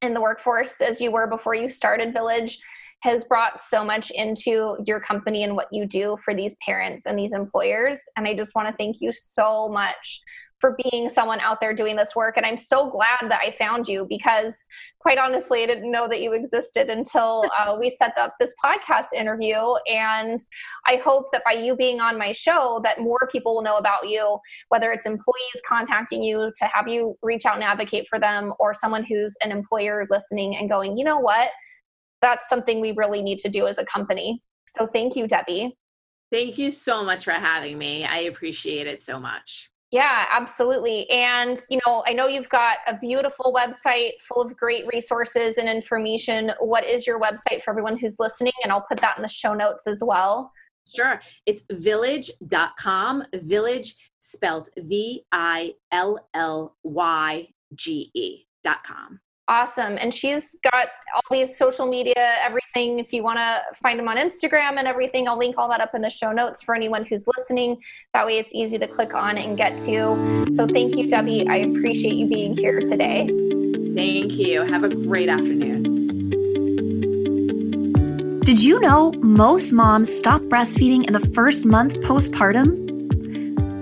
in 0.00 0.14
the 0.14 0.20
workforce 0.20 0.80
as 0.80 1.00
you 1.00 1.10
were 1.10 1.26
before 1.26 1.56
you 1.56 1.68
started 1.68 2.14
Villyge 2.14 2.56
has 3.02 3.24
brought 3.24 3.60
so 3.60 3.84
much 3.84 4.10
into 4.10 4.76
your 4.86 5.00
company 5.00 5.42
and 5.44 5.56
what 5.56 5.68
you 5.72 5.86
do 5.86 6.16
for 6.24 6.34
these 6.34 6.56
parents 6.64 7.06
and 7.06 7.18
these 7.18 7.32
employers 7.32 7.98
and 8.16 8.26
i 8.26 8.34
just 8.34 8.54
want 8.54 8.68
to 8.68 8.74
thank 8.76 8.96
you 9.00 9.12
so 9.12 9.68
much 9.68 10.20
for 10.60 10.76
being 10.90 11.08
someone 11.08 11.40
out 11.40 11.58
there 11.60 11.74
doing 11.74 11.96
this 11.96 12.14
work. 12.14 12.36
And 12.36 12.44
I'm 12.44 12.56
so 12.56 12.90
glad 12.90 13.18
that 13.22 13.40
I 13.44 13.56
found 13.56 13.88
you 13.88 14.06
because, 14.08 14.54
quite 14.98 15.16
honestly, 15.16 15.62
I 15.62 15.66
didn't 15.66 15.90
know 15.90 16.06
that 16.06 16.20
you 16.20 16.34
existed 16.34 16.90
until 16.90 17.44
uh, 17.58 17.76
we 17.80 17.90
set 17.90 18.16
up 18.18 18.34
this 18.38 18.52
podcast 18.62 19.06
interview. 19.16 19.56
And 19.86 20.38
I 20.86 20.96
hope 20.96 21.26
that 21.32 21.42
by 21.44 21.52
you 21.52 21.74
being 21.74 22.00
on 22.00 22.18
my 22.18 22.32
show, 22.32 22.80
that 22.84 23.00
more 23.00 23.28
people 23.32 23.54
will 23.54 23.62
know 23.62 23.78
about 23.78 24.08
you, 24.08 24.38
whether 24.68 24.92
it's 24.92 25.06
employees 25.06 25.62
contacting 25.66 26.22
you 26.22 26.52
to 26.56 26.64
have 26.66 26.86
you 26.86 27.16
reach 27.22 27.46
out 27.46 27.54
and 27.54 27.64
advocate 27.64 28.06
for 28.08 28.20
them, 28.20 28.52
or 28.60 28.74
someone 28.74 29.04
who's 29.04 29.34
an 29.42 29.50
employer 29.50 30.06
listening 30.10 30.56
and 30.56 30.68
going, 30.68 30.96
you 30.96 31.04
know 31.04 31.18
what, 31.18 31.48
that's 32.22 32.48
something 32.48 32.80
we 32.80 32.92
really 32.92 33.22
need 33.22 33.38
to 33.38 33.48
do 33.48 33.66
as 33.66 33.78
a 33.78 33.84
company. 33.84 34.42
So 34.68 34.86
thank 34.86 35.16
you, 35.16 35.26
Debbie. 35.26 35.76
Thank 36.30 36.58
you 36.58 36.70
so 36.70 37.04
much 37.04 37.24
for 37.24 37.32
having 37.32 37.76
me. 37.76 38.04
I 38.04 38.18
appreciate 38.18 38.86
it 38.86 39.00
so 39.00 39.18
much. 39.18 39.70
Yeah, 39.90 40.26
absolutely. 40.30 41.10
And, 41.10 41.58
you 41.68 41.80
know, 41.84 42.04
I 42.06 42.12
know 42.12 42.28
you've 42.28 42.48
got 42.48 42.76
a 42.86 42.96
beautiful 42.96 43.52
website 43.52 44.12
full 44.20 44.40
of 44.40 44.56
great 44.56 44.84
resources 44.92 45.58
and 45.58 45.68
information. 45.68 46.52
What 46.60 46.86
is 46.86 47.08
your 47.08 47.20
website 47.20 47.64
for 47.64 47.70
everyone 47.70 47.96
who's 47.96 48.14
listening? 48.20 48.52
And 48.62 48.70
I'll 48.70 48.86
put 48.88 49.00
that 49.00 49.16
in 49.16 49.22
the 49.22 49.28
show 49.28 49.52
notes 49.52 49.88
as 49.88 50.00
well. 50.00 50.52
Sure. 50.94 51.20
It's 51.44 51.62
villyge.com, 51.72 53.24
villyge 53.34 53.94
spelled 54.20 54.68
V 54.78 55.24
I 55.32 55.74
L 55.90 56.28
L 56.34 56.76
Y 56.84 57.48
G 57.74 58.10
E.com. 58.14 59.20
Awesome. 59.50 59.98
And 59.98 60.14
she's 60.14 60.54
got 60.62 60.86
all 61.12 61.22
these 61.28 61.58
social 61.58 61.88
media, 61.88 62.36
everything. 62.40 63.00
If 63.00 63.12
you 63.12 63.24
want 63.24 63.38
to 63.38 63.60
find 63.82 63.98
them 63.98 64.06
on 64.06 64.16
Instagram 64.16 64.78
and 64.78 64.86
everything, 64.86 65.26
I'll 65.26 65.36
link 65.36 65.56
all 65.58 65.68
that 65.70 65.80
up 65.80 65.92
in 65.92 66.02
the 66.02 66.08
show 66.08 66.30
notes 66.30 66.62
for 66.62 66.72
anyone 66.72 67.04
who's 67.04 67.26
listening. 67.36 67.82
That 68.14 68.24
way 68.24 68.38
it's 68.38 68.54
easy 68.54 68.78
to 68.78 68.86
click 68.86 69.12
on 69.12 69.36
and 69.36 69.56
get 69.56 69.76
to. 69.80 70.54
So 70.54 70.68
thank 70.68 70.94
you, 70.94 71.10
Debbie. 71.10 71.48
I 71.48 71.56
appreciate 71.56 72.14
you 72.14 72.28
being 72.28 72.56
here 72.56 72.78
today. 72.78 73.26
Thank 73.92 74.34
you. 74.34 74.62
Have 74.62 74.84
a 74.84 74.88
great 74.88 75.28
afternoon. 75.28 75.82
Did 78.44 78.62
you 78.62 78.78
know 78.78 79.10
most 79.14 79.72
moms 79.72 80.16
stop 80.16 80.42
breastfeeding 80.42 81.08
in 81.08 81.12
the 81.12 81.26
first 81.34 81.66
month 81.66 81.94
postpartum? 81.96 82.78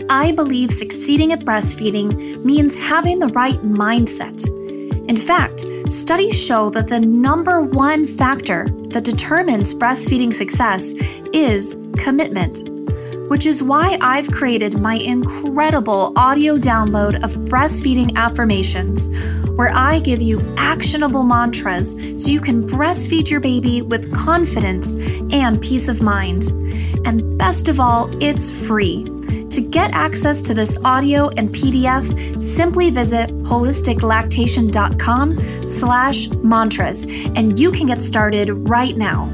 I 0.09 0.33
believe 0.33 0.73
succeeding 0.73 1.31
at 1.35 1.41
breastfeeding 1.41 2.43
means 2.43 2.75
having 2.75 3.19
the 3.19 3.29
right 3.29 3.61
mindset 3.63 4.43
in 5.09 5.17
fact, 5.17 5.65
studies 5.89 6.39
show 6.39 6.69
that 6.71 6.89
the 6.89 7.01
number 7.01 7.63
one 7.63 8.05
factor 8.07 8.69
that 8.91 9.05
determines 9.05 9.75
breastfeeding 9.75 10.35
success 10.35 10.93
is 11.33 11.81
commitment, 11.97 12.69
which 13.31 13.47
is 13.47 13.63
why 13.63 13.97
I've 14.03 14.31
created 14.31 14.79
my 14.81 14.97
incredible 14.97 16.13
audio 16.17 16.59
download 16.59 17.23
of 17.25 17.35
breastfeeding 17.47 18.17
affirmations, 18.17 19.09
where 19.59 19.75
I 19.75 19.99
give 19.99 20.23
you 20.23 20.41
actionable 20.57 21.25
mantras 21.25 21.93
so 21.93 22.31
you 22.31 22.41
can 22.41 22.65
breastfeed 22.65 23.29
your 23.29 23.41
baby 23.41 23.83
with 23.83 24.15
confidence 24.15 24.95
and 25.33 25.61
peace 25.61 25.89
of 25.89 26.01
mind. 26.01 26.45
And 27.05 27.37
best 27.37 27.69
of 27.69 27.81
all, 27.81 28.09
it's 28.23 28.53
free. 28.53 29.03
To 29.51 29.61
get 29.61 29.91
access 29.91 30.41
to 30.43 30.55
this 30.55 30.79
audio 30.85 31.31
and 31.31 31.49
PDF, 31.49 32.41
simply 32.41 32.91
visit 32.91 33.31
holisticlactation.com 33.31 35.67
slash 35.67 36.31
mantras, 36.31 37.07
and 37.07 37.59
you 37.59 37.73
can 37.73 37.89
get 37.89 38.01
started 38.01 38.51
right 38.69 38.97
now. 38.97 39.29